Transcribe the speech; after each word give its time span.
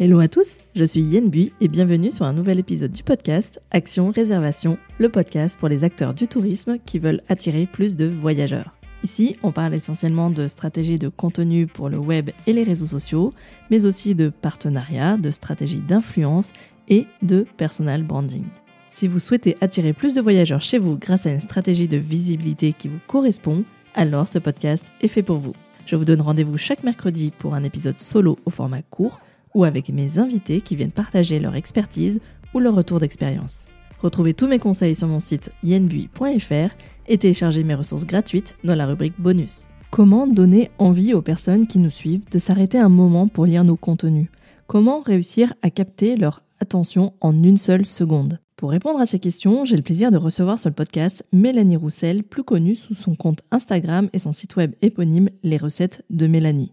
Hello 0.00 0.18
à 0.18 0.26
tous, 0.26 0.58
je 0.74 0.84
suis 0.84 1.02
Yen 1.02 1.28
Bui 1.28 1.52
et 1.60 1.68
bienvenue 1.68 2.10
sur 2.10 2.24
un 2.24 2.32
nouvel 2.32 2.58
épisode 2.58 2.90
du 2.90 3.04
podcast 3.04 3.62
Action 3.70 4.10
Réservation, 4.10 4.76
le 4.98 5.08
podcast 5.08 5.56
pour 5.56 5.68
les 5.68 5.84
acteurs 5.84 6.14
du 6.14 6.26
tourisme 6.26 6.78
qui 6.84 6.98
veulent 6.98 7.22
attirer 7.28 7.64
plus 7.64 7.94
de 7.94 8.06
voyageurs. 8.06 8.76
Ici, 9.04 9.36
on 9.44 9.52
parle 9.52 9.72
essentiellement 9.72 10.30
de 10.30 10.48
stratégies 10.48 10.98
de 10.98 11.06
contenu 11.06 11.68
pour 11.68 11.88
le 11.88 11.96
web 11.96 12.30
et 12.48 12.52
les 12.52 12.64
réseaux 12.64 12.86
sociaux, 12.86 13.32
mais 13.70 13.86
aussi 13.86 14.16
de 14.16 14.30
partenariats, 14.30 15.16
de 15.16 15.30
stratégies 15.30 15.78
d'influence 15.78 16.52
et 16.88 17.06
de 17.22 17.46
personal 17.56 18.02
branding. 18.02 18.46
Si 18.90 19.06
vous 19.06 19.20
souhaitez 19.20 19.56
attirer 19.60 19.92
plus 19.92 20.12
de 20.12 20.20
voyageurs 20.20 20.60
chez 20.60 20.78
vous 20.78 20.96
grâce 20.96 21.26
à 21.26 21.30
une 21.30 21.40
stratégie 21.40 21.86
de 21.86 21.98
visibilité 21.98 22.72
qui 22.72 22.88
vous 22.88 22.98
correspond, 23.06 23.62
alors 23.94 24.26
ce 24.26 24.40
podcast 24.40 24.86
est 25.02 25.08
fait 25.08 25.22
pour 25.22 25.38
vous. 25.38 25.54
Je 25.86 25.94
vous 25.94 26.04
donne 26.04 26.20
rendez-vous 26.20 26.58
chaque 26.58 26.82
mercredi 26.82 27.32
pour 27.38 27.54
un 27.54 27.62
épisode 27.62 28.00
solo 28.00 28.40
au 28.44 28.50
format 28.50 28.82
court 28.82 29.20
ou 29.54 29.64
avec 29.64 29.88
mes 29.88 30.18
invités 30.18 30.60
qui 30.60 30.76
viennent 30.76 30.90
partager 30.90 31.38
leur 31.38 31.54
expertise 31.54 32.20
ou 32.52 32.58
leur 32.58 32.74
retour 32.74 32.98
d'expérience. 32.98 33.66
Retrouvez 34.00 34.34
tous 34.34 34.48
mes 34.48 34.58
conseils 34.58 34.94
sur 34.94 35.08
mon 35.08 35.20
site 35.20 35.50
yenbui.fr 35.62 36.74
et 37.08 37.18
téléchargez 37.18 37.64
mes 37.64 37.74
ressources 37.74 38.04
gratuites 38.04 38.56
dans 38.62 38.74
la 38.74 38.86
rubrique 38.86 39.18
bonus. 39.18 39.68
Comment 39.90 40.26
donner 40.26 40.70
envie 40.78 41.14
aux 41.14 41.22
personnes 41.22 41.66
qui 41.66 41.78
nous 41.78 41.90
suivent 41.90 42.28
de 42.30 42.38
s'arrêter 42.38 42.78
un 42.78 42.88
moment 42.88 43.28
pour 43.28 43.46
lire 43.46 43.64
nos 43.64 43.76
contenus? 43.76 44.28
Comment 44.66 45.00
réussir 45.00 45.54
à 45.62 45.70
capter 45.70 46.16
leur 46.16 46.42
attention 46.60 47.14
en 47.20 47.42
une 47.42 47.58
seule 47.58 47.86
seconde? 47.86 48.40
Pour 48.56 48.70
répondre 48.70 49.00
à 49.00 49.06
ces 49.06 49.18
questions, 49.18 49.64
j'ai 49.64 49.76
le 49.76 49.82
plaisir 49.82 50.10
de 50.10 50.16
recevoir 50.16 50.58
sur 50.58 50.70
le 50.70 50.74
podcast 50.74 51.24
Mélanie 51.32 51.76
Roussel, 51.76 52.22
plus 52.22 52.44
connue 52.44 52.74
sous 52.74 52.94
son 52.94 53.14
compte 53.14 53.42
Instagram 53.50 54.08
et 54.12 54.18
son 54.18 54.32
site 54.32 54.56
web 54.56 54.74
éponyme 54.80 55.28
Les 55.42 55.56
recettes 55.56 56.04
de 56.10 56.26
Mélanie. 56.26 56.72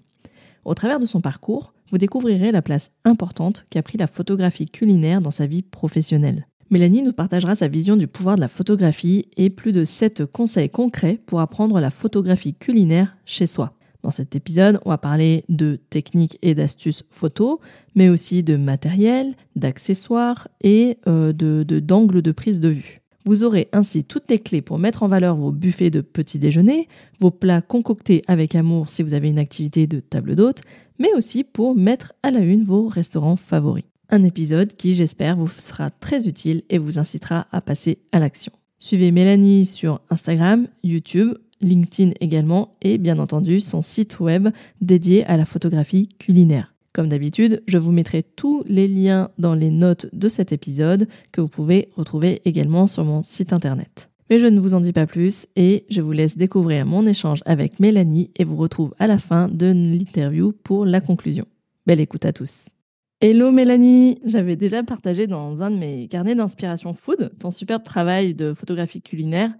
Au 0.64 0.74
travers 0.74 1.00
de 1.00 1.06
son 1.06 1.22
parcours, 1.22 1.74
vous 1.92 1.98
découvrirez 1.98 2.52
la 2.52 2.62
place 2.62 2.92
importante 3.04 3.66
qu'a 3.70 3.84
pris 3.84 3.98
la 3.98 4.08
photographie 4.08 4.66
culinaire 4.66 5.22
dans 5.22 5.32
sa 5.32 5.46
vie 5.46 5.62
professionnelle. 5.62 6.48
Mélanie 6.70 7.02
nous 7.02 7.12
partagera 7.12 7.54
sa 7.54 7.68
vision 7.68 7.98
du 7.98 8.08
pouvoir 8.08 8.38
de 8.38 8.42
la 8.42 8.48
photographie 8.48 9.26
et 9.36 9.50
plus 9.50 9.74
de 9.74 9.84
7 9.84 10.26
conseils 10.26 10.70
concrets 10.70 11.20
pour 11.26 11.42
apprendre 11.42 11.80
la 11.82 11.90
photographie 11.90 12.54
culinaire 12.54 13.18
chez 13.26 13.46
soi. 13.46 13.74
Dans 14.04 14.12
cet 14.12 14.36
épisode, 14.36 14.80
on 14.86 14.90
va 14.90 14.98
parler 14.98 15.44
de 15.50 15.80
techniques 15.90 16.40
et 16.42 16.56
d'astuces 16.56 17.04
photo, 17.12 17.60
mais 17.94 18.10
aussi 18.10 18.42
de 18.42 18.56
matériel, 18.56 19.36
d'accessoires 19.56 20.48
et 20.62 20.98
euh, 21.08 21.34
de 21.34 21.64
d'angles 21.80 22.22
de 22.22 22.32
prise 22.32 22.60
de 22.60 22.70
vue. 22.70 23.01
Vous 23.24 23.44
aurez 23.44 23.70
ainsi 23.72 24.04
toutes 24.04 24.30
les 24.30 24.40
clés 24.40 24.62
pour 24.62 24.80
mettre 24.80 25.04
en 25.04 25.08
valeur 25.08 25.36
vos 25.36 25.52
buffets 25.52 25.92
de 25.92 26.02
petit 26.02 26.40
déjeuner, 26.40 26.88
vos 27.20 27.30
plats 27.30 27.62
concoctés 27.62 28.24
avec 28.28 28.56
amour 28.56 28.90
si 28.90 29.04
vous 29.04 29.14
avez 29.14 29.30
une 29.30 29.38
activité 29.38 29.86
de 29.86 30.00
table 30.00 30.36
d'hôte, 30.36 30.62
mais 30.98 31.14
aussi 31.16 31.44
pour 31.44 31.76
mettre 31.76 32.14
à 32.24 32.32
la 32.32 32.40
une 32.40 32.64
vos 32.64 32.88
restaurants 32.88 33.36
favoris. 33.36 33.84
Un 34.10 34.24
épisode 34.24 34.74
qui, 34.74 34.96
j'espère, 34.96 35.38
vous 35.38 35.48
sera 35.48 35.90
très 35.90 36.28
utile 36.28 36.64
et 36.70 36.78
vous 36.78 37.00
incitera 37.00 37.48
à 37.52 37.62
passer 37.62 38.00
à 38.12 38.20
l'action. 38.20 38.52
Suivez 38.78 39.12
Mélanie 39.12 39.66
sur 39.66 40.02
Instagram, 40.10 40.68
YouTube, 40.84 41.36
LinkedIn 41.62 42.14
également 42.20 42.76
et 42.82 42.98
bien 42.98 43.20
entendu 43.20 43.60
son 43.60 43.84
site 43.84 44.20
web 44.20 44.50
dédié 44.82 45.24
à 45.26 45.38
la 45.38 45.46
photographie 45.46 46.10
culinaire. 46.20 46.71
Comme 46.94 47.08
d'habitude, 47.08 47.64
je 47.68 47.78
vous 47.78 47.94
mettrai 47.94 48.22
tous 48.22 48.64
les 48.68 48.90
liens 48.90 49.30
dans 49.38 49.54
les 49.54 49.72
notes 49.72 50.08
de 50.12 50.28
cet 50.28 50.52
épisode 50.52 51.08
que 51.32 51.40
vous 51.40 51.48
pouvez 51.48 51.88
retrouver 51.96 52.42
également 52.44 52.86
sur 52.86 53.06
mon 53.06 53.24
site 53.24 53.54
internet. 53.54 54.10
Mais 54.30 54.40
je 54.40 54.46
ne 54.46 54.60
vous 54.60 54.74
en 54.74 54.82
dis 54.82 54.92
pas 54.92 55.06
plus 55.06 55.48
et 55.56 55.86
je 55.90 56.02
vous 56.02 56.12
laisse 56.12 56.38
découvrir 56.38 56.86
mon 56.86 57.06
échange 57.06 57.42
avec 57.46 57.80
Mélanie 57.80 58.32
et 58.36 58.44
vous 58.44 58.58
retrouve 58.58 58.94
à 59.00 59.08
la 59.08 59.18
fin 59.18 59.48
de 59.48 59.68
l'interview 59.68 60.52
pour 60.52 60.86
la 60.86 61.00
conclusion. 61.00 61.46
Belle 61.86 62.02
écoute 62.02 62.26
à 62.26 62.34
tous. 62.34 62.70
Hello 63.22 63.52
Mélanie, 63.52 64.20
j'avais 64.26 64.56
déjà 64.56 64.84
partagé 64.84 65.28
dans 65.28 65.62
un 65.62 65.72
de 65.72 65.78
mes 65.78 66.08
carnets 66.10 66.36
d'inspiration 66.36 66.94
food 66.94 67.32
ton 67.40 67.52
superbe 67.52 67.84
travail 67.84 68.34
de 68.34 68.54
photographie 68.54 69.02
culinaire 69.02 69.52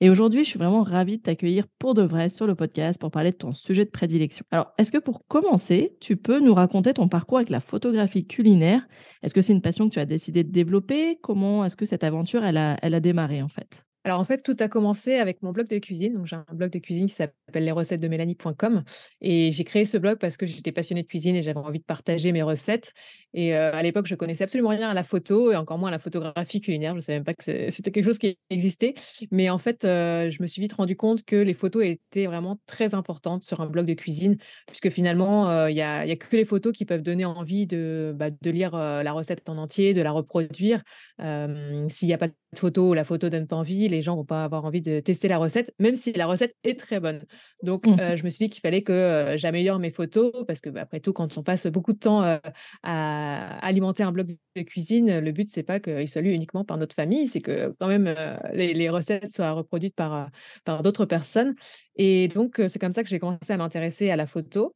et 0.00 0.10
aujourd'hui, 0.10 0.44
je 0.44 0.50
suis 0.50 0.58
vraiment 0.58 0.82
ravie 0.82 1.18
de 1.18 1.22
t'accueillir 1.22 1.66
pour 1.78 1.94
de 1.94 2.02
vrai 2.02 2.30
sur 2.30 2.46
le 2.46 2.54
podcast 2.54 3.00
pour 3.00 3.10
parler 3.10 3.32
de 3.32 3.36
ton 3.36 3.52
sujet 3.52 3.84
de 3.84 3.90
prédilection. 3.90 4.44
Alors, 4.50 4.72
est-ce 4.78 4.92
que 4.92 4.98
pour 4.98 5.26
commencer, 5.26 5.96
tu 6.00 6.16
peux 6.16 6.38
nous 6.38 6.54
raconter 6.54 6.94
ton 6.94 7.08
parcours 7.08 7.38
avec 7.38 7.50
la 7.50 7.60
photographie 7.60 8.26
culinaire? 8.26 8.86
Est-ce 9.22 9.34
que 9.34 9.40
c'est 9.40 9.52
une 9.52 9.62
passion 9.62 9.88
que 9.88 9.94
tu 9.94 10.00
as 10.00 10.06
décidé 10.06 10.44
de 10.44 10.50
développer? 10.50 11.18
Comment 11.22 11.64
est-ce 11.64 11.76
que 11.76 11.86
cette 11.86 12.04
aventure, 12.04 12.44
elle 12.44 12.58
a, 12.58 12.76
elle 12.82 12.94
a 12.94 13.00
démarré 13.00 13.42
en 13.42 13.48
fait? 13.48 13.84
Alors 14.04 14.20
en 14.20 14.24
fait, 14.24 14.42
tout 14.42 14.56
a 14.60 14.68
commencé 14.68 15.16
avec 15.16 15.42
mon 15.42 15.52
blog 15.52 15.68
de 15.68 15.78
cuisine. 15.78 16.14
Donc 16.14 16.26
j'ai 16.26 16.36
un 16.36 16.46
blog 16.52 16.70
de 16.70 16.78
cuisine 16.78 17.08
qui 17.08 17.14
s'appelle 17.14 17.64
les 17.64 17.72
recettes 17.72 18.00
de 18.00 18.08
mélanie.com 18.08 18.82
et 19.20 19.52
j'ai 19.52 19.64
créé 19.64 19.84
ce 19.84 19.98
blog 19.98 20.18
parce 20.18 20.36
que 20.36 20.46
j'étais 20.46 20.72
passionnée 20.72 21.02
de 21.02 21.08
cuisine 21.08 21.36
et 21.36 21.42
j'avais 21.42 21.58
envie 21.58 21.80
de 21.80 21.84
partager 21.84 22.32
mes 22.32 22.42
recettes. 22.42 22.94
Et 23.34 23.54
euh, 23.54 23.72
à 23.72 23.82
l'époque, 23.82 24.06
je 24.06 24.14
connaissais 24.14 24.44
absolument 24.44 24.70
rien 24.70 24.88
à 24.88 24.94
la 24.94 25.04
photo 25.04 25.52
et 25.52 25.56
encore 25.56 25.78
moins 25.78 25.88
à 25.88 25.92
la 25.92 25.98
photographie 25.98 26.60
culinaire. 26.60 26.92
Je 26.92 26.96
ne 26.96 27.00
savais 27.00 27.18
même 27.18 27.24
pas 27.24 27.34
que 27.34 27.42
c'était 27.70 27.90
quelque 27.90 28.04
chose 28.04 28.18
qui 28.18 28.38
existait. 28.50 28.94
Mais 29.30 29.50
en 29.50 29.58
fait, 29.58 29.84
euh, 29.84 30.30
je 30.30 30.42
me 30.42 30.46
suis 30.46 30.62
vite 30.62 30.72
rendu 30.72 30.96
compte 30.96 31.24
que 31.24 31.36
les 31.36 31.54
photos 31.54 31.84
étaient 31.84 32.26
vraiment 32.26 32.58
très 32.66 32.94
importantes 32.94 33.42
sur 33.42 33.60
un 33.60 33.66
blog 33.66 33.86
de 33.86 33.94
cuisine 33.94 34.36
puisque 34.66 34.90
finalement, 34.90 35.50
euh, 35.50 35.70
il 35.70 35.74
n'y 35.74 35.82
a, 35.82 36.16
que 36.16 36.36
les 36.36 36.44
photos 36.44 36.72
qui 36.72 36.84
peuvent 36.84 37.02
donner 37.02 37.24
envie 37.24 37.66
de, 37.66 38.14
bah, 38.16 38.30
de 38.30 38.50
lire 38.50 38.72
la 38.72 39.12
recette 39.12 39.48
en 39.48 39.56
entier, 39.56 39.94
de 39.94 40.02
la 40.02 40.10
reproduire. 40.10 40.82
S'il 41.18 42.08
n'y 42.08 42.14
a 42.14 42.18
pas 42.18 42.28
de 42.28 42.34
photo 42.58 42.90
ou 42.90 42.94
la 42.94 43.04
photo 43.04 43.28
donne 43.28 43.46
pas 43.46 43.56
envie, 43.56 43.88
les 43.88 44.02
gens 44.02 44.16
vont 44.16 44.24
pas 44.24 44.44
avoir 44.44 44.64
envie 44.64 44.80
de 44.80 45.00
tester 45.00 45.28
la 45.28 45.38
recette, 45.38 45.74
même 45.78 45.96
si 45.96 46.12
la 46.12 46.26
recette 46.26 46.54
est 46.64 46.78
très 46.78 47.00
bonne. 47.00 47.24
Donc, 47.62 47.86
mmh. 47.86 47.96
euh, 48.00 48.16
je 48.16 48.24
me 48.24 48.30
suis 48.30 48.46
dit 48.46 48.48
qu'il 48.48 48.60
fallait 48.60 48.82
que 48.82 48.92
euh, 48.92 49.36
j'améliore 49.36 49.78
mes 49.78 49.90
photos 49.90 50.32
parce 50.46 50.60
que, 50.60 50.70
bah, 50.70 50.82
après 50.82 51.00
tout, 51.00 51.12
quand 51.12 51.36
on 51.36 51.42
passe 51.42 51.66
beaucoup 51.66 51.92
de 51.92 51.98
temps 51.98 52.22
euh, 52.22 52.38
alimenter 53.60 54.02
un 54.02 54.12
blog 54.12 54.36
de 54.56 54.62
cuisine, 54.62 55.20
le 55.20 55.32
but 55.32 55.48
c'est 55.48 55.62
pas 55.62 55.80
qu'il 55.80 56.08
soit 56.08 56.22
lu 56.22 56.32
uniquement 56.32 56.64
par 56.64 56.78
notre 56.78 56.94
famille, 56.94 57.28
c'est 57.28 57.40
que 57.40 57.74
quand 57.78 57.88
même 57.88 58.14
les, 58.54 58.88
recettes 58.90 59.32
soient 59.32 59.52
reproduites 59.52 59.94
par 59.94 60.30
par 60.64 60.82
d'autres 60.82 61.04
personnes. 61.04 61.54
Et 61.96 62.28
donc, 62.28 62.60
c'est 62.68 62.78
comme 62.78 62.92
ça 62.92 63.02
que 63.02 63.08
j'ai 63.08 63.18
commencé 63.18 63.52
à 63.52 63.56
m'intéresser 63.56 64.10
à 64.10 64.16
la 64.16 64.26
photo 64.26 64.74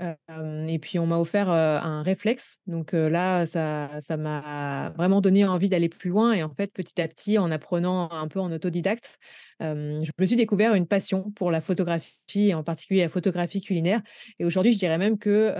et 0.00 0.78
puis 0.80 0.98
on 0.98 1.06
m'a 1.06 1.18
offert 1.18 1.48
un 1.50 2.02
réflexe. 2.02 2.58
Donc 2.66 2.92
là, 2.92 3.46
ça, 3.46 4.16
m'a 4.16 4.90
vraiment 4.96 5.20
donné 5.20 5.44
envie 5.44 5.68
d'aller 5.68 5.88
plus 5.88 6.10
loin. 6.10 6.32
Et 6.32 6.42
en 6.42 6.54
fait, 6.54 6.72
petit 6.72 7.00
à 7.00 7.08
petit, 7.08 7.38
en 7.38 7.50
apprenant 7.50 8.10
un 8.10 8.26
peu 8.28 8.40
en 8.40 8.50
autodidacte, 8.50 9.18
je 9.60 10.10
me 10.18 10.26
suis 10.26 10.36
découvert 10.36 10.74
une 10.74 10.86
passion 10.86 11.30
pour 11.32 11.50
la 11.50 11.60
photographie, 11.60 12.54
en 12.54 12.64
particulier 12.64 13.02
la 13.02 13.08
photographie 13.08 13.60
culinaire. 13.60 14.02
Et 14.38 14.44
aujourd'hui, 14.44 14.72
je 14.72 14.78
dirais 14.78 14.98
même 14.98 15.18
que 15.18 15.54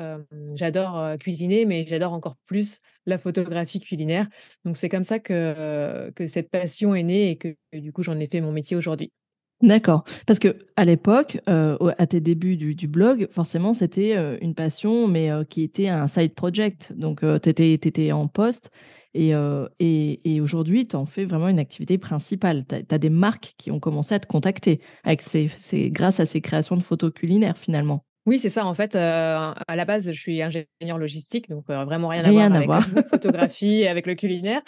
j'adore 0.54 1.16
cuisiner, 1.18 1.64
mais 1.64 1.84
j'adore 1.86 2.12
encore 2.12 2.36
plus 2.46 2.78
la 3.06 3.18
photographie 3.18 3.80
culinaire. 3.80 4.26
Donc 4.64 4.76
c'est 4.76 4.88
comme 4.88 5.04
ça 5.04 5.18
que 5.18 6.12
cette 6.26 6.50
passion 6.50 6.94
est 6.94 7.02
née 7.02 7.30
et 7.30 7.36
que 7.36 7.54
du 7.72 7.92
coup, 7.92 8.02
j'en 8.02 8.18
ai 8.18 8.26
fait 8.26 8.40
mon 8.40 8.52
métier 8.52 8.76
aujourd'hui. 8.76 9.12
D'accord. 9.62 10.04
Parce 10.26 10.40
que 10.40 10.56
à 10.76 10.84
l'époque, 10.84 11.38
euh, 11.48 11.76
à 11.96 12.06
tes 12.06 12.20
débuts 12.20 12.56
du, 12.56 12.88
blog, 12.88 13.28
forcément, 13.30 13.74
c'était 13.74 14.16
euh, 14.16 14.36
une 14.40 14.54
passion, 14.54 15.06
mais 15.06 15.30
euh, 15.30 15.44
qui 15.44 15.62
était 15.62 15.88
un 15.88 16.08
side 16.08 16.34
project. 16.34 16.92
Donc, 16.96 17.20
tu 17.20 17.48
étais, 17.48 18.12
en 18.12 18.26
poste 18.26 18.70
et, 19.14 19.32
et, 19.78 20.40
aujourd'hui, 20.40 20.86
tu 20.86 20.96
en 20.96 21.06
fais 21.06 21.24
vraiment 21.24 21.48
une 21.48 21.58
activité 21.58 21.96
principale. 21.98 22.64
Tu 22.66 22.74
as, 22.94 22.98
des 22.98 23.10
marques 23.10 23.54
qui 23.56 23.70
ont 23.70 23.78
commencé 23.78 24.14
à 24.14 24.18
te 24.18 24.26
contacter 24.26 24.80
avec 25.04 25.22
ces, 25.22 25.50
grâce 25.90 26.18
à 26.18 26.26
ces 26.26 26.40
créations 26.40 26.76
de 26.76 26.82
photos 26.82 27.12
culinaires, 27.14 27.58
finalement. 27.58 28.04
Oui, 28.24 28.38
c'est 28.38 28.50
ça. 28.50 28.66
En 28.66 28.74
fait, 28.74 28.96
à 28.96 29.54
la 29.68 29.84
base, 29.84 30.10
je 30.10 30.18
suis 30.18 30.42
ingénieur 30.42 30.98
logistique, 30.98 31.48
donc 31.48 31.66
vraiment 31.68 32.08
rien, 32.08 32.24
à 32.24 32.30
voir 32.30 32.52
avec 32.54 32.68
la 32.96 33.02
photographie, 33.04 33.86
avec 33.86 34.06
le 34.06 34.14
culinaire. 34.14 34.62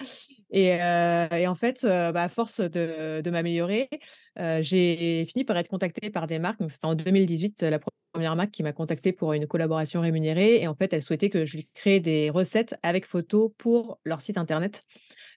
Et, 0.56 1.46
en 1.48 1.54
fait, 1.56 1.80
bah, 1.82 2.22
à 2.22 2.28
force 2.28 2.60
de, 2.60 3.28
m'améliorer, 3.28 3.88
j'ai 4.60 5.26
fini 5.28 5.44
par 5.44 5.56
être 5.56 5.68
contactée 5.68 6.10
par 6.10 6.26
des 6.26 6.38
marques. 6.38 6.60
C'était 6.68 6.86
en 6.86 6.94
2018, 6.94 7.62
la 7.62 7.80
première 8.12 8.36
marque 8.36 8.52
qui 8.52 8.62
m'a 8.62 8.72
contactée 8.72 9.12
pour 9.12 9.32
une 9.32 9.48
collaboration 9.48 10.00
rémunérée. 10.00 10.62
Et 10.62 10.68
en 10.68 10.74
fait, 10.74 10.92
elle 10.92 11.02
souhaitait 11.02 11.28
que 11.30 11.44
je 11.44 11.56
lui 11.56 11.68
crée 11.74 11.98
des 11.98 12.30
recettes 12.30 12.76
avec 12.84 13.04
photos 13.04 13.50
pour 13.58 13.98
leur 14.04 14.20
site 14.20 14.38
internet. 14.38 14.82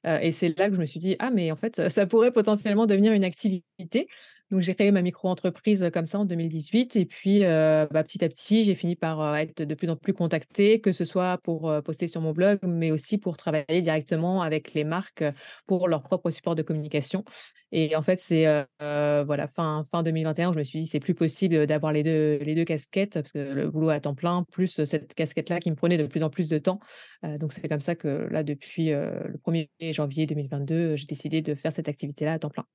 et 0.05 0.31
c'est 0.31 0.57
là 0.57 0.69
que 0.69 0.75
je 0.75 0.79
me 0.81 0.85
suis 0.85 0.99
dit, 0.99 1.15
ah, 1.17 1.31
mais 1.31 1.51
en 1.51 1.55
fait, 1.55 1.89
ça 1.89 2.05
pourrait 2.05 2.31
potentiellement 2.31 2.85
devenir 2.85 3.11
une 3.13 3.23
activité. 3.23 4.07
Donc, 4.49 4.61
j'ai 4.61 4.75
créé 4.75 4.91
ma 4.91 5.01
micro-entreprise 5.01 5.89
comme 5.93 6.05
ça 6.05 6.19
en 6.19 6.25
2018. 6.25 6.95
Et 6.95 7.05
puis, 7.05 7.41
bah, 7.41 8.03
petit 8.03 8.23
à 8.23 8.29
petit, 8.29 8.63
j'ai 8.63 8.75
fini 8.75 8.95
par 8.95 9.35
être 9.35 9.63
de 9.63 9.75
plus 9.75 9.89
en 9.89 9.95
plus 9.95 10.13
contactée, 10.13 10.79
que 10.79 10.91
ce 10.91 11.03
soit 11.03 11.37
pour 11.43 11.71
poster 11.83 12.07
sur 12.07 12.21
mon 12.21 12.31
blog, 12.31 12.59
mais 12.63 12.91
aussi 12.91 13.17
pour 13.17 13.35
travailler 13.35 13.81
directement 13.81 14.41
avec 14.41 14.73
les 14.73 14.83
marques 14.83 15.23
pour 15.65 15.87
leur 15.87 16.01
propre 16.01 16.31
support 16.31 16.55
de 16.55 16.61
communication. 16.61 17.25
Et 17.73 17.95
en 17.97 18.01
fait, 18.01 18.19
c'est 18.19 18.45
voilà, 18.79 19.47
fin, 19.47 19.83
fin 19.91 20.01
2021, 20.01 20.53
je 20.53 20.59
me 20.59 20.63
suis 20.63 20.79
dit, 20.79 20.85
c'est 20.85 21.01
plus 21.01 21.15
possible 21.15 21.67
d'avoir 21.67 21.91
les 21.91 22.03
deux, 22.03 22.37
les 22.37 22.65
casquettes, 22.65 23.15
parce 23.15 23.33
que 23.33 23.53
le 23.53 23.69
boulot 23.69 23.89
à 23.89 23.99
temps 23.99 24.15
plein, 24.15 24.45
plus 24.51 24.85
cette 24.85 25.13
casquette-là 25.13 25.59
qui 25.59 25.71
me 25.71 25.75
prenait 25.75 25.97
de 25.97 26.07
plus 26.07 26.23
en 26.23 26.29
plus 26.29 26.47
de 26.47 26.57
temps. 26.57 26.79
donc, 27.23 27.51
c'est 27.51 27.67
comme 27.67 27.81
ça 27.81 27.95
que 27.95 28.27
là, 28.31 28.43
depuis 28.43 28.91
le 28.91 29.37
1er 29.45 29.67
janvier 29.91 30.25
2022, 30.25 30.95
j'ai 30.95 31.05
décidé 31.05 31.41
de 31.41 31.53
faire 31.53 31.73
cette 31.73 31.89
activité-là 31.89 32.33
à 32.33 32.39
temps 32.39 32.49
plein. 32.49 32.65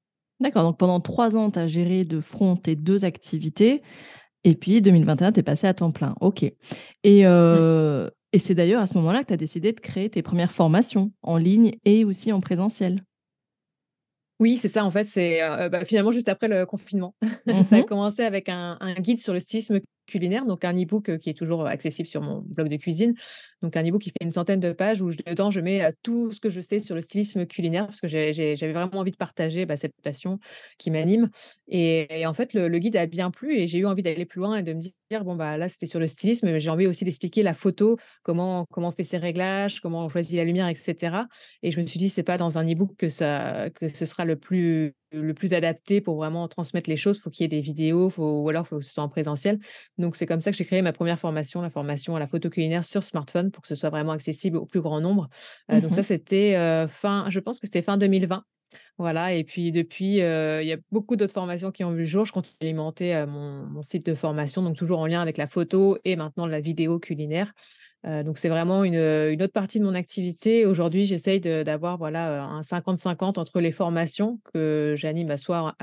D'accord, 0.40 0.64
donc 0.64 0.78
pendant 0.78 1.00
trois 1.00 1.36
ans, 1.36 1.50
tu 1.50 1.58
as 1.58 1.66
géré 1.66 2.04
de 2.04 2.20
front 2.20 2.56
tes 2.56 2.76
deux 2.76 3.04
activités. 3.04 3.82
Et 4.44 4.56
puis 4.56 4.82
2021, 4.82 5.32
tu 5.32 5.40
es 5.40 5.42
passé 5.42 5.66
à 5.68 5.74
temps 5.74 5.92
plein. 5.92 6.14
OK. 6.20 6.42
Et 7.04 7.24
mmh. 7.24 8.10
Et 8.32 8.38
c'est 8.38 8.54
d'ailleurs 8.54 8.80
à 8.80 8.86
ce 8.86 8.94
moment-là 8.94 9.22
que 9.22 9.28
tu 9.28 9.34
as 9.34 9.38
décidé 9.38 9.72
de 9.72 9.80
créer 9.80 10.08
tes 10.08 10.22
premières 10.22 10.52
formations 10.52 11.12
en 11.22 11.36
ligne 11.36 11.72
et 11.84 12.04
aussi 12.04 12.32
en 12.32 12.40
présentiel. 12.40 13.04
Oui, 14.40 14.56
c'est 14.56 14.68
ça. 14.68 14.84
En 14.84 14.90
fait, 14.90 15.04
c'est 15.04 15.40
bah, 15.70 15.84
finalement 15.84 16.12
juste 16.12 16.28
après 16.28 16.48
le 16.48 16.64
confinement. 16.66 17.14
ça 17.46 17.76
a 17.76 17.80
mmh 17.80 17.84
commencé 17.84 18.22
avec 18.22 18.48
un, 18.48 18.78
un, 18.80 18.94
guide 18.94 19.18
sur 19.18 19.34
le 19.34 19.40
stylisme 19.40 19.80
culinaire, 20.12 20.44
donc 20.44 20.64
un 20.64 20.74
e-book 20.74 21.18
qui 21.18 21.30
est 21.30 21.34
toujours 21.34 21.66
accessible 21.66 22.06
sur 22.06 22.20
mon 22.20 22.42
blog 22.42 22.68
de 22.68 22.76
cuisine. 22.76 23.14
Donc 23.62 23.76
un 23.76 23.82
e-book 23.82 24.02
qui 24.02 24.10
fait 24.10 24.24
une 24.24 24.30
centaine 24.30 24.60
de 24.60 24.72
pages 24.72 25.00
où 25.00 25.10
dedans 25.10 25.50
je 25.50 25.60
mets 25.60 25.92
tout 26.02 26.32
ce 26.32 26.40
que 26.40 26.50
je 26.50 26.60
sais 26.60 26.80
sur 26.80 26.94
le 26.94 27.00
stylisme 27.00 27.46
culinaire 27.46 27.86
parce 27.86 28.00
que 28.00 28.08
j'avais 28.08 28.72
vraiment 28.72 28.98
envie 28.98 29.12
de 29.12 29.16
partager 29.16 29.66
bah, 29.66 29.76
cette 29.76 29.94
passion 30.02 30.38
qui 30.78 30.90
m'anime. 30.90 31.30
Et, 31.68 32.26
en 32.26 32.34
fait, 32.34 32.52
le, 32.54 32.68
guide 32.78 32.96
a 32.96 33.06
bien 33.06 33.30
plu 33.30 33.56
et 33.56 33.66
j'ai 33.66 33.78
eu 33.78 33.86
envie 33.86 34.02
d'aller 34.02 34.26
plus 34.26 34.40
loin 34.40 34.56
et 34.56 34.62
de 34.62 34.74
me 34.74 34.80
dire 34.80 34.92
bon 35.24 35.36
bah 35.36 35.56
là 35.56 35.68
c'était 35.68 35.86
sur 35.86 36.00
le 36.00 36.08
stylisme, 36.08 36.50
mais 36.50 36.60
j'ai 36.60 36.70
envie 36.70 36.86
aussi 36.86 37.04
d'expliquer 37.04 37.42
la 37.42 37.54
photo, 37.54 37.98
comment 38.22 38.66
comment 38.70 38.88
on 38.88 38.92
fait 38.92 39.04
ses 39.04 39.18
réglages, 39.18 39.80
comment 39.80 40.04
on 40.04 40.08
choisit 40.08 40.36
la 40.36 40.44
lumière, 40.44 40.68
etc. 40.68 41.26
Et 41.62 41.70
je 41.70 41.80
me 41.80 41.86
suis 41.86 41.98
dit 41.98 42.08
c'est 42.08 42.22
pas 42.22 42.38
dans 42.38 42.58
un 42.58 42.66
e-book 42.66 42.96
que 42.96 43.08
ça 43.08 43.70
que 43.74 43.88
ce 43.88 44.06
sera 44.06 44.24
le 44.24 44.36
plus 44.36 44.94
le 45.12 45.34
plus 45.34 45.54
adapté 45.54 46.00
pour 46.00 46.16
vraiment 46.16 46.48
transmettre 46.48 46.88
les 46.88 46.96
choses. 46.96 47.16
Il 47.16 47.20
faut 47.20 47.30
qu'il 47.30 47.44
y 47.44 47.46
ait 47.46 47.48
des 47.48 47.60
vidéos, 47.60 48.10
faut, 48.10 48.42
ou 48.42 48.48
alors 48.48 48.64
il 48.64 48.68
faut 48.68 48.78
que 48.78 48.84
ce 48.84 48.92
soit 48.92 49.02
en 49.02 49.08
présentiel. 49.08 49.58
Donc, 49.98 50.16
c'est 50.16 50.26
comme 50.26 50.40
ça 50.40 50.50
que 50.50 50.56
j'ai 50.56 50.64
créé 50.64 50.82
ma 50.82 50.92
première 50.92 51.18
formation, 51.18 51.62
la 51.62 51.70
formation 51.70 52.16
à 52.16 52.18
la 52.18 52.26
photo 52.26 52.50
culinaire 52.50 52.84
sur 52.84 53.04
smartphone 53.04 53.50
pour 53.50 53.62
que 53.62 53.68
ce 53.68 53.74
soit 53.74 53.90
vraiment 53.90 54.12
accessible 54.12 54.56
au 54.56 54.66
plus 54.66 54.80
grand 54.80 55.00
nombre. 55.00 55.28
Euh, 55.70 55.80
donc, 55.80 55.94
ça, 55.94 56.00
mmh 56.00 56.04
c'était 56.04 56.56
euh, 56.56 56.88
fin, 56.88 57.26
je 57.30 57.40
pense 57.40 57.58
que 57.58 57.66
c'était 57.66 57.82
fin 57.82 57.96
2020. 57.96 58.44
Voilà, 58.98 59.32
et 59.32 59.44
puis 59.44 59.72
depuis, 59.72 60.20
euh, 60.20 60.62
il 60.62 60.68
y 60.68 60.72
a 60.72 60.76
beaucoup 60.90 61.16
d'autres 61.16 61.32
formations 61.32 61.70
qui 61.70 61.84
ont 61.84 61.92
vu 61.92 62.00
le 62.00 62.06
jour. 62.06 62.26
Je 62.26 62.32
continue 62.32 62.56
d'alimenter 62.60 63.24
mon, 63.26 63.64
mon, 63.66 63.82
site 63.82 64.04
de 64.04 64.14
formation, 64.14 64.62
donc 64.62 64.76
toujours 64.76 64.98
en 64.98 65.06
lien 65.06 65.20
avec 65.20 65.38
la 65.38 65.46
photo 65.46 65.98
et 66.04 66.16
maintenant 66.16 66.46
la 66.46 66.60
vidéo 66.60 66.98
culinaire 66.98 67.52
donc 68.04 68.38
c'est 68.38 68.48
vraiment 68.48 68.82
une, 68.82 68.96
autre 68.96 69.52
partie 69.52 69.78
de 69.78 69.84
mon 69.84 69.94
activité. 69.94 70.66
Aujourd'hui, 70.66 71.04
j'essaye 71.04 71.40
d'avoir 71.40 71.98
voilà 71.98 72.42
un 72.42 72.60
50-50 72.62 73.38
entre 73.38 73.60
les 73.60 73.70
formations 73.70 74.40
que 74.52 74.94
j'anime 74.96 75.36
soit, 75.36 75.76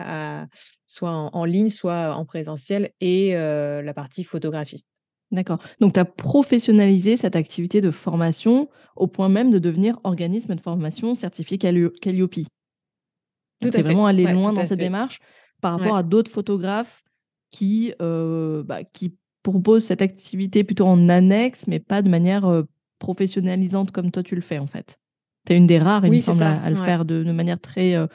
soit 0.86 1.12
en, 1.12 1.46
ligne, 1.46 1.70
soit 1.70 2.16
en 2.16 2.26
présentiel, 2.26 2.92
et 3.00 3.34
la 3.34 3.94
partie 3.94 4.24
photographie. 4.24 4.84
D'accord. 5.32 5.60
Donc 5.80 5.94
tu 5.94 6.00
as 6.00 6.06
professionnalisé 6.06 7.16
cette 7.16 7.36
activité 7.36 7.82
de 7.82 7.92
formation 7.92 8.68
au 8.96 9.08
point 9.08 9.30
même 9.30 9.52
de 9.52 9.60
devenir 9.60 10.00
organisme 10.04 10.56
de 10.56 10.62
formation 10.62 11.16
certifié 11.16 11.58
Calliope. 11.58 12.02
Tu 12.02 13.68
es 13.68 13.82
vraiment 13.82 14.08
allé 14.08 14.26
loin 14.26 14.54
dans 14.54 14.64
cette 14.64 14.80
démarche 14.80 15.20
par 15.62 15.78
rapport 15.78 15.96
à 15.96 16.04
d'autres 16.04 16.32
photographes 16.32 17.04
qui, 17.52 17.94
bah, 18.00 18.84
qui 18.92 19.16
propose 19.52 19.84
cette 19.84 20.02
activité 20.02 20.64
plutôt 20.64 20.86
en 20.86 21.10
annexe, 21.10 21.68
mais 21.68 21.80
pas 21.80 22.02
de 22.02 22.10
manière 22.10 22.46
euh, 22.46 22.64
professionnalisante 23.00 23.92
comme 23.92 24.12
toi 24.12 24.24
tu 24.24 24.36
le 24.36 24.42
fais 24.42 24.60
en 24.60 24.68
fait. 24.68 25.00
Tu 25.46 25.54
es 25.54 25.58
une 25.58 25.68
des 25.68 25.80
rares, 25.80 26.06
il 26.06 26.12
me 26.12 26.20
semble, 26.20 26.44
à, 26.44 26.70
le 26.70 26.76
faire 26.76 27.06
de, 27.06 27.24
manière 27.32 27.60
très, 27.60 27.96
euh, 27.96 28.08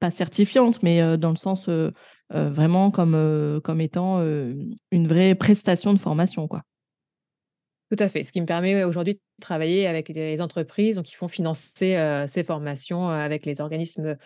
pas 0.00 0.10
certifiante, 0.10 0.82
mais 0.82 1.02
euh, 1.02 1.16
dans 1.16 1.30
le 1.30 1.36
sens 1.36 1.68
vraiment 2.30 2.90
comme, 2.90 3.60
comme 3.64 3.80
étant 3.80 4.20
une 4.20 5.08
vraie 5.08 5.34
prestation 5.34 5.94
de 5.94 5.98
formation. 5.98 6.46
quoi. 6.46 6.62
Tout 7.90 7.96
à 8.02 8.08
fait. 8.08 8.22
Ce 8.22 8.32
qui 8.32 8.40
me 8.40 8.46
permet 8.46 8.84
aujourd'hui 8.84 9.14
de 9.14 9.20
travailler 9.40 9.86
avec 9.86 10.12
des 10.12 10.40
entreprises 10.40 10.96
donc, 10.96 11.06
qui 11.06 11.14
font 11.14 11.28
financer 11.28 11.96
ces 12.28 12.44
formations 12.44 13.08
avec 13.08 13.46
les 13.46 13.60
organismes 13.60 14.16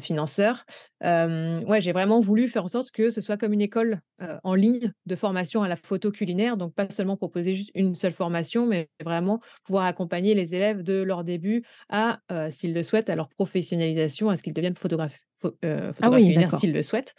financeurs. 0.00 0.64
ouais, 1.02 1.80
j'ai 1.80 1.92
vraiment 1.92 2.20
voulu 2.20 2.48
faire 2.48 2.64
en 2.64 2.68
sorte 2.68 2.90
que 2.90 3.10
ce 3.10 3.20
soit 3.20 3.36
comme 3.36 3.52
une 3.52 3.60
école 3.60 4.00
en 4.44 4.54
ligne 4.54 4.92
de 5.04 5.16
formation 5.16 5.62
à 5.62 5.68
la 5.68 5.76
photo 5.76 6.10
culinaire. 6.10 6.56
Donc, 6.56 6.74
pas 6.74 6.88
seulement 6.90 7.16
proposer 7.16 7.54
juste 7.54 7.70
une 7.74 7.94
seule 7.94 8.12
formation, 8.12 8.66
mais 8.66 8.88
vraiment 9.04 9.40
pouvoir 9.64 9.84
accompagner 9.84 10.34
les 10.34 10.54
élèves 10.54 10.82
de 10.82 11.02
leur 11.02 11.24
début 11.24 11.64
à, 11.90 12.20
s'ils 12.50 12.72
le 12.72 12.82
souhaitent, 12.82 13.10
à 13.10 13.16
leur 13.16 13.28
professionnalisation, 13.28 14.30
à 14.30 14.36
ce 14.36 14.42
qu'ils 14.42 14.54
deviennent 14.54 14.76
photographes, 14.76 15.20
ah 15.62 15.92
culinaires 15.92 16.52
s'ils 16.52 16.72
le 16.72 16.82
souhaitent. 16.82 17.14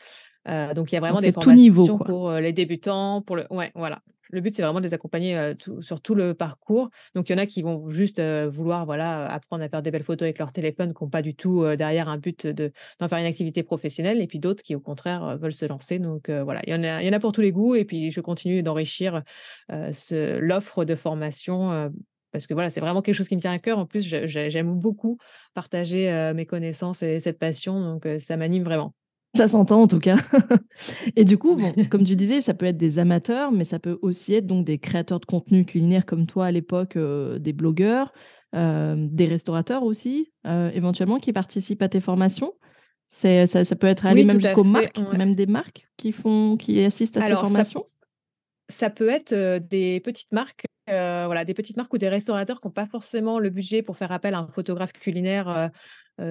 donc, 0.48 0.92
il 0.92 0.95
y 0.95 0.98
a 0.98 1.01
vraiment 1.01 1.19
des 1.19 1.31
formations 1.31 1.56
niveau, 1.56 1.98
pour 2.00 2.31
les 2.31 2.54
débutants, 2.54 3.22
pour 3.22 3.36
le. 3.36 3.45
Ouais, 3.51 3.72
voilà 3.75 4.01
le 4.33 4.41
but, 4.41 4.53
c'est 4.53 4.63
vraiment 4.63 4.80
de 4.80 4.85
les 4.85 4.94
accompagner 4.94 5.53
sur 5.81 6.01
tout 6.01 6.15
le 6.15 6.33
parcours. 6.33 6.89
Donc, 7.15 7.30
il 7.30 7.33
y 7.33 7.35
en 7.35 7.38
a 7.38 7.45
qui 7.45 7.62
vont 7.62 7.89
juste 7.89 8.21
vouloir 8.21 8.85
voilà, 8.85 9.31
apprendre 9.31 9.63
à 9.63 9.69
faire 9.69 9.81
des 9.81 9.91
belles 9.91 10.03
photos 10.03 10.24
avec 10.24 10.39
leur 10.39 10.51
téléphone, 10.51 10.94
qui 10.94 11.03
n'ont 11.03 11.09
pas 11.09 11.21
du 11.21 11.35
tout 11.35 11.63
derrière 11.77 12.09
un 12.09 12.18
but 12.18 12.47
d'en 12.47 13.07
faire 13.07 13.19
une 13.19 13.25
activité 13.25 13.63
professionnelle. 13.63 14.19
Et 14.21 14.27
puis 14.27 14.39
d'autres 14.39 14.63
qui, 14.63 14.75
au 14.75 14.80
contraire, 14.80 15.38
veulent 15.38 15.53
se 15.53 15.65
lancer. 15.65 16.00
Donc, 16.00 16.30
voilà, 16.30 16.62
il 16.65 16.74
y, 16.74 16.75
en 16.75 16.83
a, 16.83 17.01
il 17.01 17.06
y 17.06 17.09
en 17.09 17.13
a 17.13 17.19
pour 17.19 17.31
tous 17.31 17.41
les 17.41 17.51
goûts. 17.51 17.75
Et 17.75 17.85
puis, 17.85 18.12
je 18.12 18.19
continue 18.21 18.63
d'enrichir 18.63 19.21
l'offre 19.69 20.85
de 20.85 20.95
formation 20.95 21.91
parce 22.31 22.47
que 22.47 22.56
voilà, 22.56 22.71
c'est 22.71 22.81
vraiment 22.81 23.03
quelque 23.03 23.15
chose 23.15 23.27
qui 23.27 23.35
me 23.35 23.41
tient 23.41 23.51
à 23.53 23.59
cœur. 23.59 23.77
En 23.77 23.85
plus, 23.85 24.01
j'aime 24.01 24.74
beaucoup 24.74 25.19
partager 25.53 26.33
mes 26.35 26.47
connaissances 26.47 27.03
et 27.03 27.19
cette 27.19 27.38
passion. 27.38 27.80
Donc, 27.80 28.07
ça 28.19 28.38
m'anime 28.38 28.63
vraiment. 28.63 28.95
Ça 29.35 29.47
s'entend 29.47 29.81
en 29.81 29.88
tout 29.88 30.00
cas. 30.00 30.18
et 31.15 31.25
du 31.25 31.38
coup, 31.38 31.56
bon, 31.56 31.74
comme 31.89 32.03
tu 32.03 32.15
disais, 32.15 32.41
ça 32.41 32.53
peut 32.53 32.68
être 32.68 32.77
des 32.77 33.00
amateurs, 33.00 33.51
mais 33.51 33.63
ça 33.63 33.80
peut 33.80 33.97
aussi 34.01 34.35
être 34.35 34.45
donc 34.45 34.63
des 34.65 34.77
créateurs 34.77 35.19
de 35.19 35.25
contenu 35.25 35.65
culinaire 35.65 36.06
comme 36.06 36.27
toi 36.27 36.45
à 36.45 36.51
l'époque, 36.51 36.97
euh, 36.97 37.39
des 37.39 37.53
blogueurs, 37.53 38.13
euh, 38.56 38.95
des 38.97 39.25
restaurateurs 39.25 39.83
aussi, 39.83 40.31
euh, 40.45 40.69
éventuellement 40.74 41.18
qui 41.18 41.33
participent 41.33 41.81
à 41.81 41.89
tes 41.89 42.00
formations. 42.00 42.53
C'est, 43.07 43.47
ça, 43.47 43.63
peut 43.75 43.88
être 43.88 44.06
aller 44.06 44.24
même 44.24 44.39
jusqu'aux 44.39 44.63
marques, 44.63 45.00
même 45.18 45.35
des 45.35 45.45
marques 45.45 45.88
qui 45.97 46.12
font, 46.12 46.56
qui 46.57 46.83
assistent 46.83 47.18
à 47.18 47.25
ces 47.25 47.33
formations? 47.33 47.85
Ça, 48.69 48.89
peut 48.89 49.09
être 49.09 49.59
des 49.68 50.00
petites 50.00 50.31
marques, 50.31 50.65
voilà, 50.88 51.44
des 51.44 51.53
petites 51.53 51.77
marques 51.77 51.94
ou 51.94 51.97
des 51.97 52.09
restaurateurs 52.09 52.62
qui 52.62 52.68
n'ont 52.68 52.74
pas 52.74 52.88
forcément 52.88 53.39
le 53.39 53.50
budget 53.50 53.81
pour 53.81 53.97
faire 53.97 54.12
appel 54.12 54.33
à 54.33 54.39
un 54.39 54.47
photographe 54.47 54.94
culinaire 54.94 55.71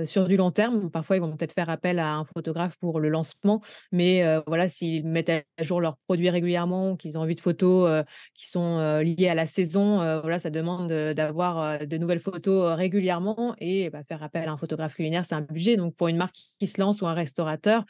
sur 0.06 0.28
du 0.28 0.36
long 0.36 0.50
terme. 0.50 0.90
Parfois, 0.90 1.16
ils 1.16 1.20
vont 1.20 1.36
peut-être 1.36 1.52
faire 1.52 1.68
appel 1.68 1.98
à 1.98 2.14
un 2.14 2.24
photographe 2.24 2.76
pour 2.78 3.00
le 3.00 3.08
lancement, 3.08 3.60
mais 3.90 4.22
voilà, 4.46 4.68
s'ils 4.68 5.06
mettent 5.06 5.30
à 5.30 5.62
jour 5.62 5.80
leurs 5.80 5.96
produits 6.06 6.30
régulièrement, 6.30 6.96
qu'ils 6.96 7.18
ont 7.18 7.22
envie 7.22 7.34
de 7.34 7.40
photos 7.40 8.04
qui 8.34 8.48
sont 8.48 9.00
liées 9.00 9.28
à 9.28 9.34
la 9.34 9.46
saison, 9.46 9.96
voilà, 10.20 10.38
ça 10.38 10.50
demande 10.50 10.88
d'avoir 10.88 11.86
de 11.86 11.98
nouvelles 11.98 12.20
photos 12.20 12.74
régulièrement 12.76 13.54
et 13.58 13.90
bah, 13.90 14.02
faire 14.08 14.22
appel 14.22 14.48
à 14.48 14.52
un 14.52 14.56
photographe 14.56 14.94
culinaire, 14.94 15.24
c'est 15.24 15.34
un 15.34 15.40
budget. 15.40 15.76
Donc, 15.76 15.96
pour 15.96 16.08
une 16.08 16.16
marque 16.16 16.36
qui 16.58 16.66
se 16.66 16.80
lance 16.80 17.02
ou 17.02 17.06
un 17.06 17.14
restaurateur, 17.14 17.84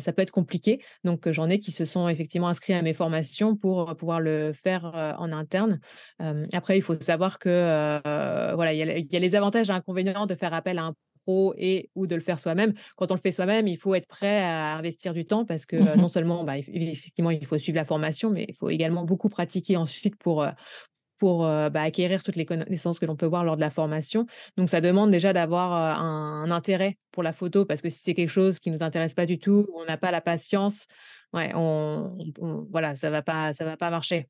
ça 0.00 0.12
peut 0.12 0.22
être 0.22 0.30
compliqué. 0.30 0.80
Donc, 1.04 1.30
j'en 1.30 1.48
ai 1.48 1.58
qui 1.58 1.72
se 1.72 1.84
sont 1.84 2.08
effectivement 2.08 2.48
inscrits 2.48 2.74
à 2.74 2.82
mes 2.82 2.94
formations 2.94 3.56
pour 3.56 3.96
pouvoir 3.96 4.20
le 4.20 4.52
faire 4.52 5.16
en 5.18 5.32
interne. 5.32 5.80
après, 6.52 6.76
il 6.76 6.82
faut 6.82 7.00
savoir 7.00 7.38
que 7.38 8.00
voilà, 8.54 8.72
il 8.72 9.08
y, 9.10 9.16
a 9.16 9.20
les 9.20 9.34
avantages 9.34 9.70
et 9.70 9.72
inconvénients 9.72 10.26
de 10.26 10.34
faire 10.34 10.54
appel 10.54 10.78
à 10.78 10.84
un 10.84 10.94
et 11.56 11.90
ou 11.94 12.06
de 12.06 12.14
le 12.14 12.20
faire 12.20 12.40
soi-même. 12.40 12.74
Quand 12.96 13.10
on 13.10 13.14
le 13.14 13.20
fait 13.20 13.32
soi-même, 13.32 13.68
il 13.68 13.76
faut 13.76 13.94
être 13.94 14.06
prêt 14.06 14.42
à 14.42 14.76
investir 14.76 15.14
du 15.14 15.24
temps 15.24 15.44
parce 15.44 15.66
que 15.66 15.76
mmh 15.76 15.98
non 15.98 16.08
seulement, 16.08 16.44
bah, 16.44 16.58
effectivement, 16.58 17.30
il 17.30 17.44
faut 17.46 17.58
suivre 17.58 17.76
la 17.76 17.84
formation, 17.84 18.30
mais 18.30 18.46
il 18.48 18.54
faut 18.54 18.70
également 18.70 19.04
beaucoup 19.04 19.28
pratiquer 19.28 19.76
ensuite 19.76 20.16
pour, 20.16 20.46
pour 21.18 21.42
bah, 21.42 21.82
acquérir 21.82 22.22
toutes 22.22 22.36
les 22.36 22.46
connaissances 22.46 22.98
que 22.98 23.06
l'on 23.06 23.16
peut 23.16 23.26
voir 23.26 23.44
lors 23.44 23.56
de 23.56 23.60
la 23.60 23.70
formation. 23.70 24.26
Donc, 24.56 24.68
ça 24.68 24.80
demande 24.80 25.10
déjà 25.10 25.32
d'avoir 25.32 25.72
un, 25.72 26.50
intérêt 26.50 26.98
pour 27.10 27.22
la 27.22 27.32
photo 27.32 27.64
parce 27.64 27.82
que 27.82 27.88
si 27.88 27.98
c'est 27.98 28.14
quelque 28.14 28.30
chose 28.30 28.58
qui 28.58 28.70
ne 28.70 28.76
nous 28.76 28.82
intéresse 28.82 29.14
pas 29.14 29.26
du 29.26 29.38
tout, 29.38 29.66
on 29.74 29.84
n'a 29.84 29.96
pas 29.96 30.10
la 30.10 30.20
patience, 30.20 30.86
ouais, 31.32 31.52
on, 31.54 32.16
voilà, 32.70 32.96
ça 32.96 33.08
ne 33.08 33.12
va, 33.12 33.22
pas, 33.22 33.52
ça 33.52 33.64
va 33.64 33.76
pas 33.76 33.90
marcher. 33.90 34.28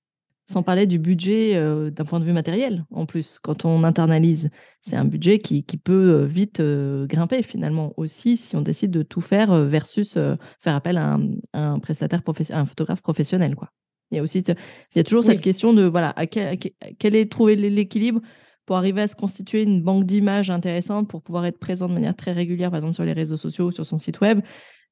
Sans 0.51 0.63
parler 0.63 0.87
du 0.87 0.99
budget 0.99 1.57
euh, 1.57 1.91
d'un 1.91 2.07
point 2.07 2.21
de 2.21 2.25
vue 2.25 2.33
matériel, 2.33 2.87
en 2.91 3.05
plus, 3.05 3.39
quand 3.43 3.67
on 3.67 3.85
internalise. 3.85 4.49
C'est 4.81 4.97
un 4.97 5.05
budget 5.05 5.41
qui, 5.41 5.63
peut 5.63 6.23
euh, 6.23 6.25
vite 6.25 6.61
euh, 6.61 7.07
grimper, 7.07 7.43
finalement, 7.43 7.93
aussi, 7.99 8.39
si 8.39 8.57
on 8.57 8.63
décide 8.63 8.91
de 8.91 9.03
tout 9.03 9.21
faire 9.21 9.53
versus 9.65 10.15
faire 10.15 10.75
appel 10.75 10.97
à 10.97 11.19
un, 11.53 11.79
prestataire, 11.81 12.23
un 12.53 12.65
photographe 12.65 13.03
professionnel. 13.03 13.57
Quoi. 13.57 13.69
Il 14.11 14.17
y 14.17 14.21
a 14.21 14.23
aussi 14.23 14.39
il 14.39 14.55
y 14.97 14.99
a 14.99 15.05
toujours 15.05 15.23
cette 15.23 15.43
question 15.43 15.75
de 15.75 15.83
voilà, 15.83 16.15
à 16.17 16.25
quel, 16.27 17.15
est 17.15 17.31
trouver 17.31 17.55
l'équilibre 17.55 18.23
pour 18.65 18.77
arriver 18.77 19.03
à 19.03 19.07
se 19.07 19.17
constituer 19.17 19.63
une 19.63 19.83
banque 19.83 20.05
d'images 20.05 20.49
intéressante 20.49 21.11
pour 21.11 21.23
pouvoir 21.23 21.45
être 21.45 21.59
présent 21.59 21.89
de 21.89 21.93
manière 21.93 22.17
très 22.17 22.33
régulière, 22.33 22.71
par 22.71 22.79
exemple 22.79 22.95
sur 22.95 23.05
les 23.05 23.13
réseaux 23.13 23.37
sociaux 23.37 23.67
ou 23.67 23.71
sur 23.71 23.85
son 23.85 23.99
site 23.99 24.23
web, 24.23 24.41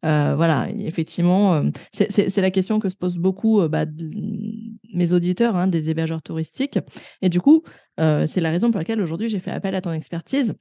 euh, 0.05 0.35
voilà, 0.37 0.69
effectivement, 0.71 1.55
euh, 1.55 1.71
c'est 1.93 2.37
la 2.37 2.51
question 2.51 2.79
que 2.79 2.89
se 2.89 2.97
posent 2.97 3.19
beaucoup 3.19 3.61
euh, 3.61 3.69
bah, 3.69 3.87
mes 4.95 5.13
auditeurs, 5.13 5.57
hein, 5.57 5.67
des 5.67 5.91
hébergeurs 5.91 6.23
touristiques. 6.23 6.79
Et 7.23 7.29
du 7.29 7.41
coup, 7.41 7.63
c'est 7.99 8.41
la 8.41 8.51
raison 8.51 8.71
pour 8.71 8.79
laquelle 8.79 9.01
aujourd'hui 9.01 9.29
j'ai 9.29 9.41
fait 9.41 9.51
appel 9.51 9.75
à 9.75 9.81
ton 9.81 9.93
expertise 9.93 10.55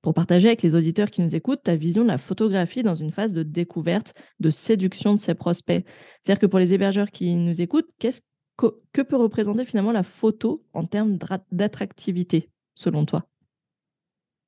pour 0.00 0.14
partager 0.14 0.48
avec 0.48 0.62
les 0.62 0.74
auditeurs 0.74 1.10
qui 1.10 1.20
nous 1.20 1.36
écoutent 1.36 1.62
ta 1.62 1.76
vision 1.76 2.02
de 2.02 2.08
la 2.08 2.16
photographie 2.16 2.82
dans 2.82 2.94
une 2.94 3.10
phase 3.10 3.34
de 3.34 3.42
découverte, 3.42 4.14
de 4.40 4.48
séduction 4.48 5.12
de 5.12 5.20
ses 5.20 5.34
prospects. 5.34 5.84
C'est-à-dire 6.22 6.40
que 6.40 6.46
pour 6.46 6.58
les 6.58 6.72
hébergeurs 6.72 7.10
qui 7.10 7.34
nous 7.36 7.60
écoutent, 7.60 7.90
que 8.56 9.02
peut 9.02 9.16
représenter 9.16 9.66
finalement 9.66 9.92
la 9.92 10.02
photo 10.02 10.64
en 10.72 10.86
termes 10.86 11.18
d'attractivité, 11.52 12.48
selon 12.74 13.04
toi? 13.04 13.29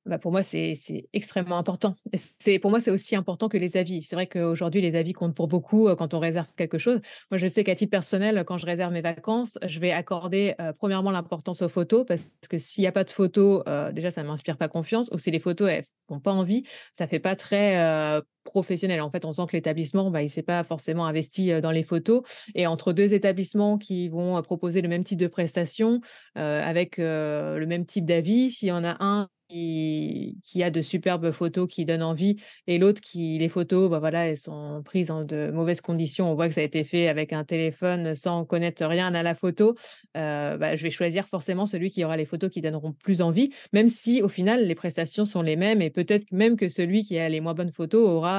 Bah, 0.04 0.18
pour 0.18 0.32
moi, 0.32 0.42
c'est 0.42 0.76
extrêmement 1.12 1.58
important. 1.58 1.94
C'est 2.12 2.58
pour 2.58 2.70
moi, 2.70 2.80
c'est 2.80 2.90
aussi 2.90 3.14
important 3.16 3.48
que 3.48 3.56
les 3.56 3.76
avis. 3.76 4.02
C'est 4.02 4.16
vrai 4.16 4.26
qu'aujourd'hui, 4.26 4.80
les 4.80 4.96
avis 4.96 5.12
comptent 5.12 5.34
pour 5.34 5.48
beaucoup 5.48 5.94
quand 5.96 6.14
on 6.14 6.18
réserve 6.18 6.48
quelque 6.56 6.78
chose. 6.78 7.00
Moi, 7.30 7.38
je 7.38 7.46
sais 7.46 7.64
qu'à 7.64 7.74
titre 7.74 7.90
personnel, 7.90 8.44
quand 8.46 8.58
je 8.58 8.66
réserve 8.66 8.92
mes 8.92 9.00
vacances, 9.00 9.58
je 9.64 9.78
vais 9.80 9.92
accorder 9.92 10.54
premièrement 10.78 11.10
l'importance 11.10 11.62
aux 11.62 11.68
photos 11.68 12.04
parce 12.06 12.32
que 12.50 12.58
s'il 12.58 12.82
n'y 12.82 12.88
a 12.88 12.92
pas 12.92 13.04
de 13.04 13.10
photos, 13.10 13.62
déjà, 13.92 14.10
ça 14.10 14.22
ne 14.22 14.28
m'inspire 14.28 14.56
pas 14.56 14.68
confiance. 14.68 15.08
Ou 15.12 15.18
si 15.18 15.30
les 15.30 15.40
photos, 15.40 15.70
elles 15.70 15.84
n'ont 16.10 16.20
pas 16.20 16.32
envie, 16.32 16.64
ça 16.92 17.06
fait 17.06 17.20
pas 17.20 17.36
très 17.36 18.22
professionnel. 18.44 19.00
En 19.00 19.10
fait, 19.10 19.24
on 19.24 19.32
sent 19.32 19.42
que 19.48 19.56
l'établissement, 19.56 20.10
bah, 20.10 20.22
il 20.22 20.30
s'est 20.30 20.42
pas 20.42 20.64
forcément 20.64 21.06
investi 21.06 21.60
dans 21.60 21.70
les 21.70 21.82
photos. 21.82 22.22
Et 22.54 22.66
entre 22.66 22.92
deux 22.92 23.14
établissements 23.14 23.78
qui 23.78 24.08
vont 24.08 24.40
proposer 24.42 24.82
le 24.82 24.88
même 24.88 25.04
type 25.04 25.18
de 25.18 25.26
prestations, 25.26 26.00
avec 26.34 26.98
le 26.98 27.64
même 27.66 27.86
type 27.86 28.04
d'avis, 28.04 28.50
s'il 28.50 28.68
y 28.68 28.72
en 28.72 28.84
a 28.84 28.96
un 29.00 29.28
qui, 29.52 30.62
a 30.62 30.70
de 30.70 30.82
superbes 30.82 31.30
photos 31.30 31.68
qui 31.68 31.84
donnent 31.84 32.02
envie 32.02 32.36
et 32.66 32.78
l'autre 32.78 33.00
qui, 33.00 33.38
les 33.38 33.48
photos, 33.48 33.90
bah 33.90 33.98
voilà, 33.98 34.28
elles 34.28 34.38
sont 34.38 34.82
prises 34.84 35.08
dans 35.08 35.24
de 35.24 35.50
mauvaises 35.52 35.80
conditions. 35.80 36.30
On 36.30 36.34
voit 36.34 36.48
que 36.48 36.54
ça 36.54 36.60
a 36.60 36.64
été 36.64 36.84
fait 36.84 37.08
avec 37.08 37.32
un 37.32 37.44
téléphone 37.44 38.14
sans 38.14 38.44
connaître 38.44 38.84
rien 38.84 39.14
à 39.14 39.22
la 39.22 39.34
photo. 39.34 39.74
Euh, 40.16 40.76
je 40.76 40.82
vais 40.82 40.90
choisir 40.90 41.26
forcément 41.26 41.66
celui 41.66 41.90
qui 41.90 42.04
aura 42.04 42.16
les 42.16 42.24
photos 42.24 42.50
qui 42.50 42.60
donneront 42.60 42.92
plus 42.92 43.20
envie, 43.20 43.50
même 43.72 43.88
si 43.88 44.22
au 44.22 44.28
final 44.28 44.66
les 44.66 44.74
prestations 44.74 45.24
sont 45.24 45.42
les 45.42 45.56
mêmes 45.56 45.82
et 45.82 45.90
peut-être 45.90 46.30
même 46.32 46.56
que 46.56 46.68
celui 46.68 47.02
qui 47.02 47.18
a 47.18 47.28
les 47.28 47.40
moins 47.40 47.54
bonnes 47.54 47.72
photos 47.72 48.08
aura 48.08 48.31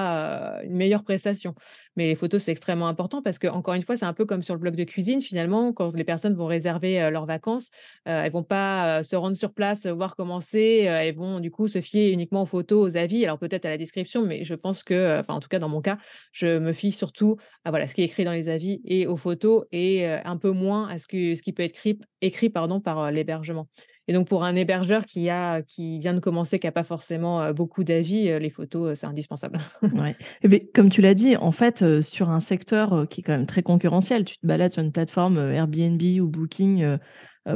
une 0.64 0.76
meilleure 0.76 1.04
prestation. 1.04 1.56
Mais 1.96 2.08
les 2.08 2.16
photos, 2.16 2.42
c'est 2.42 2.52
extrêmement 2.52 2.88
important 2.88 3.22
parce 3.22 3.38
que, 3.38 3.48
encore 3.48 3.76
une 3.76 3.84
fois, 3.84 3.96
c'est 3.96 4.06
un 4.06 4.14
peu 4.14 4.26
comme 4.26 4.42
sur 4.42 4.56
le 4.56 4.60
blog 4.60 4.76
de 4.76 4.84
cuisine. 4.84 5.22
Finalement, 5.22 5.74
quand 5.74 5.96
les 5.96 6.04
personnes 6.04 6.34
vont 6.34 6.48
réserver 6.48 7.10
leurs 7.12 7.26
vacances, 7.26 7.70
elles 8.06 8.32
vont 8.32 8.44
pas 8.44 9.04
se 9.04 9.16
rendre 9.16 9.36
sur 9.36 9.54
place, 9.54 9.86
voir 9.86 10.16
comment 10.16 10.42
c'est 10.42 10.80
elles 10.80 11.16
vont 11.16 11.40
du 11.40 11.52
coup 11.52 11.68
se 11.68 11.82
fier 11.82 12.12
uniquement 12.12 12.44
aux 12.44 12.48
photos, 12.48 12.94
aux 12.94 12.98
avis, 12.98 13.24
alors 13.26 13.38
peut-être 13.38 13.66
à 13.66 13.70
la 13.70 13.78
description, 13.78 14.26
mais 14.26 14.44
je 14.44 14.56
pense 14.56 14.84
que, 14.84 15.20
enfin 15.20 15.36
en 15.36 15.40
tout 15.40 15.50
cas 15.50 15.60
dans 15.60 15.70
mon 15.70 15.82
cas, 15.82 15.98
je 16.32 16.58
me 16.58 16.74
fie 16.74 16.92
surtout 16.92 17.38
à 17.64 17.70
voilà, 17.70 17.88
ce 17.88 17.96
qui 17.96 18.02
est 18.02 18.06
écrit 18.06 18.24
dans 18.24 18.32
les 18.32 18.50
avis 18.50 18.82
et 18.86 19.08
aux 19.08 19.18
photos 19.18 19.66
et 19.72 20.06
un 20.08 20.38
peu 20.38 20.52
moins 20.52 20.88
à 20.90 20.98
ce, 20.98 21.08
que, 21.08 21.36
ce 21.36 21.44
qui 21.44 21.54
peut 21.54 21.64
être 21.64 21.76
écrit, 21.76 22.00
écrit 22.22 22.50
pardon, 22.50 22.82
par 22.82 23.12
l'hébergement. 23.12 23.68
Et 24.08 24.14
donc 24.14 24.28
pour 24.28 24.44
un 24.44 24.56
hébergeur 24.56 25.06
qui, 25.06 25.30
a, 25.30 25.62
qui 25.62 26.00
vient 26.00 26.14
de 26.14 26.20
commencer, 26.20 26.60
qui 26.60 26.68
n'a 26.68 26.72
pas 26.72 26.84
forcément 26.84 27.54
beaucoup 27.54 27.84
d'avis, 27.84 28.40
les 28.40 28.50
photos, 28.50 29.00
c'est 29.00 29.06
indispensable. 29.06 29.60
ouais. 29.82 30.16
Et 30.44 30.68
comme 30.68 30.90
tu 30.90 31.02
l'as 31.02 31.14
dit, 31.14 31.38
en 31.38 31.52
fait, 31.52 32.02
sur 32.02 32.30
un 32.30 32.40
secteur 32.40 33.08
qui 33.10 33.22
est 33.22 33.24
quand 33.24 33.34
même 33.34 33.46
très 33.46 33.64
concurrentiel, 33.64 34.26
tu 34.26 34.38
te 34.38 34.46
balades 34.46 34.74
sur 34.74 34.84
une 34.84 34.92
plateforme 34.92 35.38
Airbnb 35.38 36.02
ou 36.22 36.28
Booking 36.28 36.98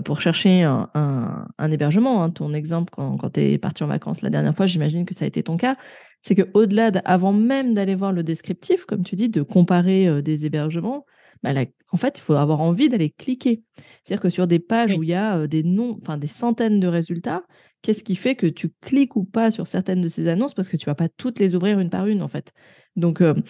pour 0.05 0.21
chercher 0.21 0.63
un, 0.63 1.47
hébergement. 1.71 2.23
Hein. 2.23 2.29
Ton 2.29 2.53
exemple, 2.53 2.91
quand, 2.95 3.29
tu 3.33 3.41
es 3.41 3.57
parti 3.57 3.83
en 3.83 3.87
vacances 3.87 4.21
la 4.21 4.29
dernière 4.29 4.55
fois, 4.55 4.65
j'imagine 4.67 5.05
que 5.05 5.13
ça 5.13 5.25
a 5.25 5.27
été 5.27 5.43
ton 5.43 5.57
cas. 5.57 5.75
C'est 6.21 6.35
qu'au-delà, 6.35 6.91
avant 7.05 7.33
même 7.33 7.73
d'aller 7.73 7.95
voir 7.95 8.13
le 8.13 8.23
descriptif, 8.23 8.85
comme 8.85 9.03
tu 9.03 9.15
dis, 9.15 9.29
de 9.29 9.41
comparer 9.41 10.21
des 10.21 10.45
hébergements, 10.45 11.05
bah, 11.43 11.51
en 11.91 11.97
fait, 11.97 12.17
il 12.17 12.21
faut 12.21 12.33
avoir 12.33 12.61
envie 12.61 12.89
d'aller 12.89 13.09
cliquer. 13.09 13.63
C'est-à-dire 14.03 14.21
que 14.21 14.29
sur 14.29 14.47
des 14.47 14.59
pages 14.59 14.97
où 14.97 15.03
il 15.03 15.09
y 15.09 15.13
a 15.13 15.47
des 15.47 15.63
noms, 15.63 15.97
enfin 16.01 16.17
des 16.17 16.27
centaines 16.27 16.79
de 16.79 16.87
résultats, 16.87 17.43
qu'est-ce 17.81 18.03
qui 18.03 18.15
fait 18.15 18.35
que 18.35 18.47
tu 18.47 18.69
cliques 18.81 19.15
ou 19.15 19.23
pas 19.23 19.51
sur 19.51 19.67
certaines 19.67 20.01
de 20.01 20.07
ces 20.07 20.27
annonces 20.27 20.53
parce 20.53 20.69
que 20.69 20.77
tu 20.77 20.85
vas 20.85 20.95
pas 20.95 21.09
toutes 21.09 21.39
les 21.39 21.55
ouvrir 21.55 21.79
une 21.79 21.89
par 21.89 22.07
une 22.07 22.21
en 22.21 22.27
fait. 22.27 22.51
Donc, 22.95 23.21
mmh. 23.21 23.43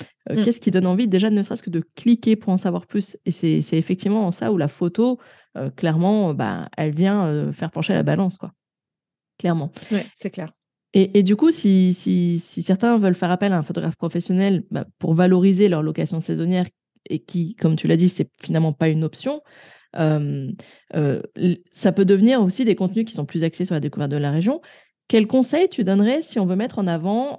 qu'est-ce 0.43 0.59
qui 0.59 0.71
donne 0.71 0.85
envie 0.85 1.07
déjà 1.07 1.29
ne 1.29 1.41
serait-ce 1.41 1.63
que 1.63 1.69
de 1.69 1.83
cliquer 1.95 2.35
pour 2.35 2.51
en 2.51 2.57
savoir 2.57 2.85
plus? 2.85 3.17
Et 3.25 3.31
c'est 3.31 3.77
effectivement 3.77 4.27
en 4.27 4.31
ça 4.31 4.51
où 4.51 4.57
la 4.57 4.67
photo, 4.67 5.19
euh, 5.57 5.69
clairement, 5.69 6.33
bah, 6.33 6.69
elle 6.77 6.93
vient 6.93 7.25
euh, 7.25 7.51
faire 7.51 7.71
pencher 7.71 7.93
la 7.93 8.03
balance, 8.03 8.37
quoi. 8.37 8.51
Clairement. 9.37 9.71
Oui, 9.91 9.99
c'est 10.13 10.31
clair. 10.31 10.51
Et, 10.93 11.21
du 11.21 11.35
coup, 11.35 11.51
si, 11.51 11.93
si, 11.93 12.39
certains 12.39 12.97
veulent 12.97 13.13
faire 13.13 13.29
appel 13.29 13.53
à 13.53 13.57
un 13.59 13.61
photographe 13.61 13.97
professionnel 13.97 14.63
bah, 14.71 14.85
pour 14.97 15.13
valoriser 15.13 15.69
leur 15.69 15.83
location 15.83 16.21
saisonnière, 16.21 16.65
et 17.09 17.19
qui, 17.19 17.55
comme 17.55 17.75
tu 17.75 17.87
l'as 17.87 17.97
dit, 17.97 18.09
c'est 18.09 18.29
finalement 18.41 18.73
pas 18.73 18.89
une 18.89 19.03
option, 19.03 19.41
ça 19.93 21.91
peut 21.91 22.05
devenir 22.05 22.41
aussi 22.41 22.65
des 22.65 22.75
contenus 22.75 23.05
qui 23.05 23.13
sont 23.13 23.25
plus 23.25 23.43
axés 23.43 23.65
sur 23.65 23.73
la 23.73 23.79
découverte 23.79 24.11
de 24.11 24.17
la 24.17 24.31
région. 24.31 24.61
Quel 25.07 25.25
conseil 25.25 25.69
tu 25.69 25.83
donnerais 25.83 26.21
si 26.21 26.39
on 26.39 26.45
veut 26.45 26.57
mettre 26.57 26.79
en 26.79 26.87
avant, 26.87 27.37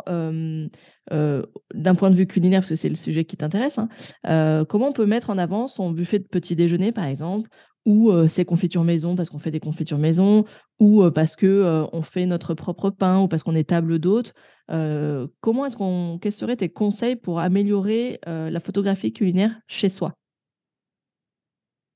d'un 1.10 1.94
point 1.94 2.10
de 2.10 2.16
vue 2.16 2.26
culinaire, 2.26 2.60
parce 2.60 2.70
que 2.70 2.76
c'est 2.76 2.88
le 2.88 2.94
sujet 2.94 3.24
qui 3.24 3.36
t'intéresse, 3.36 3.78
hein, 3.78 4.64
comment 4.68 4.88
on 4.88 4.92
peut 4.92 5.06
mettre 5.06 5.30
en 5.30 5.38
avant 5.38 5.68
son 5.68 5.90
buffet 5.90 6.18
de 6.18 6.24
petit 6.24 6.56
déjeuner, 6.56 6.92
par 6.92 7.04
exemple, 7.04 7.48
ou 7.88 8.12
c'est 8.28 8.44
confitures 8.44 8.84
maison 8.84 9.16
parce 9.16 9.30
qu'on 9.30 9.38
fait 9.38 9.50
des 9.50 9.60
confitures 9.60 9.98
maison, 9.98 10.44
ou 10.78 11.10
parce 11.10 11.36
que 11.36 11.86
on 11.92 12.02
fait 12.02 12.26
notre 12.26 12.52
propre 12.54 12.90
pain, 12.90 13.20
ou 13.20 13.28
parce 13.28 13.42
qu'on 13.42 13.54
est 13.54 13.68
table 13.68 13.98
d'hôte. 13.98 14.34
comment 14.68 15.64
est-ce 15.66 15.76
qu'on, 15.76 16.18
quels 16.20 16.32
seraient 16.32 16.56
tes 16.56 16.68
conseils 16.68 17.16
pour 17.16 17.40
améliorer 17.40 18.20
la 18.26 18.60
photographie 18.60 19.12
culinaire 19.12 19.58
chez 19.68 19.88
soi? 19.88 20.17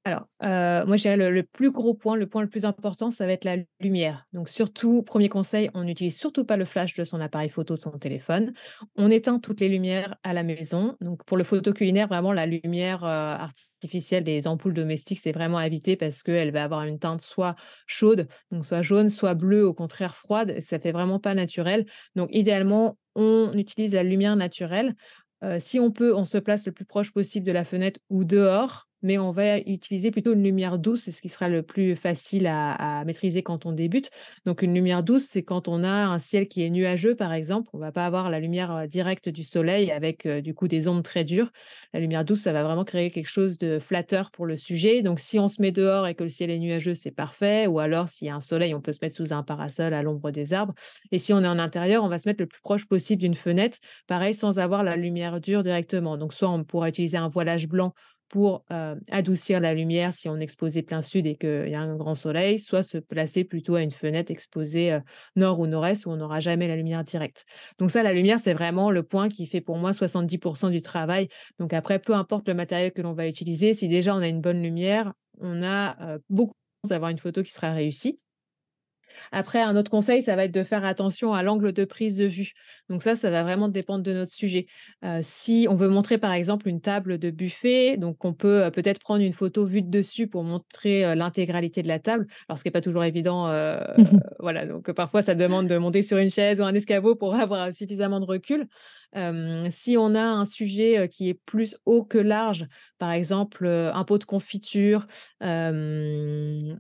Alors, 0.05 0.27
euh, 0.43 0.85
moi, 0.85 0.97
je 0.97 1.03
dirais 1.03 1.17
le, 1.17 1.43
plus 1.45 1.71
gros 1.71 1.95
point, 1.95 2.17
le 2.17 2.27
point 2.27 2.43
le 2.43 2.49
plus 2.49 2.65
important, 2.65 3.13
ça 3.13 3.25
va 3.25 3.33
être 3.33 3.45
la 3.45 3.59
lumière. 3.79 4.27
Donc, 4.33 4.49
surtout, 4.49 5.05
premier 5.05 5.29
conseil, 5.29 5.71
on 5.75 5.85
n'utilise 5.85 6.17
surtout 6.17 6.45
pas 6.45 6.57
le 6.57 6.65
flash 6.65 6.95
de 6.95 7.05
son 7.05 7.21
appareil 7.21 7.49
photo 7.49 7.77
de 7.77 7.81
son 7.81 7.93
téléphone. 7.93 8.53
On 8.97 9.13
éteint 9.13 9.39
toutes 9.39 9.61
les 9.61 9.69
lumières 9.69 10.17
à 10.25 10.33
la 10.33 10.43
maison. 10.43 10.97
Donc, 11.01 11.23
pour 11.25 11.37
le 11.37 11.45
photo 11.45 11.73
culinaire, 11.73 12.09
vraiment, 12.09 12.33
la 12.33 12.47
lumière 12.47 13.05
euh, 13.05 13.37
artificielle 13.37 14.25
des 14.25 14.49
ampoules 14.49 14.75
domestiques, 14.75 15.21
c'est 15.21 15.31
vraiment 15.31 15.59
à 15.59 15.69
éviter 15.69 15.95
parce 15.95 16.25
qu'elle 16.25 16.51
va 16.51 16.65
avoir 16.65 16.83
une 16.83 16.99
teinte 16.99 17.21
soit 17.21 17.55
chaude, 17.87 18.27
donc 18.51 18.67
soit 18.67 18.83
jaune, 18.83 19.09
soit 19.09 19.35
bleue, 19.35 19.65
au 19.65 19.75
contraire 19.75 20.17
froide. 20.17 20.59
Ça 20.59 20.81
fait 20.81 20.93
vraiment 20.93 21.21
pas 21.21 21.35
naturel. 21.35 21.87
Donc, 22.17 22.29
idéalement, 22.33 22.99
on 23.15 23.53
utilise 23.53 23.95
la 23.95 24.03
lumière 24.03 24.35
naturelle. 24.35 24.97
Euh, 25.45 25.59
si 25.61 25.79
on 25.79 25.93
peut, 25.93 26.13
on 26.13 26.25
se 26.25 26.39
place 26.39 26.67
le 26.67 26.73
plus 26.73 26.87
proche 26.87 27.13
possible 27.13 27.47
de 27.47 27.53
la 27.53 27.65
fenêtre 27.65 28.01
ou 28.11 28.25
dehors 28.25 28.89
mais 29.03 29.19
on 29.19 29.31
va 29.31 29.59
utiliser 29.59 30.11
plutôt 30.11 30.33
une 30.33 30.43
lumière 30.43 30.79
douce, 30.79 31.03
c'est 31.03 31.13
ce 31.13 31.21
qui 31.23 31.29
sera 31.29 31.49
le 31.49 31.63
plus 31.63 31.97
facile 31.97 32.47
à, 32.47 33.05
maîtriser 33.05 33.43
quand 33.43 33.67
on 33.67 33.73
débute. 33.73 34.11
Donc 34.47 34.63
une 34.63 34.75
lumière 34.75 35.03
douce, 35.03 35.25
c'est 35.25 35.43
quand 35.43 35.69
on 35.69 35.83
a 35.83 36.07
un 36.07 36.19
ciel 36.19 36.49
qui 36.49 36.63
est 36.63 36.71
nuageux, 36.71 37.15
par 37.15 37.33
exemple, 37.33 37.69
on 37.73 37.79
va 37.79 37.93
pas 37.93 38.07
avoir 38.07 38.31
la 38.31 38.41
lumière 38.41 38.87
directe 38.89 39.29
du 39.29 39.45
soleil 39.45 39.91
avec 39.91 40.27
du 40.27 40.55
coup 40.55 40.69
des 40.69 40.89
ondes 40.89 41.03
très 41.03 41.25
dures. 41.25 41.51
La 41.93 42.01
lumière 42.01 42.25
douce, 42.25 42.41
ça 42.41 42.53
va 42.53 42.63
vraiment 42.63 42.85
créer 42.85 43.11
quelque 43.11 43.29
chose 43.29 43.59
de 43.59 43.79
flatteur 43.79 44.31
pour 44.31 44.47
le 44.47 44.57
sujet. 44.57 45.03
Donc 45.03 45.21
si 45.21 45.39
on 45.39 45.49
se 45.49 45.61
met 45.61 45.73
dehors 45.73 46.07
et 46.07 46.15
que 46.15 46.23
le 46.23 46.31
ciel 46.31 46.51
est 46.51 46.59
nuageux, 46.59 46.95
c'est 46.95 47.11
parfait. 47.11 47.67
Ou 47.67 47.79
alors 47.79 48.09
s'il 48.09 48.29
y 48.29 48.31
a 48.31 48.35
un 48.35 48.41
soleil, 48.41 48.75
on 48.75 48.81
peut 48.81 48.93
se 48.93 48.99
mettre 49.03 49.17
sous 49.17 49.33
un 49.33 49.43
parasol 49.43 49.95
à 49.95 50.03
l'ombre 50.03 50.31
des 50.31 50.53
arbres. 50.53 50.75
Et 51.11 51.19
si 51.19 51.33
on 51.33 51.43
est 51.43 51.49
en 51.49 51.59
intérieur, 51.59 52.05
on 52.05 52.09
va 52.09 52.19
se 52.19 52.29
mettre 52.29 52.41
le 52.41 52.47
plus 52.47 52.61
proche 52.61 52.87
possible 52.87 53.23
d'une 53.23 53.35
fenêtre, 53.35 53.79
pareil 54.07 54.35
sans 54.35 54.59
avoir 54.59 54.83
la 54.83 54.97
lumière 54.97 55.41
dure 55.41 55.63
directement. 55.63 56.17
Donc 56.17 56.33
soit 56.33 56.51
on 56.51 56.65
pourra 56.65 56.89
utiliser 56.89 57.17
un 57.17 57.29
voilage 57.29 57.69
blanc 57.69 57.95
pour 58.33 58.65
adoucir 59.11 59.61
la 59.61 59.75
lumière 59.75 60.15
si 60.15 60.27
on 60.31 60.39
exposé 60.39 60.83
plein 60.83 61.03
sud 61.03 61.27
et 61.27 61.37
qu'il 61.37 61.69
y 61.69 61.75
a 61.75 61.81
un 61.83 61.99
grand 61.99 62.15
soleil, 62.15 62.59
soit 62.59 62.83
se 62.83 62.97
placer 62.97 63.45
plutôt 63.45 63.75
à 63.75 63.83
une 63.83 63.91
fenêtre 63.91 64.33
exposée 64.33 64.99
nord 65.37 65.61
ou 65.61 65.67
nord-est 65.67 66.07
où 66.07 66.11
on 66.11 66.17
n'aura 66.17 66.41
jamais 66.41 66.67
la 66.67 66.77
lumière 66.77 67.05
directe. 67.05 67.45
Donc 67.79 67.91
ça, 67.91 68.03
la 68.03 68.15
lumière, 68.15 68.41
c'est 68.41 68.55
vraiment 68.55 68.91
le 68.91 69.03
point 69.03 69.29
qui 69.29 69.47
fait 69.47 69.61
pour 69.61 69.77
moi 69.77 69.93
70% 69.93 70.71
du 70.71 70.81
travail. 70.81 71.29
Donc 71.59 71.75
après, 71.75 71.99
peu 71.99 72.15
importe 72.15 72.49
le 72.49 72.55
matériel 72.55 72.93
que 72.93 73.03
l'on 73.03 73.13
va 73.13 73.29
utiliser, 73.29 73.75
si 73.75 73.87
déjà 73.87 74.17
on 74.17 74.23
a 74.23 74.29
une 74.29 74.41
bonne 74.41 74.63
lumière, 74.63 75.13
on 75.39 75.63
a 75.63 76.19
beaucoup 76.31 76.55
d'avoir 76.89 77.11
une 77.11 77.19
photo 77.19 77.43
qui 77.43 77.53
sera 77.53 77.75
réussie. 77.75 78.19
Après, 79.31 79.61
un 79.61 79.77
autre 79.77 79.91
conseil, 79.91 80.23
ça 80.23 80.37
va 80.37 80.45
être 80.45 80.55
de 80.55 80.63
faire 80.63 80.85
attention 80.85 81.35
à 81.35 81.43
l'angle 81.43 81.73
de 81.73 81.85
prise 81.85 82.17
de 82.17 82.27
vue. 82.27 82.53
Donc 82.89 83.03
ça, 83.03 83.17
ça 83.17 83.31
va 83.31 83.43
vraiment 83.43 83.69
dépendre 83.69 84.03
de 84.03 84.13
notre 84.13 84.33
sujet. 84.33 84.67
Euh, 85.05 85.21
si 85.23 85.67
on 85.71 85.75
veut 85.75 85.89
montrer 85.89 86.19
par 86.19 86.33
exemple 86.33 86.69
une 86.69 86.81
table 86.81 87.19
de 87.19 87.31
buffet, 87.31 87.97
donc 87.97 88.25
on 88.25 88.33
peut 88.33 88.65
euh, 88.65 88.71
peut-être 88.71 89.01
prendre 89.01 89.23
une 89.23 89.33
photo 89.33 89.65
vue 89.65 89.83
de 89.83 89.91
dessus 89.91 90.27
pour 90.27 90.45
montrer 90.45 91.05
euh, 91.05 91.15
l'intégralité 91.15 91.83
de 91.83 91.89
la 91.89 91.99
table. 91.99 92.27
Alors 92.49 92.59
ce 92.59 92.63
qui 92.63 92.69
n'est 92.69 92.73
pas 92.73 92.81
toujours 92.81 93.05
évident, 93.05 93.49
mmh 93.49 94.21
voilà. 94.41 94.67
Donc 94.67 94.91
parfois 94.93 95.23
ça 95.23 95.35
demande 95.35 95.67
de 95.67 95.77
monter 95.77 96.03
sur 96.03 96.19
une 96.19 96.31
chaise 96.31 96.61
ou 96.61 96.65
un 96.65 96.75
escabeau 96.75 97.15
pour 97.15 97.35
avoir 97.43 97.73
suffisamment 97.73 98.21
de 98.21 98.27
recul 98.27 98.67
si 99.71 99.97
on 99.99 100.15
a 100.15 100.23
un 100.23 100.45
sujet 100.45 101.09
qui 101.09 101.29
est 101.29 101.35
plus 101.35 101.77
haut 101.87 102.05
que 102.05 102.19
large, 102.19 102.67
par 102.99 103.13
exemple 103.13 103.67
un 103.67 104.05
pot 104.05 104.19
de 104.19 104.25
confiture, 104.25 105.07
un 105.41 106.77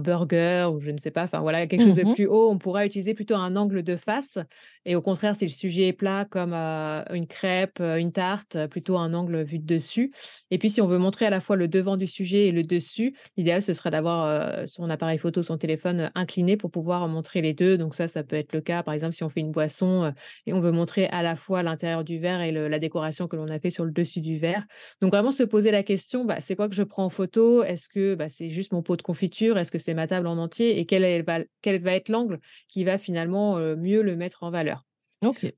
burger 0.00 0.68
ou 0.72 0.80
je 0.80 0.90
ne 0.90 0.98
sais 0.98 1.10
pas, 1.10 1.24
enfin 1.24 1.40
voilà, 1.40 1.66
quelque 1.66 1.84
chose 1.84 1.96
de 1.96 2.04
mmh 2.04 2.14
plus 2.14 2.26
haut, 2.26 2.50
on 2.50 2.58
pourra 2.58 2.86
utiliser 2.86 3.14
plutôt 3.14 3.34
un 3.34 3.56
angle 3.56 3.82
de 3.82 3.96
face. 3.96 4.38
Et 4.84 4.94
au 4.94 5.02
contraire, 5.02 5.34
si 5.34 5.44
le 5.44 5.50
sujet 5.50 5.88
est 5.88 5.92
plat 5.92 6.24
comme 6.24 6.54
une 6.54 7.26
crêpe, 7.26 7.80
une 7.80 8.12
tarte, 8.12 8.66
plutôt 8.68 8.96
un 8.96 9.12
angle 9.12 9.42
vu 9.42 9.58
de 9.58 9.66
dessus. 9.66 10.12
Et 10.52 10.58
puis 10.58 10.70
si 10.70 10.80
on 10.80 10.86
veut 10.86 10.98
montrer 10.98 11.26
à 11.26 11.30
la 11.30 11.40
fois 11.40 11.56
le 11.56 11.66
devant 11.66 11.96
du 11.96 12.06
sujet 12.06 12.46
et 12.46 12.52
le 12.52 12.62
dessus, 12.62 13.16
l'idéal 13.36 13.62
ce 13.62 13.74
serait 13.74 13.90
d'avoir 13.90 14.68
son 14.68 14.88
appareil 14.88 15.18
photo, 15.18 15.42
son 15.42 15.58
téléphone 15.58 16.12
incliné 16.14 16.56
pour 16.56 16.70
pouvoir 16.70 17.08
montrer 17.08 17.42
les 17.42 17.54
deux. 17.54 17.76
Donc 17.76 17.94
ça, 17.94 18.06
ça 18.06 18.22
peut 18.22 18.36
être 18.36 18.52
le 18.52 18.60
cas, 18.60 18.84
par 18.84 18.94
exemple, 18.94 19.14
si 19.14 19.24
on 19.24 19.28
fait 19.28 19.40
une 19.40 19.50
boisson 19.50 20.12
et 20.46 20.52
on 20.52 20.60
veut 20.60 20.72
montrer 20.72 21.06
à 21.06 21.22
la 21.22 21.34
fois 21.34 21.55
l'intérieur 21.62 22.04
du 22.04 22.18
verre 22.18 22.40
et 22.40 22.52
la 22.52 22.78
décoration 22.78 23.28
que 23.28 23.36
l'on 23.36 23.48
a 23.48 23.58
fait 23.58 23.70
sur 23.70 23.84
le 23.84 23.90
dessus 23.90 24.20
du 24.20 24.38
verre. 24.38 24.64
Donc 25.00 25.12
vraiment 25.12 25.30
se 25.30 25.42
poser 25.42 25.70
la 25.70 25.82
question, 25.82 26.24
bah, 26.24 26.40
c'est 26.40 26.56
quoi 26.56 26.68
que 26.68 26.74
je 26.74 26.82
prends 26.82 27.04
en 27.04 27.10
photo? 27.10 27.62
Est-ce 27.62 27.88
que 27.88 28.14
bah, 28.14 28.28
c'est 28.28 28.50
juste 28.50 28.72
mon 28.72 28.82
pot 28.82 28.96
de 28.96 29.02
confiture? 29.02 29.58
Est-ce 29.58 29.70
que 29.70 29.78
c'est 29.78 29.94
ma 29.94 30.06
table 30.06 30.26
en 30.26 30.38
entier? 30.38 30.78
Et 30.78 30.86
quelle 30.86 31.04
est 31.04 31.24
quel 31.62 31.82
va 31.82 31.92
être 31.94 32.08
l'angle 32.08 32.38
qui 32.68 32.84
va 32.84 32.98
finalement 32.98 33.58
mieux 33.76 34.02
le 34.02 34.16
mettre 34.16 34.42
en 34.42 34.50
valeur? 34.50 34.84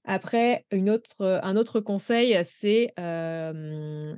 Après, 0.05 0.65
une 0.71 0.89
autre, 0.89 1.41
un 1.43 1.57
autre 1.57 1.81
conseil, 1.81 2.39
c'est 2.45 2.93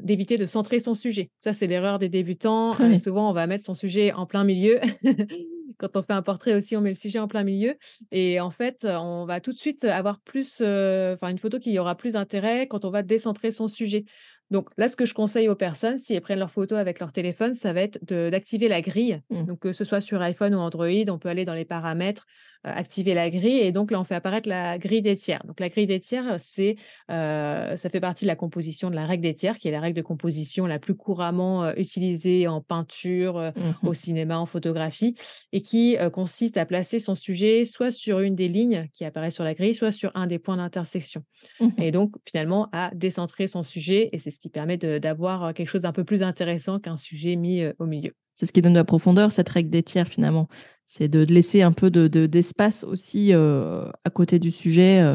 d'éviter 0.03 0.37
de 0.37 0.47
centrer 0.47 0.81
son 0.81 0.95
sujet. 0.95 1.31
Ça, 1.39 1.53
c'est 1.53 1.67
l'erreur 1.67 1.99
des 1.99 2.09
débutants. 2.09 2.73
souvent, 2.99 3.31
on 3.31 3.33
va 3.33 3.47
mettre 3.47 3.65
son 3.65 3.75
sujet 3.75 4.13
en 4.13 4.27
plein 4.27 4.45
milieu. 4.45 4.81
Quand 5.81 5.97
on 5.97 6.03
fait 6.03 6.13
un 6.13 6.23
portrait 6.23 6.55
aussi, 6.55 6.77
on 6.77 6.81
met 6.81 6.91
le 6.91 6.95
sujet 6.95 7.19
en 7.19 7.27
plein 7.27 7.43
milieu. 7.43 7.75
Et 8.13 8.39
en 8.39 8.51
fait, 8.51 8.87
on 8.89 9.25
va 9.25 9.41
tout 9.41 9.51
de 9.51 9.57
suite 9.57 9.85
avoir 9.85 10.21
plus, 10.21 10.61
enfin, 10.61 11.29
une 11.29 11.39
photo 11.39 11.59
qui 11.59 11.77
aura 11.79 11.97
plus 11.97 12.13
d'intérêt 12.13 12.69
quand 12.69 12.85
on 12.85 12.91
va 12.91 13.03
décentrer 13.03 13.51
son 13.51 13.67
sujet. 13.67 14.05
Donc 14.51 14.69
là, 14.77 14.89
ce 14.89 14.97
que 14.97 15.07
je 15.07 15.15
conseille 15.15 15.49
aux 15.49 15.55
personnes, 15.55 15.99
si 15.99 16.15
elles 16.15 16.21
prennent 16.21 16.41
leurs 16.41 16.51
photos 16.51 16.79
avec 16.79 16.99
leur 16.99 17.13
téléphone, 17.13 17.55
ça 17.55 17.73
va 17.73 17.83
être 17.83 18.05
d'activer 18.05 18.69
la 18.69 18.81
grille. 18.81 19.23
Mmh. 19.31 19.45
Donc 19.45 19.61
que 19.61 19.73
ce 19.73 19.85
soit 19.85 20.01
sur 20.01 20.21
iPhone 20.21 20.55
ou 20.55 20.59
Android, 20.59 21.09
on 21.09 21.19
peut 21.19 21.29
aller 21.29 21.45
dans 21.45 21.55
les 21.55 21.65
paramètres, 21.65 22.27
euh, 22.27 22.50
activer 22.65 23.15
la 23.15 23.31
grille 23.31 23.61
et 23.61 23.73
donc 23.73 23.91
là 23.91 24.01
on 24.01 24.05
fait 24.05 24.15
apparaître 24.15 24.49
la 24.49 24.79
grille 24.79 25.03
des 25.03 25.17
tiers. 25.17 25.43
Donc 25.47 25.61
la 25.61 25.69
grille 25.69 25.87
des 25.87 26.01
tiers, 26.01 26.37
c'est 26.39 26.77
euh, 27.11 27.77
ça 27.77 27.89
fait 27.89 28.01
partie 28.01 28.25
de 28.25 28.29
la 28.29 28.37
composition 28.37 28.91
de 28.91 28.95
la 28.95 29.07
règle 29.07 29.23
des 29.23 29.35
tiers, 29.35 29.59
qui 29.59 29.69
est 29.69 29.71
la 29.71 29.81
règle 29.81 29.97
de 29.97 30.03
composition 30.03 30.67
la 30.67 30.79
plus 30.79 30.95
couramment 30.95 31.65
euh, 31.65 31.73
utilisée 31.77 32.47
en 32.49 32.61
peinture, 32.61 33.53
mmh 33.57 33.87
au 33.87 33.95
cinéma, 33.95 34.39
en 34.39 34.47
photographie, 34.47 35.15
et 35.53 35.63
qui 35.63 35.97
consiste 36.13 36.57
à 36.57 36.67
placer 36.67 36.99
son 36.99 37.15
sujet 37.15 37.65
soit 37.65 37.91
sur 37.91 38.21
une 38.21 38.35
des 38.35 38.49
lignes 38.49 38.89
qui 38.93 39.05
apparaît 39.05 39.31
sur 39.31 39.45
la 39.45 39.55
grille, 39.55 39.75
soit 39.75 39.93
sur 39.93 40.11
un 40.15 40.27
des 40.27 40.39
points 40.39 40.57
d'intersection. 40.57 41.23
Mmh 41.61 41.69
et 41.79 41.93
donc 41.93 42.15
finalement 42.29 42.69
à 42.73 42.91
décentrer 42.95 43.49
son 43.49 43.63
sujet, 43.63 44.11
et 44.13 44.19
c'est 44.19 44.31
ce 44.31 44.41
qui 44.41 44.51
permet 44.51 44.77
d'avoir 44.77 45.55
quelque 45.55 45.69
chose 45.69 45.83
d'un 45.83 45.93
peu 45.93 46.05
plus 46.05 46.23
intéressant 46.23 46.79
qu'un 46.79 46.97
sujet 46.97 47.37
mis 47.37 47.63
au 47.79 47.87
milieu. 47.87 48.13
C'est 48.41 48.47
ce 48.47 48.53
qui 48.53 48.63
donne 48.63 48.73
de 48.73 48.79
la 48.79 48.85
profondeur, 48.85 49.33
cette 49.33 49.51
règle 49.51 49.69
des 49.69 49.83
tiers 49.83 50.09
finalement 50.09 50.49
c'est 50.93 51.07
de 51.07 51.21
laisser 51.21 51.63
un 51.63 51.71
peu 51.71 51.89
d'espace 51.89 52.83
aussi 52.83 53.33
euh, 53.33 53.85
à 54.05 54.11
côté 54.11 54.41
du 54.41 54.51
sujet. 54.51 55.01
Euh, 55.01 55.15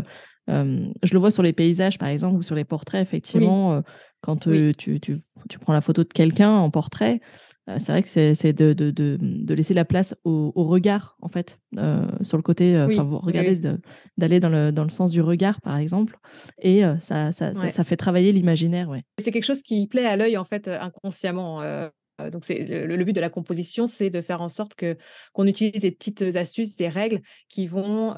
euh, 0.50 0.88
je 1.04 1.14
le 1.14 1.20
vois 1.20 1.32
sur 1.32 1.44
les 1.44 1.52
paysages, 1.52 1.98
par 1.98 2.08
exemple, 2.08 2.38
ou 2.38 2.42
sur 2.42 2.56
les 2.56 2.64
portraits, 2.64 3.02
effectivement, 3.02 3.84
quand 4.22 4.38
tu, 4.38 4.74
prends 5.60 5.74
la 5.74 5.82
photo 5.82 6.06
de 6.06 6.14
quelqu'un 6.14 6.50
en 6.50 6.70
portrait, 6.70 7.20
c'est 7.78 7.92
vrai 7.92 8.04
que 8.04 8.08
c'est 8.08 8.54
de, 8.54 9.54
laisser 9.54 9.74
la 9.74 9.84
place 9.84 10.16
au, 10.24 10.52
regard, 10.56 11.18
en 11.22 11.28
fait, 11.28 11.60
sur 12.22 12.38
le 12.38 12.44
côté, 12.44 12.80
enfin, 12.80 13.04
vous 13.04 13.18
regardez 13.18 13.60
d'aller 14.18 14.40
dans 14.40 14.50
le, 14.50 14.72
dans 14.72 14.86
le 14.86 14.90
sens 14.90 15.12
du 15.12 15.20
regard, 15.20 15.60
par 15.60 15.76
exemple, 15.76 16.18
et 16.62 16.84
ça, 17.02 17.34
ça, 17.34 17.54
ça, 17.54 17.84
fait 17.84 17.98
travailler 17.98 18.32
l'imaginaire. 18.32 18.88
Ouais. 18.88 19.04
C'est 19.20 19.34
quelque 19.34 19.44
chose 19.44 19.62
qui 19.62 19.88
plaît 19.88 20.06
à 20.06 20.16
l'œil, 20.16 20.38
en 20.38 20.46
fait, 20.46 20.70
inconsciemment 20.70 21.62
donc, 22.32 22.46
le, 22.48 23.04
but 23.04 23.14
de 23.14 23.22
la 23.22 23.30
composition, 23.30 23.88
c'est 23.88 24.10
de 24.10 24.22
faire 24.22 24.42
en 24.42 24.50
sorte 24.50 24.76
qu'on 25.34 25.48
utilise 25.48 25.82
des 25.82 25.92
petites 25.92 26.22
astuces, 26.22 26.76
des 26.76 26.88
règles 26.88 27.22
qui 27.50 27.68
vont 27.68 28.16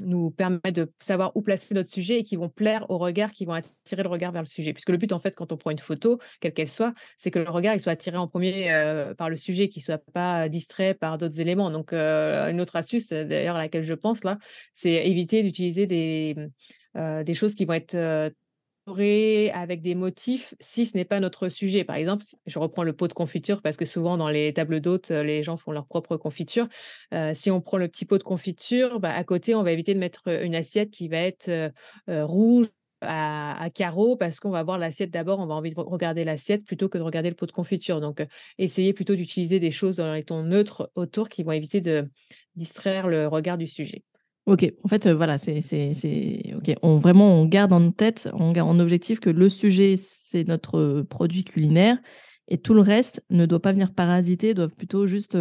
nous 0.00 0.30
permettre 0.30 0.72
de 0.72 0.92
savoir 1.00 1.32
où 1.34 1.42
placer 1.42 1.74
notre 1.74 1.90
sujet 1.90 2.20
et 2.20 2.24
qui 2.24 2.36
vont 2.36 2.48
plaire 2.48 2.86
au 2.90 2.98
regard, 2.98 3.32
qui 3.32 3.44
vont 3.44 3.52
attirer 3.52 4.02
le 4.02 4.08
regard 4.08 4.32
vers 4.32 4.42
le 4.42 4.48
sujet. 4.48 4.72
Puisque 4.72 4.88
le 4.90 4.96
but, 4.96 5.12
en 5.12 5.18
fait, 5.18 5.36
quand 5.36 5.52
on 5.52 5.56
prend 5.56 5.70
une 5.70 5.78
photo, 5.78 6.18
quelle 6.40 6.52
qu'elle 6.52 6.68
soit, 6.68 6.94
c'est 7.16 7.30
que 7.30 7.38
le 7.38 7.50
regard 7.50 7.74
il 7.74 7.80
soit 7.80 7.92
attiré 7.92 8.16
en 8.16 8.26
premier 8.26 8.68
par 9.18 9.28
le 9.28 9.36
sujet, 9.36 9.68
qu'il 9.68 9.82
soit 9.82 10.02
pas 10.12 10.48
distrait 10.48 10.94
par 10.94 11.18
d'autres 11.18 11.40
éléments. 11.40 11.70
Donc, 11.70 11.92
une 11.92 12.60
autre 12.60 12.76
astuce, 12.76 13.10
d'ailleurs 13.10 13.56
à 13.56 13.60
laquelle 13.60 13.82
je 13.84 13.94
pense 13.94 14.24
là, 14.24 14.38
c'est 14.72 15.06
éviter 15.06 15.42
d'utiliser 15.42 15.86
des 15.86 17.34
choses 17.34 17.54
qui 17.54 17.66
vont 17.66 17.74
être 17.74 18.32
avec 19.52 19.82
des 19.82 19.94
motifs 19.94 20.54
si 20.60 20.86
ce 20.86 20.96
n'est 20.96 21.04
pas 21.04 21.20
notre 21.20 21.48
sujet. 21.48 21.84
Par 21.84 21.96
exemple, 21.96 22.24
je 22.46 22.58
reprends 22.58 22.82
le 22.82 22.92
pot 22.92 23.08
de 23.08 23.12
confiture 23.12 23.62
parce 23.62 23.76
que 23.76 23.84
souvent 23.84 24.16
dans 24.16 24.28
les 24.28 24.52
tables 24.52 24.80
d'hôtes, 24.80 25.10
euh, 25.10 25.22
les 25.22 25.42
gens 25.42 25.56
font 25.56 25.72
leur 25.72 25.86
propre 25.86 26.16
confiture. 26.16 26.68
Euh, 27.14 27.32
si 27.34 27.50
on 27.50 27.60
prend 27.60 27.78
le 27.78 27.88
petit 27.88 28.04
pot 28.04 28.18
de 28.18 28.22
confiture, 28.22 29.00
bah, 29.00 29.12
à 29.14 29.24
côté, 29.24 29.54
on 29.54 29.62
va 29.62 29.72
éviter 29.72 29.94
de 29.94 29.98
mettre 29.98 30.28
une 30.42 30.54
assiette 30.54 30.90
qui 30.90 31.08
va 31.08 31.18
être 31.18 31.48
euh, 31.48 31.70
rouge 32.08 32.66
à, 33.00 33.68
carreaux 33.74 34.16
parce 34.16 34.40
qu'on 34.40 34.50
va 34.50 34.62
voir 34.64 34.78
l'assiette 34.78 35.10
d'abord, 35.10 35.38
on 35.38 35.46
va 35.46 35.54
envie 35.54 35.70
de 35.70 35.78
regarder 35.78 36.24
l'assiette 36.24 36.64
plutôt 36.64 36.88
que 36.88 36.98
de 36.98 37.02
regarder 37.02 37.28
le 37.28 37.36
pot 37.36 37.46
de 37.46 37.52
confiture. 37.52 38.00
Donc, 38.00 38.26
essayez 38.58 38.92
plutôt 38.92 39.14
d'utiliser 39.14 39.60
des 39.60 39.70
choses 39.70 39.96
dans 39.96 40.12
les 40.12 40.24
tons 40.24 40.42
neutres 40.42 40.90
autour 40.96 41.28
qui 41.28 41.44
vont 41.44 41.52
éviter 41.52 41.80
de 41.80 42.10
distraire 42.56 43.06
le 43.06 43.28
regard 43.28 43.56
du 43.58 43.68
sujet. 43.68 44.02
Ok, 44.48 44.72
en 44.82 44.88
fait, 44.88 45.06
voilà, 45.08 45.36
c'est, 45.36 45.60
ok. 46.56 46.74
On 46.80 46.96
vraiment, 46.96 47.38
on 47.38 47.44
garde 47.44 47.70
en 47.70 47.90
tête, 47.90 48.30
on 48.32 48.52
garde 48.52 48.70
en 48.70 48.80
objectif 48.80 49.20
que 49.20 49.28
le 49.28 49.50
sujet, 49.50 49.96
c'est 49.98 50.48
notre 50.48 51.02
produit 51.02 51.44
culinaire 51.44 51.98
et 52.48 52.56
tout 52.56 52.72
le 52.72 52.80
reste 52.80 53.22
ne 53.28 53.44
doit 53.44 53.60
pas 53.60 53.72
venir 53.72 53.92
parasiter, 53.92 54.54
doit 54.54 54.68
plutôt 54.68 55.06
juste 55.06 55.36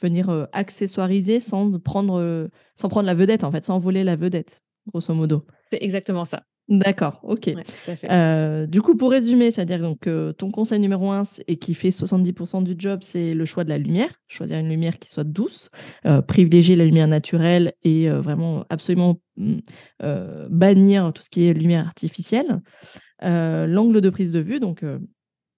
venir 0.00 0.46
accessoiriser 0.52 1.40
sans 1.40 1.76
prendre, 1.80 2.48
sans 2.76 2.88
prendre 2.88 3.06
la 3.06 3.14
vedette, 3.14 3.42
en 3.42 3.50
fait, 3.50 3.64
sans 3.64 3.80
voler 3.80 4.04
la 4.04 4.14
vedette, 4.14 4.62
grosso 4.86 5.12
modo. 5.12 5.44
C'est 5.72 5.82
exactement 5.82 6.24
ça. 6.24 6.44
D'accord, 6.68 7.20
ok. 7.24 7.50
Euh, 8.04 8.66
du 8.66 8.80
coup, 8.80 8.96
pour 8.96 9.10
résumer, 9.10 9.50
c'est-à-dire 9.50 9.80
donc 9.80 10.08
ton 10.38 10.50
conseil 10.50 10.78
numéro 10.78 11.10
un 11.10 11.22
et 11.48 11.56
qui 11.56 11.74
fait 11.74 11.90
70% 11.90 12.62
du 12.62 12.74
job, 12.78 13.00
c'est 13.02 13.34
le 13.34 13.44
choix 13.44 13.64
de 13.64 13.68
la 13.68 13.78
lumière. 13.78 14.10
Choisir 14.28 14.58
une 14.58 14.68
lumière 14.68 14.98
qui 14.98 15.10
soit 15.10 15.24
douce, 15.24 15.70
euh, 16.06 16.22
privilégier 16.22 16.76
la 16.76 16.84
lumière 16.84 17.08
naturelle 17.08 17.72
et 17.82 18.08
euh, 18.08 18.20
vraiment 18.20 18.64
absolument 18.70 19.20
mmh, 19.36 19.56
bannir 20.50 21.12
tout 21.12 21.22
ce 21.22 21.30
qui 21.30 21.46
est 21.46 21.52
lumière 21.52 21.84
artificielle. 21.86 22.60
l'angle 23.20 24.00
de 24.00 24.10
prise 24.10 24.32
de 24.32 24.40
vue, 24.40 24.60
donc 24.60 24.84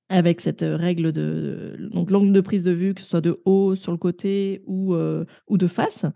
avec 0.08 0.40
cette 0.40 0.64
règle 0.66 1.12
de 1.12 1.76
donc 1.92 2.10
l'angle 2.10 2.32
de 2.32 2.40
prise 2.40 2.64
de 2.64 2.72
vue, 2.72 2.94
que 2.94 3.02
ce 3.02 3.08
soit 3.08 3.20
de 3.20 3.40
haut, 3.44 3.74
sur 3.74 3.92
le 3.92 3.98
côté 3.98 4.62
ou, 4.66 4.94
ou 4.94 5.58
de 5.58 5.66
face. 5.66 6.06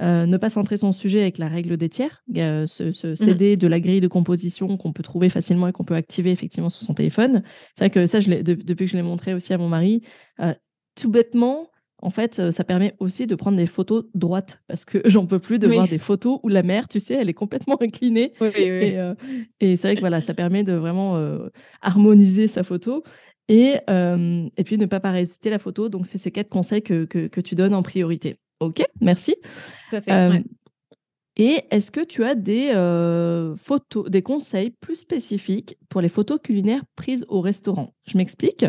Euh, 0.00 0.24
ne 0.24 0.36
pas 0.38 0.48
centrer 0.48 0.78
son 0.78 0.92
sujet 0.92 1.20
avec 1.20 1.36
la 1.36 1.48
règle 1.48 1.76
des 1.76 1.90
tiers, 1.90 2.22
se, 2.34 3.10
mmh. 3.10 3.16
céder 3.16 3.56
de 3.58 3.66
la 3.66 3.80
grille 3.80 4.00
de 4.00 4.08
composition 4.08 4.78
qu'on 4.78 4.92
peut 4.92 5.02
trouver 5.02 5.28
facilement 5.28 5.68
et 5.68 5.72
qu'on 5.72 5.84
peut 5.84 5.94
activer 5.94 6.30
effectivement 6.30 6.70
sur 6.70 6.86
son 6.86 6.94
téléphone. 6.94 7.42
C'est 7.74 7.84
vrai 7.84 7.90
que 7.90 8.06
ça, 8.06 8.20
je 8.20 8.30
depuis 8.40 8.86
que 8.86 8.90
je 8.90 8.96
l'ai 8.96 9.02
montré 9.02 9.34
aussi 9.34 9.52
à 9.52 9.58
mon 9.58 9.68
mari, 9.68 10.00
euh, 10.40 10.54
tout 10.94 11.10
bêtement, 11.10 11.70
en 12.00 12.08
fait, 12.08 12.38
euh, 12.38 12.50
ça 12.50 12.64
permet 12.64 12.94
aussi 12.98 13.26
de 13.26 13.34
prendre 13.34 13.58
des 13.58 13.66
photos 13.66 14.04
droites 14.14 14.62
parce 14.68 14.86
que 14.86 15.02
j'en 15.04 15.26
peux 15.26 15.38
plus 15.38 15.58
de 15.58 15.66
voir 15.66 15.86
des 15.86 15.98
photos 15.98 16.40
où 16.42 16.48
la 16.48 16.62
mer, 16.62 16.88
tu 16.88 16.98
sais, 16.98 17.14
elle 17.14 17.28
est 17.28 17.34
complètement 17.34 17.76
inclinée. 17.82 18.32
et, 18.40 19.76
c'est 19.76 19.82
vrai 19.82 19.96
que 19.96 20.00
voilà, 20.00 20.22
ça 20.22 20.32
permet 20.32 20.64
de 20.64 20.72
vraiment 20.72 21.22
harmoniser 21.82 22.48
sa 22.48 22.62
photo. 22.62 23.02
Et, 23.48 23.74
et 23.88 24.64
puis 24.64 24.78
ne 24.78 24.86
pas 24.86 25.00
parasiter 25.00 25.50
la 25.50 25.58
photo. 25.58 25.88
Donc, 25.88 26.06
c'est 26.06 26.18
ces 26.18 26.30
quatre 26.30 26.48
conseils 26.48 26.82
que, 26.82 27.04
que 27.04 27.40
tu 27.40 27.56
donnes 27.56 27.74
en 27.74 27.82
priorité. 27.82 28.38
Ok, 28.60 28.84
merci. 29.00 29.36
Euh, 30.08 30.38
et 31.36 31.62
est-ce 31.70 31.90
que 31.90 32.04
tu 32.04 32.24
as 32.24 32.34
des 32.34 32.70
euh, 32.74 33.56
photos, 33.56 34.10
des 34.10 34.20
conseils 34.20 34.70
plus 34.70 34.96
spécifiques 34.96 35.78
pour 35.88 36.02
les 36.02 36.10
photos 36.10 36.38
culinaires 36.42 36.82
prises 36.94 37.24
au 37.28 37.40
restaurant? 37.40 37.94
Je 38.06 38.18
m'explique. 38.18 38.66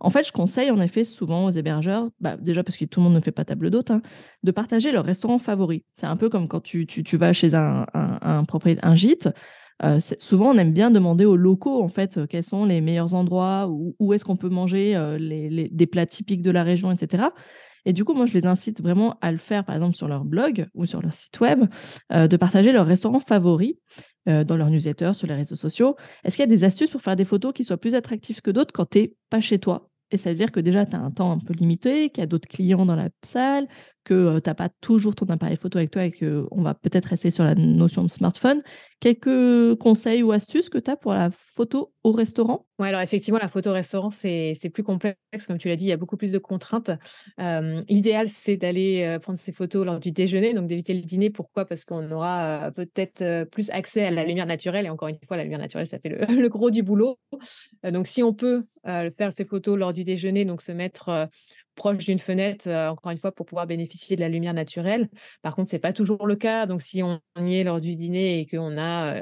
En 0.00 0.08
fait, 0.08 0.26
je 0.26 0.32
conseille 0.32 0.70
en 0.70 0.80
effet 0.80 1.04
souvent 1.04 1.44
aux 1.44 1.50
hébergeurs, 1.50 2.08
bah, 2.20 2.38
déjà 2.38 2.64
parce 2.64 2.78
que 2.78 2.86
tout 2.86 3.00
le 3.00 3.04
monde 3.04 3.14
ne 3.14 3.20
fait 3.20 3.32
pas 3.32 3.44
table 3.44 3.70
d'hôte, 3.70 3.90
hein, 3.90 4.00
de 4.42 4.50
partager 4.50 4.92
leur 4.92 5.04
restaurant 5.04 5.38
favori. 5.38 5.84
C'est 5.96 6.06
un 6.06 6.16
peu 6.16 6.30
comme 6.30 6.48
quand 6.48 6.62
tu, 6.62 6.86
vas 7.12 7.34
chez 7.34 7.54
un, 7.54 7.84
un, 7.92 8.44
propriétaire, 8.44 8.88
un 8.88 8.94
gîte. 8.94 9.28
Euh, 9.82 10.00
souvent, 10.00 10.54
on 10.54 10.56
aime 10.56 10.72
bien 10.72 10.90
demander 10.90 11.26
aux 11.26 11.36
locaux, 11.36 11.82
en 11.82 11.88
fait, 11.88 12.20
quels 12.28 12.44
sont 12.44 12.64
les 12.64 12.80
meilleurs 12.80 13.12
endroits, 13.12 13.68
où, 13.68 13.94
où 13.98 14.14
est-ce 14.14 14.24
qu'on 14.24 14.36
peut 14.36 14.48
manger 14.48 14.96
les, 15.18 15.68
des 15.70 15.86
plats 15.86 16.06
typiques 16.06 16.42
de 16.42 16.50
la 16.50 16.62
région, 16.62 16.90
etc. 16.90 17.24
Et 17.84 17.92
du 17.92 18.04
coup, 18.04 18.14
moi, 18.14 18.26
je 18.26 18.32
les 18.32 18.46
incite 18.46 18.80
vraiment 18.80 19.18
à 19.20 19.32
le 19.32 19.38
faire, 19.38 19.64
par 19.64 19.74
exemple, 19.74 19.94
sur 19.94 20.08
leur 20.08 20.24
blog 20.24 20.66
ou 20.74 20.86
sur 20.86 21.02
leur 21.02 21.12
site 21.12 21.40
web, 21.40 21.64
euh, 22.12 22.28
de 22.28 22.36
partager 22.36 22.72
leurs 22.72 22.86
restaurants 22.86 23.20
favoris 23.20 23.74
euh, 24.28 24.44
dans 24.44 24.56
leur 24.56 24.70
newsletter, 24.70 25.12
sur 25.14 25.26
les 25.26 25.34
réseaux 25.34 25.56
sociaux. 25.56 25.96
Est-ce 26.24 26.36
qu'il 26.36 26.42
y 26.42 26.48
a 26.48 26.54
des 26.54 26.64
astuces 26.64 26.90
pour 26.90 27.02
faire 27.02 27.16
des 27.16 27.24
photos 27.24 27.52
qui 27.52 27.64
soient 27.64 27.76
plus 27.76 27.94
attractives 27.94 28.40
que 28.40 28.50
d'autres 28.50 28.72
quand 28.72 28.86
tu 28.86 28.98
n'es 28.98 29.14
pas 29.30 29.40
chez 29.40 29.58
toi? 29.58 29.90
Et 30.10 30.16
ça 30.16 30.30
veut 30.30 30.36
dire 30.36 30.52
que 30.52 30.60
déjà, 30.60 30.86
tu 30.86 30.96
as 30.96 31.00
un 31.00 31.10
temps 31.10 31.32
un 31.32 31.38
peu 31.38 31.54
limité, 31.54 32.10
qu'il 32.10 32.22
y 32.22 32.24
a 32.24 32.26
d'autres 32.26 32.48
clients 32.48 32.86
dans 32.86 32.96
la 32.96 33.08
salle, 33.22 33.66
que 34.04 34.38
tu 34.38 34.48
n'as 34.48 34.54
pas 34.54 34.68
toujours 34.80 35.14
ton 35.14 35.26
appareil 35.26 35.56
photo 35.56 35.78
avec 35.78 35.90
toi 35.90 36.04
et 36.04 36.12
qu'on 36.12 36.62
va 36.62 36.74
peut-être 36.74 37.06
rester 37.06 37.30
sur 37.30 37.44
la 37.44 37.54
notion 37.54 38.02
de 38.02 38.08
smartphone. 38.08 38.62
Quelques 39.00 39.74
conseils 39.76 40.22
ou 40.22 40.32
astuces 40.32 40.68
que 40.68 40.78
tu 40.78 40.90
as 40.90 40.96
pour 40.96 41.12
la 41.12 41.30
photo 41.30 41.92
au 42.04 42.12
restaurant? 42.12 42.66
Oui, 42.78 42.88
alors 42.88 43.00
effectivement, 43.00 43.38
la 43.40 43.48
photo 43.48 43.70
au 43.70 43.72
restaurant, 43.72 44.10
c'est 44.10 44.70
plus 44.72 44.82
complexe. 44.82 45.16
Comme 45.46 45.58
tu 45.58 45.68
l'as 45.68 45.76
dit, 45.76 45.86
il 45.86 45.88
y 45.88 45.92
a 45.92 45.96
beaucoup 45.96 46.16
plus 46.16 46.32
de 46.32 46.38
contraintes. 46.38 46.90
L'idéal, 47.38 48.28
c'est 48.28 48.56
d'aller 48.56 49.18
prendre 49.20 49.38
ces 49.38 49.52
photos 49.52 49.84
lors 49.84 50.00
du 50.00 50.10
déjeuner, 50.10 50.54
donc 50.54 50.68
d'éviter 50.68 50.94
le 50.94 51.02
dîner. 51.02 51.30
Pourquoi? 51.30 51.64
Parce 51.66 51.84
qu'on 51.84 52.10
aura 52.10 52.70
peut-être 52.74 53.44
plus 53.50 53.70
accès 53.70 54.06
à 54.06 54.10
la 54.10 54.24
lumière 54.24 54.46
naturelle. 54.46 54.86
Et 54.86 54.90
encore 54.90 55.08
une 55.08 55.18
fois, 55.26 55.36
la 55.36 55.44
lumière 55.44 55.60
naturelle, 55.60 55.86
ça 55.86 55.98
fait 55.98 56.08
le, 56.08 56.24
le 56.40 56.48
gros 56.48 56.70
du 56.70 56.82
boulot. 56.82 57.18
donc, 57.84 58.06
si 58.06 58.22
on 58.22 58.32
peut 58.32 58.62
faire 58.84 59.32
ces 59.32 59.44
photos 59.44 59.78
lors 59.78 59.92
du 59.92 60.04
déjeuner, 60.04 60.44
donc 60.44 60.62
se 60.62 60.72
mettre 60.72 61.28
proche 61.74 62.04
d'une 62.04 62.18
fenêtre, 62.18 62.68
encore 62.68 63.12
une 63.12 63.18
fois, 63.18 63.32
pour 63.32 63.46
pouvoir 63.46 63.66
bénéficier 63.66 64.16
de 64.16 64.20
la 64.20 64.28
lumière 64.28 64.54
naturelle. 64.54 65.08
Par 65.42 65.54
contre, 65.54 65.70
c'est 65.70 65.78
pas 65.78 65.92
toujours 65.92 66.26
le 66.26 66.36
cas. 66.36 66.66
Donc, 66.66 66.82
si 66.82 67.02
on 67.02 67.20
y 67.38 67.56
est 67.56 67.64
lors 67.64 67.80
du 67.80 67.96
dîner 67.96 68.40
et 68.40 68.46
qu'on 68.46 68.78
a 68.78 69.20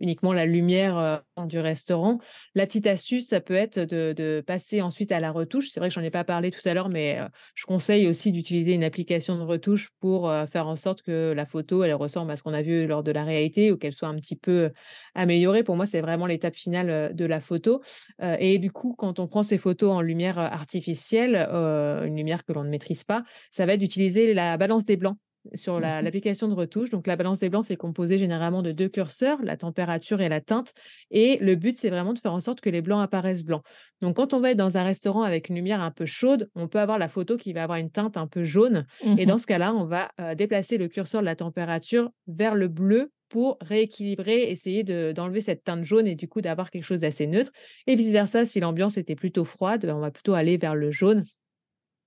uniquement 0.00 0.32
la 0.32 0.46
lumière 0.46 1.22
du 1.46 1.58
restaurant, 1.58 2.18
la 2.54 2.66
petite 2.66 2.86
astuce, 2.86 3.28
ça 3.28 3.40
peut 3.40 3.54
être 3.54 3.80
de, 3.80 4.42
passer 4.46 4.80
ensuite 4.82 5.12
à 5.12 5.20
la 5.20 5.32
retouche. 5.32 5.68
C'est 5.70 5.80
vrai 5.80 5.88
que 5.88 5.94
j'en 5.94 6.02
ai 6.02 6.10
pas 6.10 6.24
parlé 6.24 6.50
tout 6.50 6.66
à 6.66 6.74
l'heure, 6.74 6.88
mais 6.88 7.18
je 7.54 7.64
conseille 7.64 8.06
aussi 8.06 8.32
d'utiliser 8.32 8.72
une 8.72 8.84
application 8.84 9.36
de 9.36 9.42
retouche 9.42 9.90
pour 10.00 10.32
faire 10.50 10.66
en 10.66 10.76
sorte 10.76 11.02
que 11.02 11.32
la 11.34 11.46
photo, 11.46 11.84
elle 11.84 11.94
ressemble 11.94 12.30
à 12.30 12.36
ce 12.36 12.42
qu'on 12.42 12.54
a 12.54 12.62
vu 12.62 12.86
lors 12.86 13.02
de 13.02 13.12
la 13.12 13.24
réalité 13.24 13.70
ou 13.72 13.76
qu'elle 13.76 13.92
soit 13.92 14.08
un 14.08 14.16
petit 14.16 14.36
peu 14.36 14.70
améliorée. 15.14 15.62
Pour 15.62 15.76
moi, 15.76 15.86
c'est 15.86 16.00
vraiment 16.00 16.26
l'étape 16.26 16.54
finale 16.54 17.14
de 17.14 17.24
la 17.24 17.40
photo. 17.40 17.82
et 18.20 18.58
du 18.58 18.70
coup, 18.70 18.94
quand 18.96 19.18
on 19.18 19.26
prend 19.26 19.42
ces 19.42 19.58
photos 19.58 19.92
en 19.92 20.00
lumière 20.00 20.38
artificielle, 20.38 21.48
une 21.66 22.16
lumière 22.16 22.44
que 22.44 22.52
l'on 22.52 22.64
ne 22.64 22.70
maîtrise 22.70 23.04
pas, 23.04 23.24
ça 23.50 23.66
va 23.66 23.74
être 23.74 23.80
d'utiliser 23.80 24.34
la 24.34 24.56
balance 24.56 24.84
des 24.84 24.96
blancs 24.96 25.16
sur 25.54 25.78
mmh 25.78 25.80
l'application 26.02 26.48
de 26.48 26.54
retouche. 26.54 26.90
Donc, 26.90 27.06
la 27.06 27.16
balance 27.16 27.38
des 27.38 27.48
blancs, 27.48 27.64
c'est 27.64 27.76
composé 27.76 28.18
généralement 28.18 28.62
de 28.62 28.72
deux 28.72 28.88
curseurs, 28.88 29.38
la 29.42 29.56
température 29.56 30.20
et 30.20 30.28
la 30.28 30.40
teinte. 30.40 30.72
Et 31.10 31.38
le 31.38 31.54
but, 31.54 31.78
c'est 31.78 31.90
vraiment 31.90 32.12
de 32.12 32.18
faire 32.18 32.32
en 32.32 32.40
sorte 32.40 32.60
que 32.60 32.70
les 32.70 32.82
blancs 32.82 33.02
apparaissent 33.02 33.44
blancs. 33.44 33.62
Donc, 34.00 34.16
quand 34.16 34.34
on 34.34 34.40
va 34.40 34.50
être 34.50 34.56
dans 34.56 34.76
un 34.76 34.82
restaurant 34.82 35.22
avec 35.22 35.48
une 35.48 35.56
lumière 35.56 35.80
un 35.80 35.90
peu 35.90 36.06
chaude, 36.06 36.50
on 36.54 36.68
peut 36.68 36.80
avoir 36.80 36.98
la 36.98 37.08
photo 37.08 37.36
qui 37.36 37.52
va 37.52 37.62
avoir 37.62 37.78
une 37.78 37.90
teinte 37.90 38.16
un 38.16 38.26
peu 38.26 38.44
jaune. 38.44 38.86
Et 39.04 39.24
mmh 39.24 39.26
dans 39.26 39.38
ce 39.38 39.46
cas-là, 39.46 39.74
on 39.74 39.84
va 39.84 40.10
déplacer 40.34 40.78
le 40.78 40.88
curseur 40.88 41.20
de 41.20 41.26
la 41.26 41.36
température 41.36 42.10
vers 42.26 42.54
le 42.54 42.68
bleu 42.68 43.10
pour 43.28 43.58
rééquilibrer, 43.60 44.50
essayer 44.50 44.84
d'enlever 44.84 45.40
cette 45.40 45.64
teinte 45.64 45.84
jaune 45.84 46.06
et 46.06 46.14
du 46.14 46.28
coup 46.28 46.40
d'avoir 46.40 46.70
quelque 46.70 46.84
chose 46.84 47.00
d'assez 47.00 47.26
neutre. 47.26 47.50
Et 47.86 47.96
vice-versa, 47.96 48.46
si 48.46 48.60
l'ambiance 48.60 48.98
était 48.98 49.16
plutôt 49.16 49.44
froide, 49.44 49.84
ben, 49.84 49.96
on 49.96 50.00
va 50.00 50.12
plutôt 50.12 50.34
aller 50.34 50.58
vers 50.58 50.74
le 50.74 50.90
jaune 50.90 51.24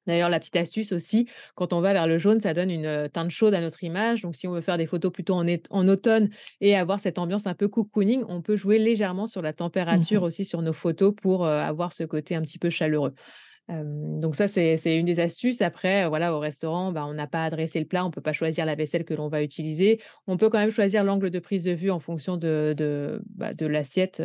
D'ailleurs, 0.09 0.29
la 0.29 0.39
petite 0.39 0.57
astuce 0.57 0.91
aussi, 0.91 1.29
quand 1.55 1.71
on 1.71 1.79
va 1.79 1.93
vers 1.93 2.07
le 2.07 2.17
jaune, 2.17 2.41
ça 2.41 2.53
donne 2.53 2.69
une 2.69 3.07
teinte 3.13 3.31
chaude 3.31 3.53
à 3.53 3.61
notre 3.61 3.83
image. 3.83 4.23
Donc, 4.23 4.35
si 4.35 4.47
on 4.47 4.51
veut 4.51 4.61
faire 4.61 4.77
des 4.77 4.85
photos 4.85 5.11
plutôt 5.11 5.35
en, 5.35 5.45
en 5.69 5.87
automne 5.87 6.29
et 6.61 6.75
avoir 6.75 6.99
cette 6.99 7.19
ambiance 7.19 7.47
un 7.47 7.53
peu 7.53 7.67
cocooning, 7.67 8.23
on 8.27 8.41
peut 8.41 8.55
jouer 8.55 8.79
légèrement 8.79 9.27
sur 9.27 9.41
la 9.41 9.53
température 9.53 10.21
mmh 10.21 10.25
aussi 10.25 10.45
sur 10.45 10.61
nos 10.61 10.73
photos 10.73 11.13
pour 11.15 11.45
avoir 11.45 11.93
ce 11.93 12.03
côté 12.03 12.35
un 12.35 12.41
petit 12.41 12.59
peu 12.59 12.69
chaleureux 12.69 13.13
donc 13.69 14.35
ça, 14.35 14.47
c'est 14.47 14.97
une 14.97 15.05
des 15.05 15.19
astuces. 15.19 15.61
Après, 15.61 16.07
voilà, 16.07 16.33
au 16.33 16.39
restaurant, 16.39 16.91
bah, 16.91 17.05
on 17.05 17.13
n'a 17.13 17.27
pas 17.27 17.43
adressé 17.45 17.79
le 17.79 17.85
plat, 17.85 18.03
on 18.03 18.07
ne 18.07 18.11
peut 18.11 18.21
pas 18.21 18.33
choisir 18.33 18.65
la 18.65 18.73
vaisselle 18.73 19.05
que 19.05 19.13
l'on 19.13 19.27
va 19.27 19.43
utiliser. 19.43 20.01
On 20.25 20.37
peut 20.37 20.49
quand 20.49 20.57
même 20.57 20.71
choisir 20.71 21.03
l'angle 21.03 21.29
de 21.29 21.37
prise 21.39 21.65
de 21.65 21.71
vue 21.71 21.91
en 21.91 21.99
fonction 21.99 22.35
de, 22.35 22.73
de, 22.75 23.21
bah, 23.35 23.51
l'assiette. 23.59 24.23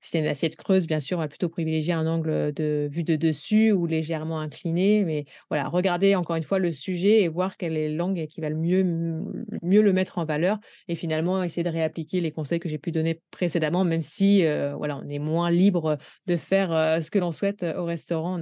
si 0.00 0.10
c'est 0.10 0.18
une 0.20 0.26
assiette 0.26 0.56
creuse, 0.56 0.86
bien 0.86 1.00
sûr, 1.00 1.18
on 1.18 1.20
va 1.20 1.28
plutôt 1.28 1.50
privilégier 1.50 1.92
un 1.92 2.06
angle 2.06 2.52
de 2.54 2.88
vue 2.90 3.04
de 3.04 3.16
dessus 3.16 3.72
ou 3.72 3.86
légèrement 3.86 4.40
incliné. 4.40 5.04
Mais 5.04 5.26
voilà, 5.50 5.68
regardez 5.68 6.14
encore 6.14 6.36
une 6.36 6.42
fois 6.42 6.58
le 6.58 6.72
sujet 6.72 7.22
et 7.22 7.28
voir 7.28 7.58
quel 7.58 7.76
est 7.76 7.90
l'angle 7.90 8.26
qui 8.26 8.40
va 8.40 8.48
le 8.48 8.56
mieux, 8.56 8.84
mieux 9.62 9.82
le 9.82 9.92
mettre 9.92 10.16
en 10.16 10.24
valeur. 10.24 10.58
Et 10.88 10.94
finalement, 10.94 11.42
essayer 11.42 11.62
de 11.62 11.68
réappliquer 11.68 12.22
les 12.22 12.32
conseils 12.32 12.58
que 12.58 12.70
j'ai 12.70 12.78
pu 12.78 12.90
donner 12.90 13.20
précédemment, 13.30 13.84
même 13.84 14.02
si 14.02 14.44
voilà, 14.76 14.98
on 14.98 15.08
est 15.08 15.18
moins 15.18 15.50
libre 15.50 15.98
de 16.26 16.36
faire 16.38 16.70
ce 17.02 17.10
que 17.10 17.18
l'on 17.18 17.32
souhaite 17.32 17.66
au 17.76 17.84
restaurant. 17.84 18.38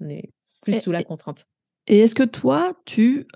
On 0.00 0.08
est 0.08 0.30
plus 0.62 0.80
sous 0.80 0.92
la 0.92 1.02
contrainte. 1.02 1.46
Et 1.86 1.98
est-ce 2.00 2.14
que 2.14 2.22
toi, 2.22 2.74
tu 2.84 3.26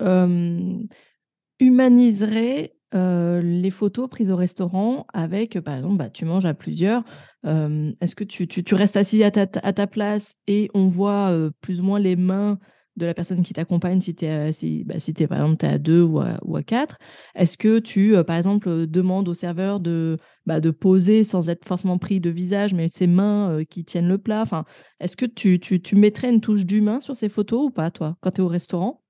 humaniserais 1.59 2.73
les 2.93 3.71
photos 3.71 4.09
prises 4.09 4.31
au 4.31 4.35
restaurant 4.35 5.05
avec, 5.13 5.59
par 5.59 5.75
exemple, 5.75 5.97
bah, 5.97 6.09
tu 6.09 6.25
manges 6.25 6.45
à 6.45 6.53
plusieurs. 6.53 7.03
est-ce 7.43 8.15
que 8.15 8.23
tu, 8.23 8.47
tu, 8.47 8.75
restes 8.75 8.97
assis 8.97 9.23
à 9.23 9.31
ta, 9.31 9.47
à 9.61 9.73
ta, 9.73 9.87
place 9.87 10.35
et 10.47 10.69
on 10.73 10.87
voit 10.87 11.35
plus 11.61 11.81
ou 11.81 11.83
moins 11.83 11.99
les 11.99 12.15
mains 12.15 12.59
de 12.95 13.05
la 13.05 13.13
personne 13.13 13.43
qui 13.43 13.53
t'accompagne 13.53 14.01
si 14.01 14.15
tu 14.15 14.25
es, 14.25 14.51
si, 14.51 14.83
bah, 14.83 14.99
si 14.99 15.13
es, 15.17 15.27
par 15.27 15.39
exemple 15.39 15.65
à 15.65 15.77
deux 15.77 16.01
ou 16.01 16.19
à, 16.19 16.37
ou 16.43 16.55
à 16.55 16.63
quatre. 16.63 16.97
Est-ce 17.35 17.57
que 17.57 17.79
tu, 17.79 18.15
par 18.25 18.37
exemple, 18.37 18.87
demandes 18.87 19.27
au 19.27 19.33
serveur 19.33 19.79
de, 19.79 20.17
bah, 20.45 20.59
de 20.59 20.71
poser 20.71 21.23
sans 21.23 21.49
être 21.49 21.65
forcément 21.65 21.97
pris 21.97 22.19
de 22.19 22.29
visage, 22.29 22.73
mais 22.73 22.87
ses 22.87 23.07
mains 23.07 23.63
qui 23.69 23.83
tiennent 23.83 24.07
le 24.07 24.17
plat? 24.17 24.41
Enfin, 24.41 24.65
Est-ce 24.99 25.17
que 25.17 25.25
tu, 25.25 25.59
tu, 25.59 25.81
tu, 25.81 25.95
mettrais 25.95 26.29
une 26.29 26.41
touche 26.41 26.65
d'humain 26.65 26.99
sur 26.99 27.15
ces 27.15 27.29
photos 27.29 27.65
ou 27.65 27.69
pas, 27.69 27.91
toi, 27.91 28.17
quand 28.21 28.31
tu 28.31 28.37
es 28.37 28.43
au 28.43 28.47
restaurant? 28.47 29.01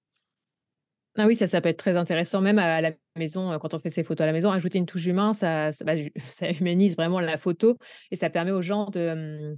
Ah 1.17 1.27
oui, 1.27 1.35
ça, 1.35 1.47
ça 1.47 1.61
peut 1.61 1.69
être 1.69 1.77
très 1.77 1.95
intéressant, 1.95 2.41
même 2.41 2.59
à 2.59 2.81
la 2.81 2.91
maison, 3.15 3.57
quand 3.59 3.73
on 3.73 3.79
fait 3.79 3.89
ses 3.89 4.03
photos 4.03 4.23
à 4.23 4.27
la 4.27 4.33
maison, 4.33 4.51
ajouter 4.51 4.79
une 4.79 4.85
touche 4.85 5.03
d'humain, 5.03 5.33
ça, 5.33 5.71
ça, 5.71 5.85
ça, 6.25 6.51
humanise 6.51 6.97
vraiment 6.97 7.21
la 7.21 7.37
photo 7.37 7.77
et 8.11 8.17
ça 8.17 8.29
permet 8.29 8.51
aux 8.51 8.61
gens 8.61 8.89
de, 8.89 9.57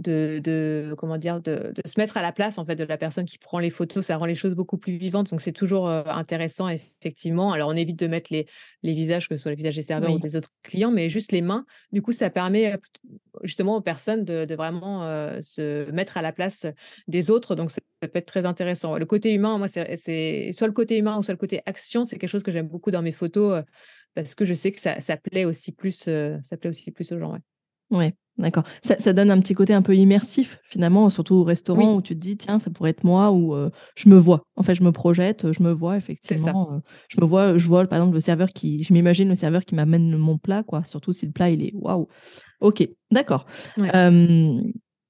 de, 0.00 0.94
comment 0.98 1.18
dire 1.18 1.40
de, 1.40 1.72
se 1.84 2.00
mettre 2.00 2.16
à 2.16 2.22
la 2.22 2.32
place 2.32 2.58
en 2.58 2.64
fait 2.64 2.76
de 2.76 2.84
la 2.84 2.96
personne 2.96 3.24
qui 3.24 3.38
prend 3.38 3.58
les 3.58 3.70
photos. 3.70 4.06
Ça 4.06 4.16
rend 4.16 4.26
les 4.26 4.34
choses 4.34 4.54
beaucoup 4.54 4.78
plus 4.78 4.96
vivantes 4.96 5.30
donc 5.30 5.40
c'est 5.40 5.52
toujours 5.52 5.88
intéressant 5.88 6.68
effectivement. 6.68 7.52
Alors 7.52 7.68
on 7.68 7.76
évite 7.76 7.98
de 7.98 8.06
mettre 8.06 8.32
les, 8.32 8.46
les 8.82 8.94
visages 8.94 9.28
que 9.28 9.36
ce 9.36 9.42
soit 9.42 9.50
le 9.50 9.56
visage 9.56 9.76
des 9.76 9.82
serveurs 9.82 10.12
ou 10.12 10.18
des 10.18 10.36
autres 10.36 10.50
clients 10.62 10.90
mais 10.90 11.08
juste 11.08 11.32
les 11.32 11.42
mains. 11.42 11.64
Du 11.92 12.02
coup 12.02 12.12
ça 12.12 12.30
permet 12.30 12.78
justement 13.42 13.76
aux 13.76 13.80
personnes 13.80 14.24
de, 14.24 14.54
vraiment 14.54 15.04
se 15.42 15.90
mettre 15.90 16.16
à 16.16 16.22
la 16.22 16.32
place 16.32 16.66
des 17.08 17.30
autres. 17.30 17.54
Donc 17.54 17.70
ça, 17.70 17.80
peut 18.00 18.10
être 18.14 18.26
très 18.26 18.46
intéressant. 18.46 18.96
Le 18.96 19.06
côté 19.06 19.32
humain 19.32 19.58
moi 19.58 19.68
c'est 19.68 20.52
soit 20.52 20.66
le 20.66 20.72
côté 20.72 20.98
humain 20.98 21.18
ou 21.18 21.22
soit 21.22 21.34
le 21.34 21.38
côté 21.38 21.60
action 21.66 22.04
c'est 22.04 22.18
quelque 22.18 22.30
chose 22.30 22.42
que 22.42 22.52
j'aime 22.52 22.68
beaucoup 22.68 22.90
dans 22.90 23.02
mes 23.02 23.12
photos 23.12 23.62
parce 24.14 24.34
que 24.34 24.44
je 24.44 24.54
sais 24.54 24.72
que 24.72 24.80
ça, 24.80 25.16
plaît 25.16 25.44
aussi 25.44 25.72
plus 25.72 26.08
ça 26.42 26.56
plaît 26.58 26.70
aussi 26.70 26.90
plus 26.90 27.12
aux 27.12 27.18
gens 27.18 27.32
ouais. 27.32 27.40
Ouais, 27.90 28.14
d'accord. 28.38 28.64
Ça, 28.82 29.12
donne 29.12 29.30
un 29.30 29.40
petit 29.40 29.54
côté 29.54 29.74
un 29.74 29.82
peu 29.82 29.96
immersif, 29.96 30.58
finalement, 30.64 31.10
surtout 31.10 31.36
au 31.36 31.44
restaurant 31.44 31.94
où 31.96 32.02
tu 32.02 32.14
te 32.14 32.20
dis, 32.20 32.36
tiens, 32.36 32.58
ça 32.58 32.70
pourrait 32.70 32.90
être 32.90 33.04
moi, 33.04 33.32
ou 33.32 33.54
je 33.96 34.08
me 34.08 34.16
vois. 34.16 34.42
En 34.56 34.62
fait, 34.62 34.74
je 34.74 34.82
me 34.82 34.92
projette, 34.92 35.52
je 35.52 35.62
me 35.62 35.72
vois, 35.72 35.96
effectivement. 35.96 36.82
je 37.08 37.20
me 37.20 37.26
vois, 37.26 37.58
je 37.58 37.66
vois, 37.66 37.86
par 37.86 37.98
exemple, 37.98 38.14
le 38.14 38.20
serveur 38.20 38.50
qui, 38.50 38.82
je 38.82 38.92
m'imagine 38.92 39.28
le 39.28 39.34
serveur 39.34 39.64
qui 39.64 39.74
m'amène 39.74 40.16
mon 40.16 40.38
plat, 40.38 40.62
quoi. 40.62 40.84
Surtout 40.84 41.12
si 41.12 41.26
le 41.26 41.32
plat, 41.32 41.50
il 41.50 41.62
est 41.62 41.72
waouh. 41.74 42.08
Ok, 42.60 42.86
d'accord. 43.10 43.46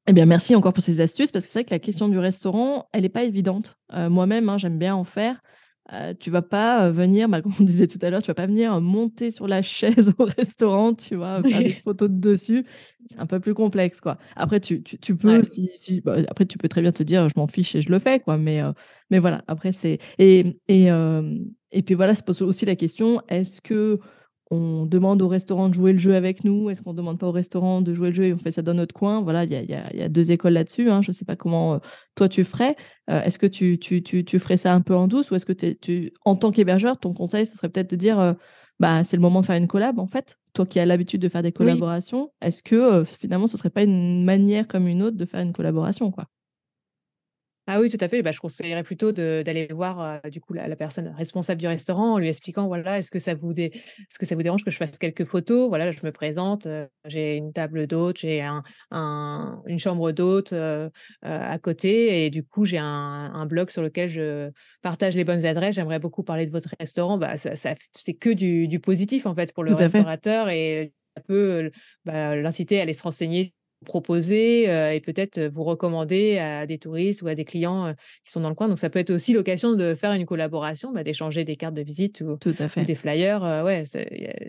eh 0.07 0.13
bien, 0.13 0.27
merci 0.27 0.57
encore 0.57 0.73
pour 0.73 0.83
ces 0.83 1.01
astuces, 1.01 1.31
parce 1.31 1.47
que 1.47 1.53
c'est 1.53 1.61
vrai 1.61 1.65
que 1.65 1.75
la 1.75 1.79
question 1.79 2.09
du 2.09 2.19
restaurant, 2.19 2.89
elle 2.93 3.03
n'est 3.03 3.09
pas 3.09 3.25
évidente. 3.25 3.77
Moi-même, 3.93 4.49
hein, 4.49 4.59
j'aime 4.59 4.79
bien 4.79 4.95
en 4.95 5.05
faire. 5.05 5.41
Euh, 5.93 6.15
tu 6.19 6.31
vas 6.31 6.43
pas 6.43 6.87
euh, 6.87 6.93
venir, 6.93 7.29
bah, 7.29 7.43
comme 7.43 7.53
on 7.59 7.65
disait 7.65 7.87
tout 7.87 7.99
à 8.03 8.11
l'heure, 8.11 8.23
tu 8.23 8.29
vas 8.29 8.35
pas 8.35 8.47
venir 8.47 8.81
monter 8.81 9.31
sur 9.31 9.49
la 9.49 9.63
chaise 9.63 10.13
au 10.19 10.25
restaurant, 10.25 10.95
tu 10.95 11.17
vois, 11.17 11.43
faire 11.49 11.59
des 11.59 11.73
photos 11.73 12.09
de 12.11 12.17
dessus. 12.17 12.65
C'est 13.07 13.19
un 13.19 13.27
peu 13.27 13.41
plus 13.41 13.55
complexe, 13.55 14.01
quoi. 14.01 14.19
Après, 14.37 14.61
tu, 14.61 14.83
tu, 14.83 15.17
peux, 15.17 15.43
si, 15.43 16.01
bah, 16.01 16.17
après, 16.29 16.47
tu 16.47 16.59
peux 16.59 16.69
très 16.69 16.83
bien 16.83 16.93
te 16.93 17.03
dire, 17.03 17.29
je 17.29 17.35
m'en 17.37 17.47
fiche 17.47 17.75
et 17.75 17.81
je 17.81 17.91
le 17.91 17.99
fais, 17.99 18.21
quoi. 18.21 18.37
Mais, 18.37 18.63
euh, 18.63 18.73
mais 19.11 19.19
voilà, 19.19 19.43
après, 19.49 19.73
c'est. 19.73 19.99
Et, 20.19 20.61
et, 20.69 20.89
et 21.73 21.83
puis 21.83 21.95
voilà, 21.95 22.15
se 22.15 22.23
pose 22.23 22.43
aussi 22.43 22.67
la 22.67 22.77
question 22.77 23.23
est-ce 23.29 23.61
que 23.61 23.99
on 24.51 24.85
demande 24.85 25.23
au 25.23 25.29
restaurant 25.29 25.69
de 25.69 25.75
jouer 25.75 25.93
le 25.93 25.99
jeu 25.99 26.15
avec 26.15 26.43
nous? 26.43 26.71
Est-ce 26.71 26.83
qu'on 26.83 26.93
ne 26.93 26.97
demande 26.97 27.19
pas 27.19 27.29
au 27.29 27.33
restaurant 27.33 27.81
de 27.83 27.95
jouer 27.95 28.09
le 28.09 28.15
jeu 28.15 28.25
et 28.25 28.35
on 28.35 28.39
fait 28.39 28.51
ça 28.51 28.63
dans 28.63 28.75
notre 28.75 28.95
coin? 28.95 29.23
Voilà, 29.23 29.45
il 29.45 29.51
y 29.53 30.03
a, 30.03 30.09
deux 30.09 30.33
écoles 30.33 30.55
là-dessus. 30.55 30.91
Hein. 30.91 31.03
Je 31.03 31.11
ne 31.11 31.15
sais 31.15 31.25
pas 31.25 31.37
comment 31.37 31.75
euh, 31.75 31.79
toi 32.17 32.29
tu 32.29 32.43
ferais. 32.43 32.77
Euh, 33.11 33.23
est-ce 33.23 33.39
que 33.39 33.47
tu, 33.47 33.79
tu, 33.79 34.39
ferais 34.39 34.57
ça 34.57 34.75
un 34.75 34.81
peu 34.81 34.95
en 34.95 35.07
douce 35.07 35.31
ou 35.31 35.37
est-ce 35.37 35.47
que 35.47 35.53
tu, 35.53 36.13
en 36.25 36.35
tant 36.35 36.51
qu'hébergeur, 36.51 36.99
ton 36.99 37.13
conseil, 37.13 37.47
ce 37.47 37.57
serait 37.57 37.69
peut-être 37.69 37.91
de 37.91 37.97
dire 37.97 38.19
euh, 38.19 38.33
bah, 38.81 39.05
c'est 39.05 39.17
le 39.17 39.23
moment 39.23 39.41
de 39.41 39.47
faire 39.47 39.57
une 39.57 39.69
collab 39.69 40.01
en 40.01 40.09
fait? 40.09 40.37
Toi 40.53 40.67
qui 40.67 40.81
as 40.81 40.87
l'habitude 40.87 41.23
de 41.23 41.29
faire 41.29 41.45
des 41.45 41.53
collaborations, 41.53 42.33
est-ce 42.41 42.63
que 42.63 43.05
finalement 43.05 43.47
ce 43.47 43.57
serait 43.57 43.71
pas 43.71 43.85
une 43.85 44.25
manière 44.25 44.67
comme 44.67 44.89
une 44.89 45.03
autre 45.03 45.17
de 45.17 45.25
faire 45.27 45.41
une 45.41 45.53
collaboration 45.53 46.11
quoi? 46.11 46.27
Ah 47.73 47.81
oui, 47.81 47.89
tout 47.89 47.99
à 48.01 48.09
fait. 48.09 48.21
Bah, 48.21 48.33
je 48.33 48.41
conseillerais 48.41 48.83
plutôt 48.83 49.13
d'aller 49.13 49.69
voir 49.71 50.21
du 50.29 50.41
coup 50.41 50.55
la, 50.55 50.75
personne 50.75 51.15
responsable 51.17 51.61
du 51.61 51.69
restaurant 51.69 52.15
en 52.15 52.19
lui 52.19 52.29
expliquant 52.29 52.67
voilà, 52.67 52.99
est-ce 52.99 53.13
que 53.13 53.21
ça 53.21 53.35
vous 53.35 53.55
ce 53.55 54.19
que 54.19 54.27
ça 54.27 54.35
vous 54.35 54.43
dérange 54.43 54.65
que 54.65 54.73
je 54.73 54.77
fasse 54.77 54.99
quelques 54.99 55.25
photos? 55.25 55.69
Voilà, 55.69 55.93
je 55.93 55.99
me 56.03 56.11
présente, 56.11 56.67
j'ai 57.05 57.37
une 57.37 57.53
table 57.53 57.87
d'hôte, 57.87 58.19
j'ai 58.19 58.43
un, 58.43 58.65
une 59.67 59.79
chambre 59.79 60.11
d'hôte 60.11 60.53
à 61.23 61.59
côté 61.59 62.25
et 62.25 62.31
du 62.31 62.43
coup 62.45 62.65
j'ai 62.65 62.79
un, 62.79 63.47
blog 63.47 63.71
sur 63.71 63.83
lequel 63.83 64.09
je 64.09 64.51
partage 64.83 65.15
les 65.15 65.25
bonnes 65.25 65.47
adresses. 65.47 65.77
J'aimerais 65.77 66.01
beaucoup 66.01 66.25
parler 66.25 66.47
de 66.47 66.51
votre 66.51 66.75
restaurant. 66.81 67.19
Bah, 67.19 67.37
ça, 67.37 67.75
c'est 67.95 68.15
que 68.15 68.31
du, 68.31 68.81
positif 68.81 69.27
en 69.27 69.35
fait 69.37 69.53
pour 69.53 69.63
le 69.63 69.75
restaurateur 69.75 70.49
et 70.49 70.93
ça 71.17 71.23
peut 71.23 71.71
bah, 72.05 72.35
l'inciter 72.35 72.81
à 72.81 72.83
aller 72.83 72.95
se 72.95 73.03
renseigner 73.05 73.55
proposer 73.85 74.65
et 74.65 75.01
peut-être 75.01 75.41
vous 75.41 75.65
recommander 75.65 76.39
à 76.39 76.67
des 76.67 76.79
touristes 76.79 77.23
ou 77.23 77.29
à 77.29 77.35
des 77.35 77.45
clients 77.45 77.95
qui 78.25 78.33
sont 78.33 78.41
dans 78.41 78.49
le 78.49 78.55
coin. 78.55 78.69
Donc, 78.69 78.79
ça 78.79 78.91
peut 78.91 78.99
être 78.99 79.11
aussi 79.11 79.33
l'occasion 79.33 79.75
de 79.75 79.95
faire 79.95 80.13
une 80.13 80.27
collaboration, 80.27 80.93
bah, 80.93 81.03
d'échanger 81.03 81.45
des 81.45 81.57
cartes 81.57 81.75
de 81.75 81.83
visite 81.83 82.21
ou, 82.21 82.37
Tout 82.37 82.55
à 82.59 82.69
fait. 82.69 82.85
des 82.85 82.95
flyers. 82.95 83.65
ouais, 83.65 83.85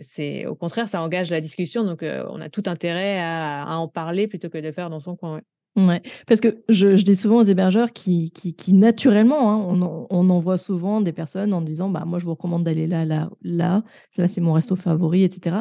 c'est 0.00 0.46
au 0.46 0.54
contraire, 0.54 0.88
ça 0.88 1.02
engage 1.02 1.30
la 1.30 1.40
discussion. 1.40 1.84
Donc, 1.84 2.02
on 2.02 2.40
a 2.40 2.48
tout 2.48 2.64
intérêt 2.66 3.20
à, 3.20 3.66
en 3.78 3.88
parler 3.88 4.26
plutôt 4.26 4.48
que 4.48 4.58
de 4.58 4.70
faire 4.72 4.90
dans 4.90 5.00
son 5.00 5.16
coin. 5.16 5.40
Ouais. 5.74 6.02
parce 6.26 6.42
que 6.42 6.62
je, 6.68 7.02
dis 7.02 7.16
souvent 7.16 7.38
aux 7.38 7.44
hébergeurs 7.44 7.92
qui, 7.92 8.30
qui, 8.30 8.74
naturellement, 8.74 9.50
hein, 9.50 9.64
on, 9.66 9.80
en, 9.80 10.06
on 10.10 10.28
envoie 10.28 10.58
souvent 10.58 11.00
des 11.00 11.12
personnes 11.12 11.54
en 11.54 11.62
disant 11.62 11.88
bah, 11.88 12.04
Moi, 12.04 12.18
je 12.18 12.24
vous 12.24 12.32
recommande 12.32 12.64
d'aller 12.64 12.86
là, 12.86 13.06
là, 13.06 13.30
là, 13.42 13.82
là, 14.18 14.28
c'est 14.28 14.42
mon 14.42 14.52
resto 14.52 14.76
favori, 14.76 15.24
etc. 15.24 15.56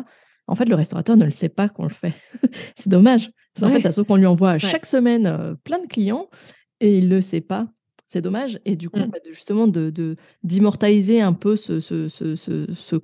En 0.48 0.56
fait, 0.56 0.66
le 0.66 0.76
restaurateur 0.76 1.16
ne 1.16 1.24
le 1.24 1.32
sait 1.32 1.50
pas 1.50 1.70
qu'on 1.70 1.84
le 1.84 1.94
fait. 1.94 2.14
c'est 2.76 2.90
dommage. 2.90 3.32
En 3.62 3.70
fait, 3.70 3.82
ça 3.82 3.92
se 3.92 3.96
trouve 3.96 4.06
qu'on 4.06 4.16
lui 4.16 4.26
envoie 4.26 4.58
chaque 4.58 4.86
semaine 4.86 5.56
plein 5.64 5.80
de 5.80 5.88
clients 5.88 6.30
et 6.82 6.98
il 6.98 7.06
ne 7.10 7.16
le 7.16 7.22
sait 7.22 7.42
pas. 7.42 7.68
c'est 8.08 8.22
dommage. 8.22 8.60
Et 8.66 8.76
du 8.76 8.90
coup, 8.90 9.00
mmh. 9.00 9.12
bah, 9.12 9.20
justement, 9.32 9.68
de, 9.68 10.18
d'immortaliser 10.44 11.22
un 11.22 11.34
peu 11.34 11.56
ce, 11.56 11.80
ce, 11.80 12.10
ce, 12.10 12.36
ce, 12.36 12.96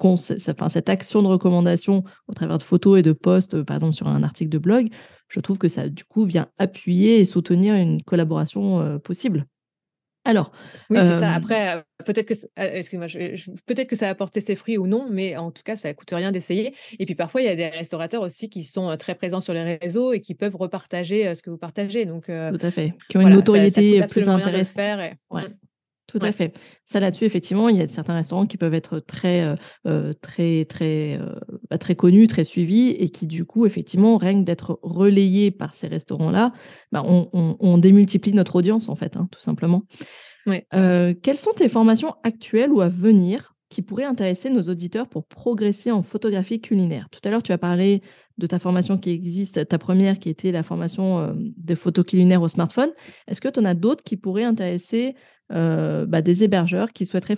enfin, 0.52 0.70
cette 0.70 0.90
action 0.90 1.22
de 1.22 1.28
recommandation 1.28 2.04
au 2.28 2.34
travers 2.34 2.58
de 2.58 2.64
photos 2.64 3.00
et 3.00 3.04
de 3.04 3.14
posts, 3.14 3.54
euh, 3.54 3.64
par 3.64 3.78
exemple 3.78 3.94
sur 3.94 4.08
un 4.08 4.24
article 4.24 4.50
de 4.50 4.58
blog, 4.58 4.90
je 5.30 5.40
trouve 5.40 5.58
que 5.58 5.68
ça, 5.68 5.88
du 5.88 6.04
coup, 6.04 6.24
vient 6.24 6.48
appuyer 6.58 7.20
et 7.20 7.26
soutenir 7.26 7.76
une 7.76 8.02
collaboration 8.02 8.82
euh, 8.82 8.98
possible. 8.98 9.46
Alors, 10.28 10.52
oui, 10.90 11.00
c'est 11.02 11.14
ça. 11.14 11.34
Après, 11.34 11.84
peut-être 12.06 12.26
que, 12.28 12.34
excuse-moi, 12.58 13.08
peut-être 13.66 13.88
que 13.88 13.96
ça 13.96 14.08
a 14.08 14.10
apporté 14.10 14.42
ses 14.42 14.56
fruits 14.56 14.78
ou 14.78 14.86
non, 14.86 15.08
mais 15.10 15.38
en 15.38 15.52
tout 15.52 15.64
cas, 15.64 15.76
ça 15.76 15.88
ne 15.88 15.94
coûte 15.94 16.12
rien 16.12 16.32
d'essayer. 16.32 16.76
Et 17.00 17.06
puis 17.06 17.16
parfois, 17.16 17.42
il 17.42 17.46
y 17.46 17.50
a 17.50 17.56
des 17.56 17.70
restaurateurs 17.70 18.22
aussi 18.22 18.50
qui 18.50 18.64
sont 18.64 18.96
très 18.98 19.16
présents 19.16 19.40
sur 19.40 19.54
les 19.54 19.78
réseaux 19.78 20.12
et 20.14 20.20
qui 20.20 20.36
peuvent 20.36 20.56
repartager 20.56 21.34
ce 21.34 21.42
que 21.42 21.50
vous 21.50 21.58
partagez. 21.58 22.06
Donc, 22.06 22.26
tout 22.26 22.32
à 22.32 22.72
fait. 22.72 22.94
Qui 23.10 23.18
ont 23.18 23.22
une 23.22 23.30
notoriété 23.30 24.06
plus 24.08 24.28
intéressante. 24.30 24.78
Mmh. 25.32 25.40
Tout 26.08 26.20
à 26.22 26.32
fait. 26.32 26.58
Ça 26.86 27.00
là-dessus, 27.00 27.26
effectivement, 27.26 27.68
il 27.68 27.76
y 27.78 27.82
a 27.82 27.88
certains 27.88 28.16
restaurants 28.16 28.46
qui 28.46 28.56
peuvent 28.58 28.74
être 28.74 29.00
très, 29.00 29.56
très, 30.22 30.64
très, 30.64 31.20
bah, 31.70 31.78
très 31.78 31.96
connus, 31.96 32.28
très 32.28 32.46
suivis, 32.46 32.92
et 32.92 33.10
qui 33.10 33.28
du 33.28 33.44
coup, 33.44 33.66
effectivement, 33.66 34.18
rien 34.18 34.40
que 34.40 34.46
d'être 34.46 34.80
relayés 34.84 35.52
par 35.52 35.76
ces 35.76 35.88
restaurants-là, 35.88 36.54
bah, 36.94 37.04
on, 37.06 37.78
démultiplie 37.78 38.32
notre 38.32 38.56
audience 38.56 38.88
en 38.88 38.96
fait, 38.96 39.18
hein, 39.18 39.28
tout 39.32 39.42
simplement. 39.42 39.84
Euh, 40.74 41.14
quelles 41.22 41.38
sont 41.38 41.52
tes 41.52 41.68
formations 41.68 42.16
actuelles 42.24 42.72
ou 42.72 42.82
à 42.82 42.90
venir 42.90 43.54
qui 43.70 43.82
pourraient 43.82 44.06
intéresser 44.06 44.50
nos 44.50 44.62
auditeurs 44.64 45.10
pour 45.10 45.26
progresser 45.26 45.92
en 45.92 46.02
photographie 46.02 46.62
culinaire? 46.62 47.10
Tout 47.12 47.20
à 47.24 47.30
l'heure, 47.30 47.44
tu 47.44 47.52
as 47.52 47.58
parlé 47.58 48.02
de 48.38 48.48
ta 48.48 48.60
formation 48.60 48.98
qui 48.98 49.12
existe, 49.12 49.68
ta 49.68 49.78
première 49.78 50.20
qui 50.20 50.30
était 50.30 50.52
la 50.52 50.64
formation 50.64 51.20
euh, 51.20 51.34
des 51.36 51.76
photos 51.76 52.06
culinaires 52.06 52.42
au 52.42 52.48
smartphone. 52.48 52.92
Est-ce 53.28 53.42
que 53.42 53.50
tu 53.50 53.60
en 53.60 53.66
as 53.66 53.74
d'autres 53.74 54.04
qui 54.04 54.16
pourraient 54.16 54.44
intéresser 54.44 55.16
euh, 55.16 55.37
bah, 55.50 56.22
des 56.22 56.44
hébergeurs 56.44 56.92
qui 56.94 57.06
souhaiteraient 57.06 57.38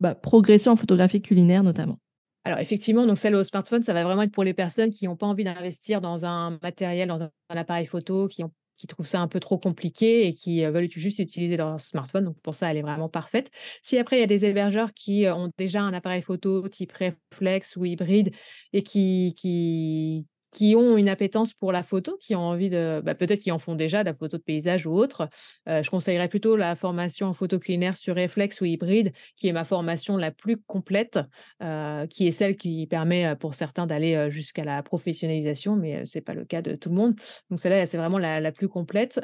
bah, 0.00 0.14
progresser 0.14 0.68
en 0.68 0.76
photographie 0.76 1.22
culinaire 1.22 1.62
notamment 1.62 1.98
alors 2.44 2.60
effectivement, 2.60 3.08
donc 3.08 3.18
celle 3.18 3.34
au 3.34 3.42
smartphone, 3.42 3.82
ça 3.82 3.92
va 3.92 4.04
vraiment 4.04 4.22
être 4.22 4.30
pour 4.30 4.44
les 4.44 4.54
personnes 4.54 4.90
qui 4.90 5.06
n'ont 5.06 5.16
pas 5.16 5.26
envie 5.26 5.42
d'investir 5.42 6.00
dans 6.00 6.24
un 6.24 6.56
matériel, 6.62 7.08
dans 7.08 7.24
un, 7.24 7.30
appareil 7.48 7.86
photo, 7.86 8.28
qui 8.28 8.44
ont 8.44 8.52
trouvent 8.86 9.06
ça 9.06 9.20
un 9.20 9.26
peu 9.26 9.40
trop 9.40 9.58
compliqué 9.58 10.28
et 10.28 10.34
qui 10.34 10.64
veulent 10.64 10.90
juste 10.90 11.18
utiliser 11.18 11.56
leur 11.56 11.80
smartphone. 11.80 12.26
Donc 12.26 12.38
pour 12.42 12.54
ça, 12.54 12.70
elle 12.70 12.76
est 12.76 12.82
vraiment 12.82 13.08
parfaite. 13.08 13.50
Si 13.82 13.98
après, 13.98 14.18
il 14.18 14.20
y 14.20 14.22
a 14.22 14.26
des 14.26 14.44
hébergeurs 14.44 14.92
qui 14.92 15.26
ont 15.26 15.50
déjà 15.56 15.82
un 15.82 15.94
appareil 15.94 16.22
photo 16.22 16.68
type 16.68 16.92
réflexe 16.92 17.74
ou 17.76 17.84
hybride 17.84 18.32
et 18.72 18.82
qui, 18.82 20.26
qui 20.56 20.74
ont 20.74 20.96
une 20.96 21.10
appétence 21.10 21.52
pour 21.52 21.70
la 21.70 21.82
photo, 21.82 22.16
qui 22.18 22.34
ont 22.34 22.40
envie 22.40 22.70
de, 22.70 23.02
bah, 23.04 23.14
peut-être 23.14 23.40
qui 23.40 23.52
en 23.52 23.58
font 23.58 23.74
déjà, 23.74 24.02
de 24.02 24.08
la 24.08 24.14
photo 24.14 24.38
de 24.38 24.42
paysage 24.42 24.86
ou 24.86 24.92
autre. 24.94 25.28
Euh, 25.68 25.82
je 25.82 25.90
conseillerais 25.90 26.28
plutôt 26.28 26.56
la 26.56 26.74
formation 26.76 27.26
en 27.26 27.34
photo 27.34 27.58
culinaire 27.58 27.94
sur 27.94 28.14
réflexe 28.14 28.62
ou 28.62 28.64
hybride, 28.64 29.12
qui 29.36 29.48
est 29.48 29.52
ma 29.52 29.66
formation 29.66 30.16
la 30.16 30.30
plus 30.30 30.56
complète, 30.56 31.18
euh, 31.62 32.06
qui 32.06 32.26
est 32.26 32.32
celle 32.32 32.56
qui 32.56 32.86
permet 32.86 33.26
euh, 33.26 33.34
pour 33.34 33.52
certains 33.52 33.86
d'aller 33.86 34.30
jusqu'à 34.30 34.64
la 34.64 34.82
professionnalisation, 34.82 35.76
mais 35.76 36.06
ce 36.06 36.16
n'est 36.16 36.22
pas 36.22 36.32
le 36.32 36.46
cas 36.46 36.62
de 36.62 36.74
tout 36.74 36.88
le 36.88 36.94
monde. 36.94 37.16
Donc 37.50 37.60
celle-là, 37.60 37.84
c'est 37.84 37.98
vraiment 37.98 38.18
la, 38.18 38.50
plus 38.50 38.68
complète. 38.68 39.20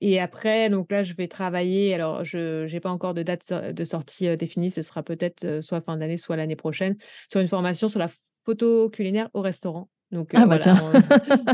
et 0.00 0.18
après, 0.18 0.70
donc 0.70 0.90
là, 0.90 1.04
je 1.04 1.14
vais 1.14 1.28
travailler. 1.28 1.94
Alors, 1.94 2.24
je 2.24 2.68
n'ai 2.68 2.80
pas 2.80 2.90
encore 2.90 3.14
de 3.14 3.22
date 3.22 3.52
de 3.52 3.84
sortie 3.84 4.34
définie. 4.36 4.72
Ce 4.72 4.82
sera 4.82 5.04
peut-être 5.04 5.60
soit 5.62 5.82
fin 5.82 5.96
d'année, 5.96 6.16
soit 6.16 6.34
l'année 6.34 6.56
prochaine, 6.56 6.96
sur 7.30 7.40
une 7.40 7.46
formation 7.46 7.88
sur 7.88 8.00
la 8.00 8.08
photo 8.44 8.90
culinaire 8.90 9.28
au 9.34 9.42
restaurant. 9.42 9.88
Donc, 10.12 10.30
ah 10.34 10.46
bah 10.46 10.58
voilà, 10.62 10.82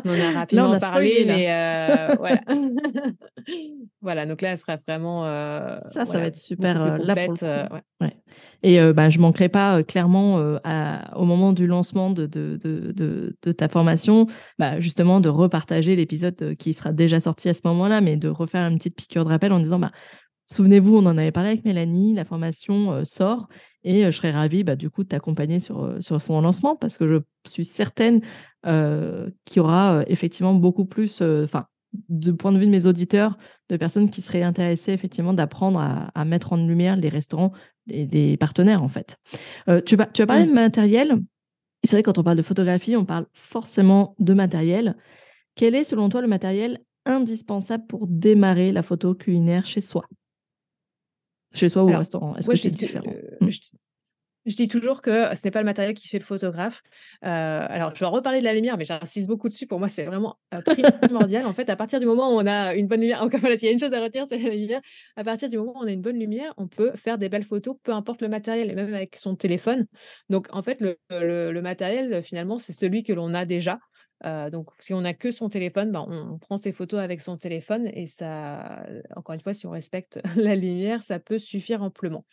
on, 0.05 0.11
en 0.11 0.21
a 0.21 0.33
rapidement 0.41 0.79
parlé, 0.79 1.25
mais 1.27 1.47
euh, 1.49 2.15
voilà. 2.19 2.41
voilà, 4.03 4.27
donc 4.27 4.43
là, 4.43 4.51
elle 4.51 4.59
sera 4.59 4.77
vraiment. 4.87 5.25
Euh, 5.25 5.79
ça, 5.93 6.05
ça 6.05 6.19
va 6.19 6.27
être 6.27 6.37
super 6.37 6.83
euh, 6.83 6.99
là 6.99 7.15
pour 7.15 7.35
ouais. 7.43 8.17
Et 8.63 8.79
bah, 8.93 9.09
je 9.09 9.19
ne 9.19 9.23
manquerai 9.23 9.49
pas 9.49 9.83
clairement 9.83 10.37
au 11.17 11.25
moment 11.25 11.53
du 11.55 11.67
lancement 11.67 12.11
de, 12.11 12.27
de, 12.27 12.59
de, 12.63 13.35
de 13.43 13.53
ta 13.53 13.69
formation, 13.69 14.27
bah, 14.59 14.81
justement, 14.81 15.21
de 15.21 15.31
repartager 15.31 15.97
l'épisode 15.97 16.55
qui 16.59 16.75
sera 16.75 16.93
déjà 16.93 17.21
sorti 17.21 17.49
à 17.49 17.55
ce 17.55 17.63
moment-là, 17.65 18.03
mais 18.03 18.17
de 18.17 18.29
refaire 18.29 18.69
une 18.69 18.77
petite 18.77 18.97
piqûre 18.97 19.25
de 19.25 19.31
rappel 19.31 19.53
en 19.53 19.61
disant 19.61 19.79
bah, 19.79 19.93
Souvenez-vous, 20.47 20.97
on 20.97 21.07
en 21.07 21.19
avait 21.19 21.33
parlé 21.33 21.51
avec 21.51 21.65
Mélanie, 21.65 22.15
la 22.15 22.25
formation 22.25 23.05
sort 23.05 23.49
et 23.85 24.05
je 24.05 24.11
serais 24.11 24.33
ravie 24.33 24.65
bah, 24.65 24.77
du 24.77 24.91
coup 24.91 25.03
de 25.03 25.09
t'accompagner 25.09 25.61
sur, 25.61 25.97
sur 26.01 26.23
son 26.23 26.41
lancement 26.41 26.77
parce 26.77 26.99
que 26.99 27.09
je 27.09 27.51
suis 27.51 27.65
certaine 27.65 28.21
qu'il 28.63 29.57
y 29.57 29.61
aura 29.61 30.05
effectivement 30.07 30.55
beaucoup 30.55 30.85
plus, 30.85 31.23
enfin, 31.23 31.67
de 32.09 32.33
point 32.33 32.53
de 32.53 32.59
vue 32.59 32.67
de 32.67 32.71
mes 32.71 32.87
auditeurs, 32.87 33.39
de 33.71 33.77
personnes 33.77 34.11
qui 34.11 34.21
seraient 34.21 34.43
intéressées 34.43 34.93
effectivement 34.93 35.33
d'apprendre 35.33 35.81
à, 36.15 36.25
mettre 36.25 36.53
en 36.53 36.57
lumière 36.57 36.97
les 36.97 37.09
restaurants 37.09 37.53
et 37.89 38.07
des 38.07 38.37
partenaires 38.37 38.83
en 38.83 38.89
fait. 38.89 39.17
tu, 39.87 39.97
tu 40.13 40.23
as 40.23 40.27
parlé 40.27 40.47
de 40.47 40.53
matériel. 40.53 41.19
Et 41.83 41.87
c'est 41.87 41.97
vrai, 41.97 42.03
quand 42.03 42.19
on 42.19 42.23
parle 42.23 42.37
de 42.37 42.43
photographie, 42.43 42.97
on 42.97 43.05
parle 43.05 43.27
forcément 43.33 44.15
de 44.19 44.35
matériel. 44.35 44.97
Quel 45.55 45.75
est 45.75 45.85
selon 45.85 46.09
toi 46.09 46.21
le 46.21 46.29
matériel 46.29 46.81
indispensable 47.05 47.87
pour 47.87 48.07
démarrer 48.07 48.73
la 48.73 48.83
photo 48.83 49.15
culinaire 49.15 49.67
chez 49.67 49.81
soi? 49.81 50.05
Chez 51.55 51.69
soi 51.69 51.85
ou 51.85 51.93
au 51.93 51.97
restaurant? 51.97 52.35
Est-ce 52.37 52.49
que 52.49 52.57
c'est 52.57 52.71
différent? 52.71 53.05
mmh. 53.41 53.49
je, 54.47 54.57
dis 54.57 54.69
toujours 54.69 55.03
que 55.03 55.35
ce 55.35 55.41
n'est 55.45 55.51
pas 55.51 55.61
le 55.61 55.65
matériel 55.65 55.95
qui 55.95 56.09
fait 56.09 56.19
le 56.19 56.25
photographe. 56.25 56.83
Euh, 57.25 57.67
alors, 57.69 57.95
je 57.95 58.01
vais 58.01 58.07
en 58.07 58.11
reparler 58.11 58.41
de 58.41 58.45
la 58.45 58.55
lumière, 58.55 58.77
mais 58.77 58.85
j'insiste 58.85 59.29
beaucoup 59.29 59.49
dessus. 59.49 59.67
Pour 59.67 59.79
moi, 59.79 59.89
c'est 59.89 60.05
vraiment 60.05 60.39
euh, 60.55 60.61
primordial. 61.03 61.47
en 61.47 61.53
fait, 61.53 61.71
à 61.71 61.77
partir 61.77 62.01
du 62.01 62.07
moment 62.07 62.35
où 62.35 62.41
on 62.41 62.47
a 62.47 62.75
une 62.75 62.87
bonne 62.87 63.01
lumière, 63.01 63.23
encore 63.23 63.41
voilà, 63.41 63.57
s'il 63.57 63.67
y 63.67 63.71
a 63.71 63.73
une 63.73 63.79
chose 63.79 63.93
à 63.93 64.01
retenir, 64.01 64.27
c'est 64.29 64.39
la 64.39 64.51
lumière. 64.51 64.81
À 65.17 65.25
partir 65.25 65.49
du 65.49 65.59
moment 65.59 65.75
où 65.77 65.83
on 65.83 65.87
a 65.87 65.93
une 65.93 66.03
bonne 66.03 66.19
lumière, 66.19 66.53
on 66.57 66.67
peut 66.67 66.93
faire 66.97 67.19
des 67.19 67.29
belles 67.29 67.45
photos, 67.45 67.77
peu 67.83 67.93
importe 67.93 68.23
le 68.23 68.29
matériel, 68.29 68.71
et 68.71 68.75
même 68.75 68.93
avec 68.95 69.17
son 69.17 69.37
téléphone. 69.37 69.87
Donc, 70.29 70.49
en 70.53 70.63
fait, 70.63 70.79
le, 70.81 70.99
le 71.11 71.63
matériel, 71.63 72.23
finalement, 72.23 72.59
c'est 72.59 72.73
celui 72.73 73.03
que 73.03 73.13
l'on 73.13 73.35
a 73.35 73.45
déjà 73.45 73.79
donc, 74.23 74.71
si 74.79 74.95
on 74.95 75.01
n'a 75.01 75.15
que 75.15 75.31
son 75.31 75.49
téléphone, 75.49 75.91
ben, 75.91 76.05
on, 76.09 76.39
prend 76.39 76.57
ses 76.57 76.73
photos 76.73 77.01
avec 77.01 77.21
son 77.21 77.37
téléphone 77.37 77.89
et 77.93 78.07
ça, 78.07 78.87
encore 79.17 79.35
une 79.35 79.41
fois, 79.41 79.55
si 79.55 79.67
on 79.67 79.71
respecte 79.71 80.21
la 80.37 80.55
lumière, 80.57 81.03
ça 81.03 81.19
peut 81.19 81.39
suffire 81.39 81.83
amplement. 81.83 82.25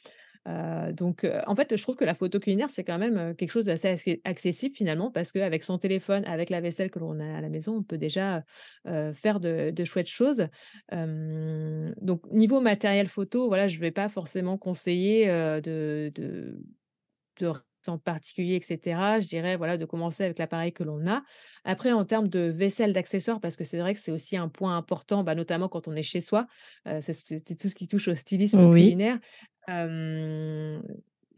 donc, 0.45 1.27
en 1.47 1.55
fait, 1.55 1.75
je 1.75 1.81
trouve 1.81 1.95
que 1.95 2.05
la 2.05 2.15
photo 2.15 2.39
culinaire, 2.39 2.69
c'est 2.69 2.83
quand 2.83 2.97
même 2.99 3.35
quelque 3.35 3.51
chose 3.51 3.65
d'assez 3.65 4.21
accessible 4.23 4.75
finalement, 4.75 5.11
parce 5.11 5.31
qu'avec 5.31 5.63
son 5.63 5.77
téléphone, 5.77 6.23
avec 6.25 6.49
la 6.49 6.61
vaisselle 6.61 6.91
que 6.91 6.99
l'on 6.99 7.19
a 7.19 7.37
à 7.37 7.41
la 7.41 7.49
maison, 7.49 7.77
on 7.77 7.83
peut 7.83 7.97
déjà 7.97 8.43
faire 9.13 9.39
de, 9.39 9.83
chouettes 9.83 10.07
choses. 10.07 10.47
donc, 10.91 12.21
niveau 12.31 12.61
matériel 12.61 13.07
photo, 13.07 13.47
voilà, 13.47 13.67
je 13.67 13.77
ne 13.77 13.81
vais 13.81 13.91
pas 13.91 14.09
forcément 14.09 14.57
conseiller 14.57 15.27
de, 15.27 16.11
de, 16.13 16.61
de 17.39 17.51
en 17.87 17.97
particulier, 17.97 18.55
etc. 18.55 19.19
Je 19.21 19.27
dirais 19.27 19.55
voilà 19.55 19.77
de 19.77 19.85
commencer 19.85 20.23
avec 20.23 20.37
l'appareil 20.39 20.73
que 20.73 20.83
l'on 20.83 21.07
a. 21.07 21.23
Après, 21.63 21.91
en 21.91 22.03
termes 22.05 22.27
de 22.27 22.41
vaisselle, 22.41 22.93
d'accessoires, 22.93 23.39
parce 23.39 23.55
que 23.55 23.63
c'est 23.63 23.77
vrai 23.77 23.93
que 23.93 23.99
c'est 23.99 24.11
aussi 24.11 24.35
un 24.37 24.49
point 24.49 24.75
important, 24.75 25.23
bah, 25.23 25.35
notamment 25.35 25.69
quand 25.69 25.87
on 25.87 25.95
est 25.95 26.03
chez 26.03 26.21
soi, 26.21 26.47
c'est 27.01 27.57
tout 27.57 27.67
ce 27.67 27.75
qui 27.75 27.87
touche 27.87 28.07
au 28.07 28.15
stylisme 28.15 28.69
culinaire. 28.71 29.19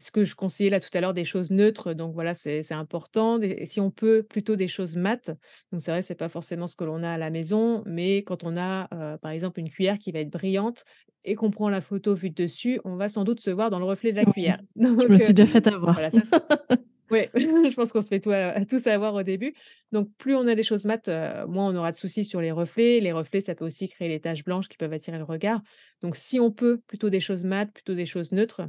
Ce 0.02 0.10
que 0.10 0.24
je 0.24 0.34
conseillais 0.34 0.70
là 0.70 0.80
tout 0.80 0.90
à 0.94 1.00
l'heure, 1.00 1.14
des 1.14 1.24
choses 1.24 1.50
neutres, 1.50 1.94
donc 1.94 2.14
voilà, 2.14 2.34
c'est 2.34 2.72
important. 2.72 3.40
Et 3.40 3.66
si 3.66 3.80
on 3.80 3.90
peut, 3.90 4.22
plutôt 4.22 4.56
des 4.56 4.68
choses 4.68 4.96
mates. 4.96 5.30
Donc 5.70 5.80
c'est 5.80 5.90
vrai, 5.90 6.02
c'est 6.02 6.14
pas 6.14 6.28
forcément 6.28 6.66
ce 6.66 6.76
que 6.76 6.84
l'on 6.84 7.02
a 7.02 7.10
à 7.10 7.18
la 7.18 7.30
maison, 7.30 7.82
mais 7.86 8.18
quand 8.18 8.44
on 8.44 8.56
a, 8.56 8.88
par 9.18 9.30
exemple, 9.30 9.60
une 9.60 9.70
cuillère 9.70 9.98
qui 9.98 10.12
va 10.12 10.20
être 10.20 10.30
brillante 10.30 10.84
et 11.24 11.34
qu'on 11.34 11.50
prend 11.50 11.68
la 11.68 11.80
photo 11.80 12.14
vue 12.14 12.30
dessus, 12.30 12.80
on 12.84 12.96
va 12.96 13.08
sans 13.08 13.24
doute 13.24 13.40
se 13.40 13.50
voir 13.50 13.70
dans 13.70 13.78
le 13.78 13.84
reflet 13.84 14.12
de 14.12 14.16
la 14.16 14.24
cuillère. 14.24 14.60
je 14.76 15.08
me 15.08 15.18
suis 15.18 15.34
déjà 15.34 15.46
fait 15.46 15.66
avoir. 15.66 15.98
oui, 17.10 17.20
je 17.34 17.74
pense 17.74 17.92
qu'on 17.92 18.02
se 18.02 18.08
fait 18.08 18.20
tout, 18.20 18.32
tous 18.68 18.86
avoir 18.86 19.14
au 19.14 19.22
début. 19.22 19.54
Donc, 19.92 20.08
plus 20.18 20.34
on 20.34 20.46
a 20.48 20.54
des 20.54 20.62
choses 20.62 20.84
mates, 20.84 21.08
moins 21.48 21.72
on 21.72 21.76
aura 21.76 21.92
de 21.92 21.96
soucis 21.96 22.24
sur 22.24 22.40
les 22.40 22.50
reflets. 22.50 23.00
Les 23.00 23.12
reflets, 23.12 23.40
ça 23.40 23.54
peut 23.54 23.64
aussi 23.64 23.88
créer 23.88 24.08
les 24.08 24.20
taches 24.20 24.44
blanches 24.44 24.68
qui 24.68 24.76
peuvent 24.76 24.92
attirer 24.92 25.18
le 25.18 25.24
regard. 25.24 25.60
Donc, 26.02 26.16
si 26.16 26.40
on 26.40 26.50
peut, 26.50 26.80
plutôt 26.86 27.10
des 27.10 27.20
choses 27.20 27.44
mates, 27.44 27.72
plutôt 27.72 27.94
des 27.94 28.06
choses 28.06 28.32
neutres. 28.32 28.62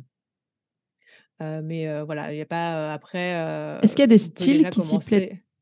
Mais 1.39 2.01
voilà, 2.03 2.31
il 2.31 2.35
n'y 2.35 2.41
a 2.41 2.45
pas 2.45 2.93
après. 2.93 3.31
Est-ce 3.81 3.95
qu'il 3.95 4.03
y 4.03 4.03
a 4.03 4.07
des 4.07 4.17
styles 4.17 4.69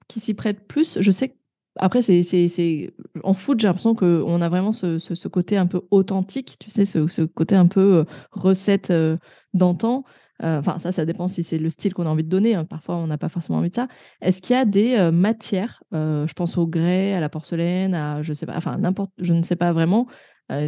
qui 0.08 0.20
s'y 0.20 0.34
prêtent 0.34 0.68
plus? 0.68 0.98
Je 1.02 1.12
sais 1.12 1.30
que 1.30 1.36
après, 1.78 2.02
c'est, 2.02 2.94
en 3.24 3.34
foot, 3.34 3.60
j'ai 3.60 3.68
l'impression 3.68 3.96
qu'on 3.96 4.42
a 4.42 4.50
vraiment 4.50 4.72
ce, 4.72 5.28
côté 5.28 5.58
un 5.58 5.68
peu 5.68 5.82
authentique, 5.92 6.58
tu 6.60 6.70
sais, 6.70 6.86
ce, 6.86 7.22
côté 7.24 7.56
un 7.56 7.68
peu 7.68 7.96
euh, 8.00 8.04
recette 8.32 8.92
euh, 8.92 9.18
d'antan. 9.54 10.04
Euh, 10.44 10.60
enfin, 10.60 10.80
ça, 10.80 10.92
ça 10.92 11.06
dépend 11.06 11.28
si 11.28 11.44
c'est 11.44 11.60
le 11.60 11.70
style 11.70 11.94
qu'on 11.94 12.08
a 12.08 12.10
envie 12.10 12.24
de 12.24 12.30
donner. 12.30 12.56
Hein. 12.56 12.66
Parfois, 12.66 12.96
on 12.96 13.08
n'a 13.08 13.18
pas 13.18 13.30
forcément 13.30 13.60
envie 13.60 13.70
de 13.70 13.76
ça. 13.76 13.88
Est-ce 14.22 14.42
qu'il 14.42 14.56
y 14.56 14.60
a 14.60 14.66
des 14.66 15.12
matières, 15.12 15.84
je 15.92 16.34
pense 16.34 16.58
au 16.58 16.68
grès, 16.68 17.14
à 17.14 17.20
la 17.20 17.30
porcelaine, 17.30 17.94
à 17.94 18.22
je 18.22 18.34
sais 18.34 18.46
pas, 18.46 18.58
enfin 18.58 18.78
n'importe, 18.78 19.12
je 19.20 19.34
ne 19.34 19.44
sais 19.44 19.56
pas 19.56 19.72
vraiment, 19.72 20.08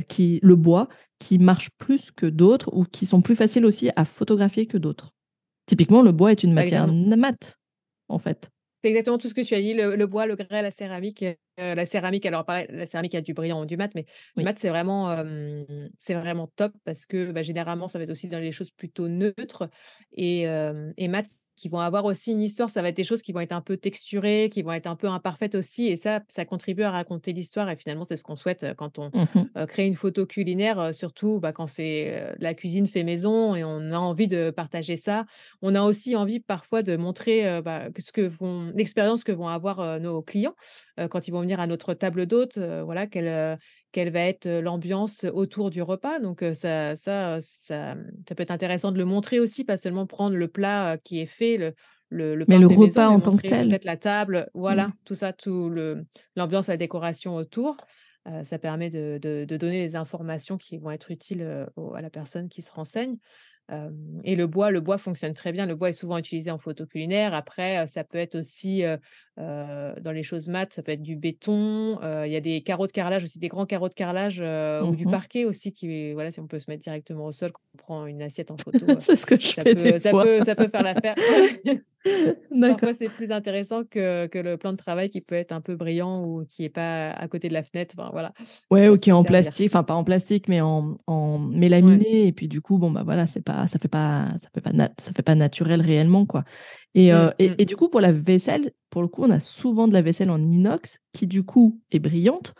qui 0.07 0.39
le 0.41 0.55
bois, 0.55 0.87
qui 1.19 1.39
marchent 1.39 1.71
plus 1.77 2.11
que 2.11 2.25
d'autres 2.25 2.69
ou 2.73 2.85
qui 2.85 3.05
sont 3.05 3.21
plus 3.21 3.35
faciles 3.35 3.65
aussi 3.65 3.89
à 3.95 4.05
photographier 4.05 4.65
que 4.65 4.77
d'autres. 4.77 5.13
Typiquement, 5.65 6.01
le 6.01 6.11
bois 6.11 6.31
est 6.31 6.43
une 6.43 6.53
matière 6.53 6.87
mate, 6.87 7.57
en 8.09 8.19
fait. 8.19 8.49
C'est 8.83 8.89
exactement 8.89 9.17
tout 9.17 9.29
ce 9.29 9.33
que 9.33 9.41
tu 9.41 9.55
as 9.55 9.61
dit, 9.61 9.73
le, 9.73 10.05
bois, 10.05 10.25
le 10.25 10.35
grès, 10.35 10.61
la 10.61 10.71
céramique. 10.71 11.23
Euh, 11.23 11.75
la 11.75 11.85
céramique, 11.85 12.25
alors 12.25 12.43
pareil, 12.43 12.65
la 12.69 12.85
céramique 12.85 13.15
a 13.15 13.21
du 13.21 13.33
brillant 13.33 13.61
ou 13.61 13.65
du 13.65 13.77
mat, 13.77 13.93
mais 13.95 14.05
le 14.35 14.43
mat, 14.43 14.57
c'est 14.59 14.67
vraiment, 14.69 15.23
c'est 15.97 16.15
vraiment 16.15 16.49
top 16.55 16.73
parce 16.83 17.05
que 17.05 17.31
bah, 17.31 17.43
généralement, 17.43 17.87
ça 17.87 17.97
va 17.97 18.03
être 18.03 18.11
aussi 18.11 18.27
dans 18.27 18.39
les 18.39 18.51
choses 18.51 18.71
plutôt 18.71 19.07
neutres. 19.07 19.69
Et, 20.11 20.41
et 20.41 21.07
mat, 21.07 21.25
qui 21.55 21.69
vont 21.69 21.79
avoir 21.79 22.05
aussi 22.05 22.31
une 22.31 22.41
histoire. 22.41 22.69
Ça 22.69 22.81
va 22.81 22.89
être 22.89 22.97
des 22.97 23.03
choses 23.03 23.21
qui 23.21 23.31
vont 23.31 23.39
être 23.39 23.51
un 23.51 23.61
peu 23.61 23.77
texturées, 23.77 24.49
qui 24.51 24.61
vont 24.61 24.71
être 24.71 24.87
un 24.87 24.95
peu 24.95 25.07
imparfaites 25.07 25.55
aussi. 25.55 25.87
Et 25.87 25.95
ça, 25.95 26.21
ça 26.27 26.45
contribue 26.45 26.83
à 26.83 26.91
raconter 26.91 27.33
l'histoire. 27.33 27.69
Et 27.69 27.75
finalement, 27.75 28.03
c'est 28.03 28.17
ce 28.17 28.23
qu'on 28.23 28.35
souhaite 28.35 28.65
quand 28.77 28.99
on 28.99 29.11
mmh 29.13 29.65
crée 29.67 29.85
une 29.85 29.95
photo 29.95 30.25
culinaire, 30.25 30.93
surtout 30.93 31.39
bah, 31.39 31.53
quand 31.53 31.67
c'est 31.67 32.33
la 32.39 32.53
cuisine 32.53 32.87
fait 32.87 33.03
maison 33.03 33.55
et 33.55 33.63
on 33.63 33.91
a 33.91 33.97
envie 33.97 34.27
de 34.27 34.49
partager 34.49 34.97
ça. 34.97 35.25
On 35.61 35.75
a 35.75 35.83
aussi 35.83 36.15
envie 36.15 36.39
parfois 36.39 36.83
de 36.83 36.97
montrer 36.97 37.61
bah, 37.61 37.89
ce 37.97 38.11
que 38.11 38.21
vont 38.21 38.69
l'expérience 38.75 39.23
que 39.23 39.31
vont 39.31 39.47
avoir 39.47 39.99
nos 39.99 40.21
clients 40.21 40.55
quand 41.09 41.27
ils 41.27 41.31
vont 41.31 41.41
venir 41.41 41.59
à 41.59 41.67
notre 41.67 41.93
table 41.93 42.25
d'hôte. 42.25 42.57
voilà, 42.57 43.07
quelle, 43.07 43.57
quelle 43.93 44.11
va 44.11 44.19
être 44.19 44.49
l'ambiance 44.49 45.23
autour 45.23 45.69
du 45.69 45.81
repas. 45.81 46.19
Donc 46.19 46.43
ça, 46.53 46.97
ça, 46.97 47.37
ça, 47.39 47.95
ça, 48.27 48.35
peut 48.35 48.43
être 48.43 48.51
intéressant 48.51 48.91
de 48.91 48.97
le 48.97 49.05
montrer 49.05 49.39
aussi, 49.39 49.63
pas 49.63 49.77
seulement 49.77 50.05
prendre 50.05 50.35
le 50.35 50.47
plat 50.49 50.97
qui 50.97 51.21
est 51.21 51.27
fait, 51.27 51.55
le, 51.55 51.73
le, 52.09 52.35
le 52.35 52.45
mais 52.49 52.59
le 52.59 52.67
repas 52.67 53.07
en 53.07 53.19
tant 53.19 53.37
que 53.37 53.47
tel. 53.47 53.69
Peut-être 53.69 53.85
la 53.85 53.97
table, 53.97 54.49
voilà, 54.53 54.87
mmh. 54.89 54.93
tout 55.05 55.15
ça, 55.15 55.31
tout 55.31 55.71
l'ambiance, 56.35 56.67
la 56.67 56.77
décoration 56.77 57.35
autour. 57.35 57.77
ça 58.43 58.59
permet 58.59 58.89
de, 58.89 59.19
de, 59.21 59.45
de, 59.45 59.57
donner 59.57 59.85
des 59.85 59.95
informations 59.95 60.57
qui 60.57 60.77
vont 60.77 60.91
être 60.91 61.11
utiles 61.11 61.67
à 61.95 62.01
la 62.01 62.09
personne 62.09 62.49
qui 62.49 62.61
se 62.61 62.71
renseigne 62.73 63.15
et 64.23 64.35
le 64.35 64.47
bois, 64.47 64.71
le 64.71 64.81
bois 64.81 64.97
fonctionne 64.97 65.33
très 65.33 65.51
bien. 65.51 65.65
Le 65.65 65.75
bois 65.75 65.89
est 65.89 65.93
souvent 65.93 66.17
utilisé 66.17 66.51
en 66.51 66.57
photo 66.57 66.85
culinaire. 66.85 67.33
Après, 67.33 67.87
ça 67.87 68.03
peut 68.03 68.17
être 68.17 68.35
aussi 68.35 68.83
dans 69.37 70.11
les 70.11 70.23
choses 70.23 70.47
mates, 70.47 70.73
ça 70.73 70.83
peut 70.83 70.91
être 70.91 71.01
du 71.01 71.15
béton. 71.15 71.99
Il 72.25 72.31
y 72.31 72.35
a 72.35 72.41
des 72.41 72.61
carreaux 72.61 72.87
de 72.87 72.91
carrelage 72.91 73.23
aussi, 73.23 73.39
des 73.39 73.47
grands 73.47 73.65
carreaux 73.65 73.89
de 73.89 73.93
carrelage 73.93 74.39
ou 74.39 74.95
du 74.95 75.05
mmh 75.05 75.11
parquet 75.11 75.45
aussi 75.45 75.73
qui, 75.73 76.13
voilà, 76.13 76.31
si 76.31 76.39
on 76.39 76.47
peut 76.47 76.59
se 76.59 76.69
mettre 76.69 76.83
directement 76.83 77.25
au 77.25 77.31
sol 77.31 77.51
quand 77.51 77.61
on 77.73 77.77
prend 77.77 78.05
une 78.05 78.21
assiette 78.21 78.51
en 78.51 78.57
photo. 78.57 78.85
c'est 78.99 79.15
ce 79.15 79.25
que 79.25 79.39
je 79.39 79.47
ça 79.47 79.63
fais 79.63 79.75
peut, 79.75 79.97
ça, 79.97 80.11
peut, 80.11 80.43
ça 80.43 80.55
peut 80.55 80.67
faire 80.67 80.83
l'affaire. 80.83 81.15
Parfois, 82.61 82.93
c'est 82.93 83.09
plus 83.09 83.31
intéressant 83.31 83.83
que, 83.83 84.27
que, 84.27 84.37
le 84.37 84.57
plan 84.57 84.71
de 84.71 84.77
travail 84.77 85.09
qui 85.09 85.21
peut 85.21 85.35
être 85.35 85.51
un 85.51 85.61
peu 85.61 85.75
brillant 85.75 86.23
ou 86.23 86.45
qui 86.45 86.63
n'est 86.63 86.69
pas 86.69 87.11
à 87.11 87.27
côté 87.27 87.47
de 87.47 87.53
la 87.53 87.63
fenêtre. 87.63 87.95
Enfin, 87.97 88.09
voilà. 88.11 88.33
Ouais, 88.71 88.89
ou 88.89 88.97
qui 88.97 89.09
est 89.09 89.13
en 89.13 89.23
plastique, 89.23 89.69
enfin 89.69 89.83
pas 89.83 89.93
en 89.93 90.03
plastique, 90.03 90.47
mais 90.47 90.61
en, 90.61 90.97
en 91.07 91.39
mélaminé. 91.39 92.27
Et 92.27 92.31
puis 92.31 92.47
du 92.47 92.61
coup, 92.61 92.77
bon, 92.77 92.91
bah 92.91 93.03
voilà, 93.03 93.27
c'est 93.27 93.41
pas, 93.41 93.67
ça 93.67 93.79
fait 93.79 93.87
pas, 93.87 94.33
ça 94.37 94.49
fait 94.53 94.61
pas, 94.61 94.71
ça 94.99 95.13
fait 95.13 95.23
pas 95.23 95.35
naturel 95.35 95.81
réellement, 95.81 96.25
quoi. 96.25 96.43
Et, 96.93 97.11
mmh, 97.11 97.33
et, 97.39 97.49
mmh. 97.49 97.55
et, 97.57 97.65
du 97.65 97.75
coup, 97.75 97.89
pour 97.89 98.01
la 98.01 98.11
vaisselle, 98.11 98.71
pour 98.89 99.01
le 99.01 99.07
coup, 99.07 99.23
on 99.23 99.31
a 99.31 99.39
souvent 99.39 99.87
de 99.87 99.93
la 99.93 100.01
vaisselle 100.01 100.29
en 100.29 100.39
inox 100.39 100.99
qui, 101.13 101.27
du 101.27 101.43
coup, 101.43 101.79
est 101.91 101.99
brillante. 101.99 102.53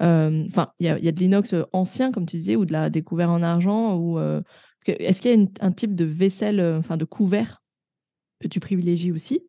Enfin, 0.00 0.72
il 0.80 0.86
y 0.86 0.88
a, 0.88 0.98
y 0.98 1.08
a, 1.08 1.12
de 1.12 1.20
l'inox 1.20 1.54
ancien, 1.72 2.10
comme 2.10 2.26
tu 2.26 2.36
disais, 2.36 2.56
ou 2.56 2.64
de 2.64 2.72
la 2.72 2.90
découverte 2.90 3.30
en 3.30 3.42
argent. 3.42 3.96
Ou 3.96 4.18
Est-ce 4.86 5.20
qu'il 5.20 5.30
y 5.30 5.44
a 5.44 5.46
un 5.60 5.72
type 5.72 5.94
de 5.94 6.04
vaisselle, 6.04 6.60
enfin 6.78 6.96
de 6.96 7.04
couvert 7.04 7.60
que 8.40 8.48
tu 8.48 8.60
privilégies 8.60 9.12
aussi? 9.12 9.42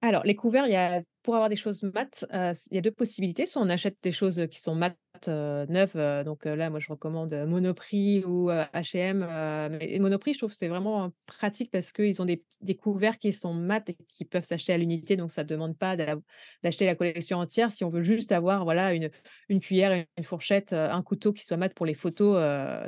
Alors, 0.00 0.22
les 0.24 0.36
couverts, 0.36 0.66
il 0.66 0.72
y 0.72 0.76
a, 0.76 1.02
pour 1.24 1.34
avoir 1.34 1.48
des 1.48 1.56
choses 1.56 1.82
mates, 1.82 2.24
il 2.32 2.74
y 2.74 2.78
a 2.78 2.80
deux 2.80 2.92
possibilités. 2.92 3.46
Soit 3.46 3.60
on 3.62 3.68
achète 3.68 3.96
des 4.00 4.12
choses 4.12 4.46
qui 4.48 4.60
sont 4.60 4.76
mates 4.76 4.96
neuves. 5.26 6.24
donc 6.24 6.44
là, 6.44 6.70
moi, 6.70 6.78
je 6.78 6.88
recommande 6.88 7.34
Monoprix 7.48 8.22
ou 8.24 8.48
H&M. 8.48 9.26
mais 9.72 9.98
Monoprix, 9.98 10.34
je 10.34 10.38
trouve 10.38 10.50
que 10.50 10.56
c'est 10.56 10.68
vraiment 10.68 11.10
pratique 11.26 11.72
parce 11.72 11.90
qu'ils 11.90 12.22
ont 12.22 12.24
des, 12.24 12.44
des, 12.60 12.76
couverts 12.76 13.18
qui 13.18 13.32
sont 13.32 13.52
mat 13.52 13.90
et 13.90 13.96
qui 14.08 14.24
peuvent 14.24 14.44
s'acheter 14.44 14.72
à 14.72 14.78
l'unité. 14.78 15.16
Donc, 15.16 15.32
ça 15.32 15.42
ne 15.42 15.48
demande 15.48 15.76
pas 15.76 15.96
d'acheter 15.96 16.86
la 16.86 16.94
collection 16.94 17.38
entière. 17.38 17.72
Si 17.72 17.82
on 17.82 17.88
veut 17.88 18.04
juste 18.04 18.30
avoir 18.30 18.62
voilà, 18.62 18.94
une, 18.94 19.10
une 19.48 19.58
cuillère, 19.58 20.04
une 20.16 20.24
fourchette, 20.24 20.72
un 20.72 21.02
couteau 21.02 21.32
qui 21.32 21.44
soit 21.44 21.56
mat 21.56 21.74
pour 21.74 21.86
les 21.86 21.94
photos, 21.94 22.40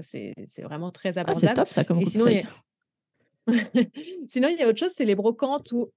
c'est 0.02 0.32
vraiment 0.62 0.92
très 0.92 1.18
Ah, 1.18 1.22
abordable. 1.22 1.40
c'est 1.40 1.54
top, 1.54 1.68
ça, 1.70 1.82
comme 1.82 1.98
Et 1.98 2.06
sinon, 2.06 2.28
il 2.28 2.36
y 2.36 2.42
conseil. 2.42 2.46
a... 2.46 2.69
sinon, 4.28 4.48
il 4.48 4.58
y 4.58 4.62
a 4.62 4.68
autre 4.68 4.78
chose, 4.78 4.92
c'est 4.94 5.04
les 5.04 5.14
brocantes 5.14 5.72
ou 5.72 5.90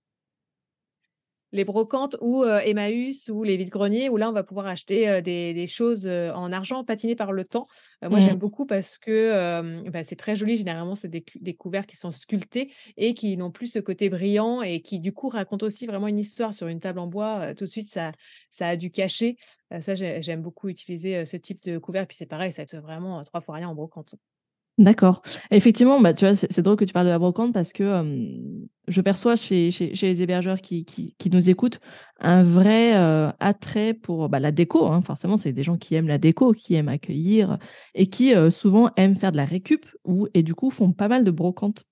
les 1.51 1.65
brocantes 1.65 2.17
ou 2.19 2.43
Emmaüs 2.45 3.29
ou 3.29 3.43
les 3.43 3.58
vides-greniers 3.58 4.10
où 4.10 4.17
là, 4.17 4.27
on 4.27 4.32
va 4.34 4.41
pouvoir 4.43 4.65
acheter 4.65 5.21
des, 5.21 5.53
des 5.53 5.67
choses 5.67 6.08
en 6.08 6.51
argent 6.51 6.84
patinées 6.84 7.15
par 7.15 7.32
le 7.32 7.45
temps. 7.45 7.67
moi, 8.01 8.17
Mmh. 8.17 8.21
j'aime 8.21 8.39
beaucoup 8.39 8.65
parce 8.65 8.97
que 8.97 9.88
bah, 9.91 10.03
c'est 10.03 10.15
très 10.15 10.36
joli. 10.36 10.58
Généralement, 10.58 10.95
c'est 10.95 11.10
des, 11.10 11.23
des 11.36 11.53
couverts 11.53 11.86
qui 11.86 11.95
sont 11.95 12.12
sculptés 12.12 12.73
et 12.97 13.13
qui 13.13 13.38
n'ont 13.38 13.51
plus 13.51 13.67
ce 13.67 13.77
côté 13.77 14.10
brillant 14.10 14.63
et 14.63 14.82
qui, 14.82 14.99
du 14.99 15.13
coup, 15.13 15.29
racontent 15.29 15.63
aussi 15.67 15.86
vraiment 15.86 16.08
une 16.08 16.17
histoire 16.17 16.56
sur 16.56 16.65
une 16.67 16.79
table 16.79 16.97
en 16.97 17.06
bois. 17.06 17.53
tout 17.53 17.65
de 17.65 17.69
suite, 17.69 17.88
ça, 17.88 18.13
ça 18.51 18.69
a 18.69 18.75
du 18.75 18.89
cachet. 18.89 19.36
ça, 19.79 19.93
j'ai- 19.93 20.23
j'aime 20.23 20.41
beaucoup 20.41 20.69
utiliser 20.69 21.23
ce 21.27 21.38
type 21.38 21.62
de 21.65 21.77
couvert. 21.77 22.08
Puis 22.08 22.17
c'est 22.17 22.25
pareil, 22.25 22.51
ça 22.51 22.65
fait 22.65 22.79
vraiment 22.79 23.21
trois 23.23 23.41
fois 23.41 23.53
rien 23.58 23.69
en 23.69 23.75
brocante. 23.75 24.15
D'accord. 24.79 25.21
Effectivement, 25.51 26.01
bah, 26.01 26.13
tu 26.13 26.25
vois, 26.25 26.33
c'est 26.36 26.62
drôle 26.62 26.77
que 26.77 26.86
tu 26.86 26.93
parles 26.93 27.05
de 27.05 27.12
la 27.12 27.19
brocante 27.19 27.53
parce 27.53 27.73
que 27.73 27.83
je 28.88 29.01
perçois 29.01 29.36
chez, 29.36 29.69
chez, 29.71 29.91
les 29.93 30.21
hébergeurs 30.21 30.62
qui, 30.62 30.83
qui, 30.83 31.29
nous 31.31 31.49
écoutent 31.49 31.79
un 32.19 32.43
vrai 32.43 32.95
euh, 32.97 33.29
attrait 33.39 33.93
pour 33.93 34.29
bah, 34.29 34.39
la 34.39 34.51
déco. 34.51 34.88
hein. 34.88 35.01
Forcément, 35.01 35.38
c'est 35.38 35.53
des 35.53 35.63
gens 35.63 35.77
qui 35.77 35.93
aiment 35.95 36.07
la 36.07 36.17
déco, 36.17 36.53
qui 36.53 36.73
aiment 36.73 36.89
accueillir 36.89 37.59
et 37.93 38.07
qui 38.07 38.36
euh, 38.36 38.49
souvent 38.49 38.89
aiment 38.97 39.15
faire 39.15 39.31
de 39.31 39.38
la 39.38 39.45
récup 39.45 39.86
ou, 40.05 40.27
et 40.33 40.41
du 40.41 40.55
coup 40.55 40.69
font 40.71 40.91
pas 40.91 41.07
mal 41.07 41.23
de 41.23 41.31
brocantes. 41.31 41.86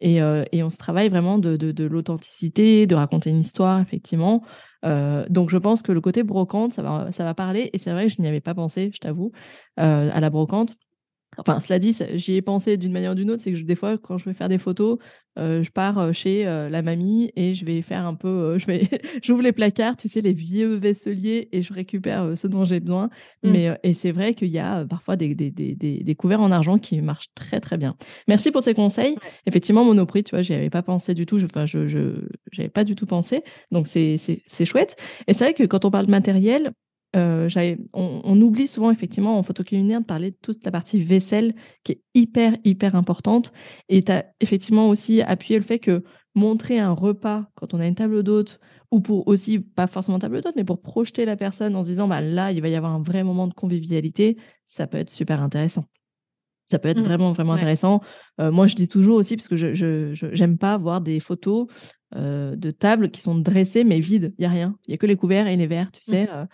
Et, 0.00 0.20
euh, 0.20 0.44
et 0.52 0.62
on 0.62 0.68
se 0.68 0.76
travaille 0.76 1.08
vraiment 1.08 1.38
de, 1.38 1.56
de, 1.56 1.84
l'authenticité, 1.84 2.86
de 2.86 2.94
raconter 2.94 3.30
une 3.30 3.40
histoire, 3.40 3.80
effectivement. 3.80 4.42
Donc 5.30 5.50
je 5.50 5.56
pense 5.56 5.82
que 5.82 5.90
le 5.90 6.00
côté 6.00 6.22
brocante, 6.22 6.72
ça 6.72 6.80
va, 6.82 7.10
ça 7.10 7.24
va 7.24 7.34
parler. 7.34 7.70
Et 7.72 7.78
c'est 7.78 7.90
vrai 7.90 8.06
que 8.06 8.12
je 8.12 8.22
n'y 8.22 8.28
avais 8.28 8.40
pas 8.42 8.54
pensé, 8.54 8.92
je 8.94 8.98
t'avoue, 9.00 9.32
à 9.76 10.20
la 10.20 10.30
brocante. 10.30 10.76
Enfin, 11.38 11.60
cela 11.60 11.78
dit, 11.78 11.96
j'y 12.14 12.34
ai 12.36 12.42
pensé 12.42 12.76
d'une 12.76 12.92
manière 12.92 13.12
ou 13.12 13.14
d'une 13.14 13.30
autre. 13.30 13.42
C'est 13.42 13.52
que 13.52 13.58
je- 13.58 13.64
des 13.64 13.74
fois, 13.76 13.98
quand 13.98 14.18
je 14.18 14.24
vais 14.26 14.34
faire 14.34 14.48
des 14.48 14.58
photos, 14.58 14.98
euh, 15.38 15.62
je 15.62 15.70
pars 15.70 15.98
euh, 15.98 16.12
chez 16.12 16.46
euh, 16.46 16.68
la 16.70 16.80
mamie 16.82 17.30
et 17.36 17.52
je 17.54 17.64
vais 17.66 17.82
faire 17.82 18.06
un 18.06 18.14
peu. 18.14 18.28
euh, 18.28 18.58
je 18.58 18.66
vais, 18.66 18.82
j'ouvre 19.22 19.42
les 19.42 19.52
placards, 19.52 19.96
tu 19.96 20.08
sais, 20.08 20.20
les 20.22 20.32
vieux 20.32 20.74
vaisseliers 20.76 21.48
et 21.52 21.60
je 21.62 21.72
récupère 21.74 22.36
ce 22.38 22.46
dont 22.46 22.64
j'ai 22.64 22.80
besoin. 22.80 23.10
Mmh. 23.42 23.50
Mais 23.50 23.78
et 23.82 23.92
c'est 23.94 24.12
vrai 24.12 24.34
qu'il 24.34 24.48
y 24.48 24.58
a 24.58 24.84
parfois 24.86 25.16
des, 25.16 25.34
des, 25.34 25.50
des, 25.50 25.74
des- 25.74 26.14
couverts 26.14 26.40
en 26.40 26.50
argent 26.50 26.78
qui 26.78 27.00
marchent 27.02 27.28
très 27.34 27.60
très 27.60 27.76
bien. 27.76 27.96
Merci 28.28 28.50
pour 28.50 28.62
ces 28.62 28.72
conseils. 28.74 29.12
Ouais. 29.12 29.30
Effectivement, 29.46 29.84
Monoprix, 29.84 30.24
tu 30.24 30.30
vois, 30.30 30.42
j'y 30.42 30.54
avais 30.54 30.70
pas 30.70 30.82
pensé 30.82 31.12
du 31.14 31.26
tout. 31.26 31.38
Je, 31.38 31.44
enfin, 31.46 31.66
je, 31.66 31.86
je, 31.86 32.26
j'avais 32.52 32.70
pas 32.70 32.84
du 32.84 32.94
tout 32.94 33.06
pensé. 33.06 33.42
Donc 33.70 33.86
c'est, 33.86 34.16
c'est, 34.16 34.42
c'est 34.46 34.64
chouette. 34.64 34.96
Et 35.26 35.34
c'est 35.34 35.44
vrai 35.44 35.54
que 35.54 35.64
quand 35.64 35.84
on 35.84 35.90
parle 35.90 36.06
de 36.06 36.10
matériel, 36.10 36.72
euh, 37.16 37.48
on, 37.94 38.20
on 38.24 38.40
oublie 38.40 38.66
souvent 38.66 38.90
effectivement 38.90 39.38
en 39.38 39.42
photo 39.42 39.64
culinaire 39.64 40.00
de 40.00 40.06
parler 40.06 40.30
de 40.32 40.36
toute 40.42 40.64
la 40.64 40.70
partie 40.70 41.00
vaisselle 41.02 41.54
qui 41.84 41.92
est 41.92 42.02
hyper 42.14 42.54
hyper 42.64 42.94
importante 42.94 43.52
et 43.88 44.02
tu 44.02 44.12
as 44.12 44.26
effectivement 44.40 44.88
aussi 44.88 45.22
appuyé 45.22 45.58
le 45.58 45.64
fait 45.64 45.78
que 45.78 46.04
montrer 46.34 46.78
un 46.78 46.92
repas 46.92 47.46
quand 47.54 47.74
on 47.74 47.80
a 47.80 47.86
une 47.86 47.94
table 47.94 48.22
d'hôte 48.22 48.60
ou 48.92 49.00
pour 49.00 49.26
aussi 49.28 49.58
pas 49.58 49.86
forcément 49.86 50.18
table 50.18 50.42
d'hôte 50.42 50.54
mais 50.56 50.64
pour 50.64 50.82
projeter 50.82 51.24
la 51.24 51.36
personne 51.36 51.74
en 51.74 51.82
se 51.82 51.88
disant 51.88 52.06
bah 52.08 52.20
là 52.20 52.52
il 52.52 52.60
va 52.60 52.68
y 52.68 52.74
avoir 52.76 52.92
un 52.92 53.02
vrai 53.02 53.24
moment 53.24 53.46
de 53.48 53.54
convivialité 53.54 54.36
ça 54.66 54.86
peut 54.86 54.98
être 54.98 55.10
super 55.10 55.40
intéressant 55.42 55.84
ça 56.68 56.78
peut 56.80 56.88
être 56.88 56.98
Mmh. 56.98 57.02
vraiment 57.02 57.32
vraiment 57.32 57.52
Ouais. 57.52 57.58
intéressant 57.58 58.00
Euh, 58.40 58.50
moi 58.50 58.66
je 58.66 58.74
dis 58.74 58.88
toujours 58.88 59.16
aussi 59.16 59.36
parce 59.36 59.48
que 59.48 59.56
je 59.56 59.72
je- 59.72 60.12
je- 60.14 60.34
j'aime 60.34 60.58
pas 60.58 60.76
voir 60.76 61.00
des 61.00 61.20
photos 61.20 61.66
euh, 62.14 62.54
de 62.56 62.70
tables 62.70 63.10
qui 63.10 63.20
sont 63.20 63.36
dressées 63.36 63.84
mais 63.84 64.00
vides 64.00 64.34
il 64.38 64.42
y 64.42 64.44
a 64.46 64.50
rien 64.50 64.76
il 64.86 64.90
y 64.90 64.94
a 64.94 64.98
que 64.98 65.06
les 65.06 65.16
couverts 65.16 65.46
et 65.48 65.56
les 65.56 65.66
verres 65.66 65.90
tu 65.92 66.00
Mmh. 66.06 66.10
sais 66.12 66.28
euh, 66.30 66.44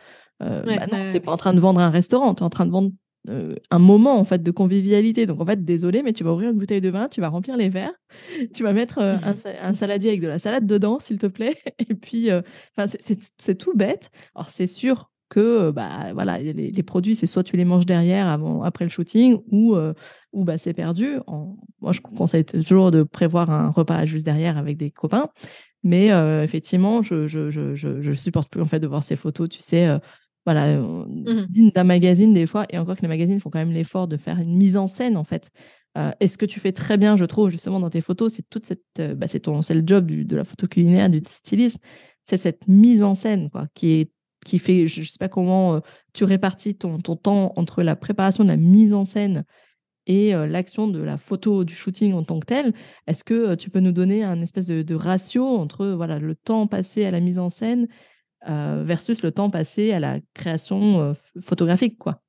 euh, 0.43 0.63
Ouais, 0.67 0.79
bah 0.79 0.87
non, 0.91 0.99
ouais. 1.13 1.21
pas 1.21 1.33
en 1.33 1.37
train 1.37 1.55
de 1.55 1.61
vendre 1.61 1.81
un 1.81 1.91
restaurant, 1.91 2.35
tu 2.35 2.43
es 2.43 2.47
en 2.47 2.51
train 2.51 2.67
de 2.67 2.71
vendre 2.71 2.91
euh, 3.29 3.55
un 3.71 3.79
moment 3.79 4.19
en 4.19 4.25
fait 4.25 4.43
de 4.43 4.51
convivialité. 4.51 5.27
Donc 5.27 5.41
en 5.41 5.47
fait, 5.47 5.65
désolé, 5.65 6.03
mais 6.03 6.13
tu 6.13 6.25
vas 6.25 6.33
ouvrir 6.33 6.51
une 6.51 6.59
bouteille 6.59 6.81
de 6.81 6.89
vin, 6.91 7.09
tu 7.09 7.21
vas 7.21 7.29
remplir 7.29 7.57
les 7.57 7.69
verres, 7.69 7.93
tu 8.55 8.63
vas 8.63 8.73
mettre 8.73 8.99
euh, 8.99 9.17
un, 9.23 9.37
sa- 9.37 9.65
un 9.65 9.75
saladier 9.75 10.11
avec 10.11 10.21
de 10.21 10.29
la 10.29 10.39
salade 10.39 10.67
dedans, 10.67 10.99
s'il 11.01 11.19
te 11.19 11.27
plaît. 11.27 11.57
Et 11.79 11.95
puis, 11.95 12.31
euh, 12.31 12.43
enfin, 12.77 12.87
c'est- 12.99 13.55
tout 13.59 13.73
bête. 13.77 14.11
Alors 14.35 14.51
c'est 14.51 14.67
sûr 14.67 15.11
que 15.29 15.71
bah 15.71 16.13
voilà, 16.13 16.39
les, 16.39 16.53
les 16.53 16.83
produits, 16.83 17.15
c'est 17.17 17.25
soit 17.27 17.43
tu 17.43 17.57
les 17.57 17.65
manges 17.65 17.87
derrière, 17.87 18.27
avant, 18.27 18.63
après 18.65 18.85
le 18.85 18.91
shooting, 18.91 19.39
ou 19.51 19.75
ou 20.33 20.45
bah 20.45 20.59
c'est 20.59 20.75
perdu. 20.75 21.17
En- 21.27 21.57
moi, 21.81 21.93
je 21.93 22.01
conseille 22.03 22.45
toujours 22.45 22.91
de 22.91 23.03
prévoir 23.03 23.49
un 23.51 23.71
repas 23.71 24.05
juste 24.05 24.27
derrière 24.27 24.59
avec 24.59 24.77
des 24.77 24.91
copains. 24.91 25.29
Mais 25.85 26.09
effectivement, 26.45 27.01
je, 27.03 27.27
je, 27.27 27.49
je, 27.51 27.75
je, 27.75 28.01
je 28.03 28.13
supporte 28.13 28.51
plus 28.51 28.61
en 28.61 28.67
fait 28.67 28.79
de 28.79 28.87
voir 28.87 29.03
ces 29.03 29.17
photos, 29.17 29.49
tu 29.49 29.61
sais, 29.63 29.89
voilà, 30.45 30.77
euh, 30.79 31.05
Mmh. 31.07 31.71
d'un 31.71 31.85
magazine 31.85 32.33
des 32.33 32.47
fois, 32.47 32.67
et 32.71 32.79
encore 32.79 32.97
que 32.97 33.03
les 33.03 33.09
magazines 33.09 33.39
font 33.41 33.51
quand 33.51 33.59
même 33.59 33.73
l'effort 33.73 34.09
de 34.09 34.17
faire 34.17 34.39
une 34.41 34.57
mise 34.57 34.77
en 34.77 34.87
scène 34.87 35.17
en 35.17 35.25
fait. 35.25 35.51
Euh, 35.99 36.11
et 36.21 36.27
ce 36.29 36.39
que 36.39 36.47
tu 36.47 36.59
fais 36.59 36.73
très 36.73 36.97
bien, 36.97 37.17
je 37.17 37.25
trouve, 37.25 37.51
justement, 37.51 37.79
dans 37.79 37.91
tes 37.91 38.01
photos, 38.01 38.33
c'est 38.33 38.49
toute 38.49 38.67
cette, 38.67 38.83
euh, 38.99 39.15
bah, 39.15 39.29
c'est 39.29 39.41
ton, 39.41 39.61
c'est 39.63 39.75
le 39.75 39.83
job 39.85 40.07
du- 40.07 40.25
de 40.25 40.37
la 40.37 40.45
photo 40.45 40.67
culinaire, 40.67 41.11
du 41.11 41.21
stylisme, 41.27 41.79
c'est 42.25 42.37
cette 42.39 42.67
mise 42.67 43.03
en 43.03 43.15
scène, 43.15 43.51
quoi, 43.51 43.67
qui 43.75 43.93
est, 43.93 44.13
qui 44.45 44.59
fait, 44.59 44.87
je, 44.87 45.03
je 45.03 45.11
sais 45.11 45.19
pas 45.19 45.29
comment 45.29 45.75
euh, 45.77 45.81
tu 46.15 46.25
répartis 46.25 46.77
ton, 46.77 46.99
ton 46.99 47.15
temps 47.17 47.53
entre 47.57 47.83
la 47.83 47.95
préparation 47.95 48.43
de 48.45 48.49
la 48.49 48.57
mise 48.57 48.95
en 48.95 49.05
scène 49.05 49.45
et 50.07 50.33
l'action 50.33 50.89
de 50.89 51.01
la 51.01 51.17
photo, 51.17 51.63
du 51.63 51.75
shooting 51.75 52.13
en 52.13 52.25
tant 52.25 52.41
que 52.41 52.47
tel. 52.47 52.75
Est-ce 53.07 53.23
que 53.23 53.55
tu 53.55 53.71
peux 53.71 53.79
nous 53.79 53.93
donner 53.93 54.25
un 54.25 54.41
espèce 54.41 54.67
de, 54.67 54.95
ratio 54.97 55.47
entre 55.47 55.87
voilà, 55.91 56.19
le 56.19 56.35
temps 56.35 56.67
passé 56.67 57.05
à 57.05 57.13
la 57.13 57.21
mise 57.21 57.39
en 57.39 57.51
scène 57.51 57.87
versus 58.47 59.23
le 59.23 59.31
temps 59.33 59.51
passé 59.51 59.93
à 59.93 60.01
la 60.01 60.19
création 60.35 61.15
photographique 61.41 61.99
quoi 61.99 62.22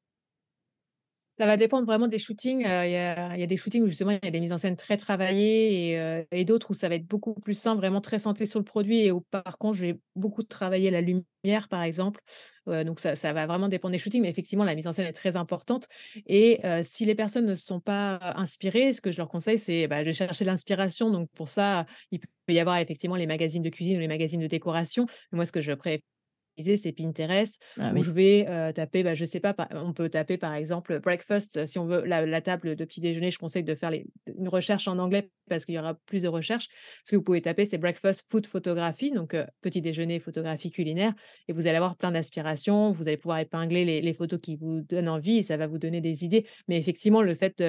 ça 1.33 1.47
va 1.47 1.57
dépendre 1.57 1.85
vraiment 1.85 2.07
des 2.07 2.19
shootings. 2.19 2.61
Il 2.61 2.91
y, 2.91 2.97
a 2.97 3.47
des 3.47 3.57
shootings 3.57 3.83
où 3.83 3.87
justement 3.87 4.11
il 4.11 4.19
y 4.23 4.27
a 4.27 4.31
des 4.31 4.39
mises 4.39 4.53
en 4.53 4.57
scène 4.57 4.75
très 4.75 4.97
travaillées 4.97 5.97
et, 6.31 6.45
d'autres 6.45 6.71
où 6.71 6.73
ça 6.73 6.89
va 6.89 6.95
être 6.95 7.07
beaucoup 7.07 7.33
plus 7.33 7.55
simple, 7.55 7.77
vraiment 7.77 8.01
très 8.01 8.19
centré 8.19 8.45
sur 8.45 8.59
le 8.59 8.65
produit 8.65 8.99
et 8.99 9.11
où 9.11 9.21
par 9.21 9.57
contre 9.57 9.77
je 9.77 9.81
vais 9.85 9.99
beaucoup 10.15 10.43
travailler 10.43 10.91
la 10.91 11.01
lumière 11.01 11.67
par 11.69 11.81
exemple. 11.83 12.21
donc 12.67 12.99
ça, 12.99 13.33
va 13.33 13.47
vraiment 13.47 13.67
dépendre 13.67 13.93
des 13.93 13.97
shootings, 13.97 14.21
mais 14.21 14.29
effectivement 14.29 14.63
la 14.63 14.75
mise 14.75 14.87
en 14.87 14.93
scène 14.93 15.07
est 15.07 15.13
très 15.13 15.35
importante. 15.35 15.87
Et 16.27 16.61
si 16.83 17.05
les 17.05 17.15
personnes 17.15 17.45
ne 17.45 17.55
sont 17.55 17.79
pas 17.79 18.19
inspirées, 18.35 18.93
ce 18.93 19.01
que 19.01 19.11
je 19.11 19.17
leur 19.17 19.29
conseille 19.29 19.57
c'est 19.57 19.87
bah, 19.87 20.03
de 20.03 20.11
chercher 20.11 20.45
l'inspiration. 20.45 21.09
Donc 21.09 21.29
pour 21.31 21.49
ça, 21.49 21.87
il 22.11 22.19
peut 22.19 22.53
y 22.53 22.59
avoir 22.59 22.77
effectivement 22.77 23.15
les 23.15 23.27
magazines 23.27 23.63
de 23.63 23.69
cuisine 23.69 23.97
ou 23.97 23.99
les 23.99 24.07
magazines 24.07 24.41
de 24.41 24.47
décoration. 24.47 25.07
moi 25.31 25.45
ce 25.45 25.51
que 25.51 25.61
je 25.61 25.71
préfère 25.71 26.12
c'est 26.57 26.91
Pinterest, 26.91 27.61
ah 27.79 27.93
où 27.95 28.03
je 28.03 28.11
vais 28.11 28.45
taper, 28.73 29.03
bah, 29.03 29.15
je 29.15 29.25
sais 29.25 29.39
pas, 29.39 29.55
on 29.71 29.93
peut 29.93 30.09
taper 30.09 30.37
par 30.37 30.53
exemple 30.53 30.99
breakfast, 30.99 31.65
si 31.65 31.79
on 31.79 31.85
veut 31.85 32.03
la, 32.05 32.41
table 32.41 32.75
de 32.75 32.85
petit 32.85 32.99
déjeuner, 32.99 33.31
je 33.31 33.39
conseille 33.39 33.63
de 33.63 33.75
faire 33.75 33.91
une 33.93 34.49
recherche 34.49 34.87
en 34.87 34.97
anglais 34.99 35.29
parce 35.49 35.65
qu'il 35.65 35.75
y 35.75 35.79
aura 35.79 35.93
plus 36.05 36.23
de 36.23 36.27
recherches. 36.27 36.67
Ce 37.05 37.11
que 37.11 37.15
vous 37.15 37.21
pouvez 37.21 37.41
taper, 37.41 37.65
c'est 37.65 37.77
breakfast 37.77 38.25
food 38.29 38.45
photographie, 38.45 39.11
donc 39.11 39.35
petit 39.61 39.81
déjeuner 39.81 40.19
photographie 40.19 40.71
culinaire, 40.71 41.13
et 41.47 41.53
vous 41.53 41.67
allez 41.67 41.75
avoir 41.75 41.95
plein 41.95 42.11
d'aspirations, 42.11 42.91
vous 42.91 43.07
allez 43.07 43.17
pouvoir 43.17 43.39
épingler 43.39 44.01
les, 44.01 44.13
photos 44.13 44.39
qui 44.39 44.55
vous 44.55 44.81
donnent 44.81 45.09
envie, 45.09 45.37
et 45.37 45.41
ça 45.41 45.57
va 45.57 45.67
vous 45.67 45.79
donner 45.79 46.01
des 46.01 46.23
idées. 46.23 46.45
Mais 46.67 46.77
effectivement, 46.77 47.21
le 47.21 47.35
fait 47.35 47.61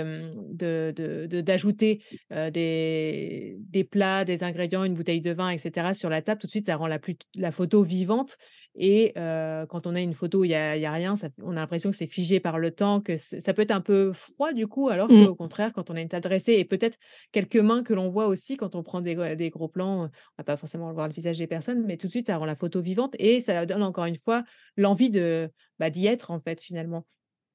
d'ajouter 0.53 2.03
de, 2.31 2.51
des, 2.51 3.57
des 3.59 3.85
plats, 3.85 4.25
des 4.25 4.45
ingrédients, 4.45 4.85
une 4.85 4.95
bouteille 4.95 5.21
de 5.21 5.33
vin, 5.33 5.51
etc. 5.51 5.95
sur 5.95 6.11
la 6.11 6.23
table, 6.23 6.41
tout 6.41 6.47
de 6.47 6.51
suite, 6.51 6.67
ça 6.67 6.77
rend 6.77 6.87
la, 6.87 6.99
plus, 6.99 7.17
la 7.35 7.53
photo 7.53 7.83
vivante 7.83 8.37
et 8.75 9.13
quand 9.15 9.87
on 9.87 9.95
a 9.95 10.01
une 10.01 10.15
photo 10.15 10.41
où 10.41 10.45
il 10.45 10.49
n'y 10.49 10.55
a, 10.55 10.93
rien, 10.93 11.15
on 11.43 11.53
a 11.53 11.61
l'impression 11.61 11.91
que 11.91 11.97
c'est 11.97 12.07
figé 12.07 12.41
par 12.41 12.59
le 12.59 12.71
temps, 12.71 13.01
que 13.01 13.17
ça 13.17 13.55
peut 13.55 13.63
être 13.63 13.71
un 13.71 13.81
peu 13.81 14.13
froid 14.13 14.53
du 14.53 14.67
coup, 14.67 14.89
alors 14.89 15.11
mmh. 15.11 15.27
qu'au 15.27 15.35
contraire, 15.35 15.73
quand 15.73 15.91
on 15.91 15.97
a 15.97 16.01
une 16.01 16.09
table 16.09 16.25
dressée 16.25 16.55
et 16.55 16.65
peut-être 16.65 16.99
quelques 17.33 17.57
mains 17.57 17.83
que 17.83 17.95
l'on 17.95 18.11
voit 18.11 18.27
aussi 18.27 18.57
quand 18.57 18.75
on 18.75 18.83
prend 18.83 19.01
des, 19.01 19.51
gros 19.51 19.69
plans, 19.69 20.05
on 20.05 20.11
va 20.39 20.45
pas 20.45 20.57
forcément 20.57 20.93
voir 20.93 21.09
le 21.09 21.15
visage 21.15 21.39
des 21.39 21.47
personnes, 21.47 21.85
mais 21.87 21.97
tout 21.97 22.07
de 22.07 22.13
suite, 22.13 22.27
ça 22.27 22.37
rend 22.37 22.47
la 22.47 22.57
photo 22.57 22.81
vivante 22.81 23.15
et 23.19 23.41
ça 23.41 23.65
donne 23.67 23.83
encore 23.83 24.07
une 24.07 24.19
fois 24.19 24.45
l'envie 24.77 25.11
de 25.11 25.51
bah, 25.79 25.91
d'y 25.91 26.07
être 26.07 26.31
en 26.31 26.41
fait 26.41 26.61
finalement. 26.61 27.05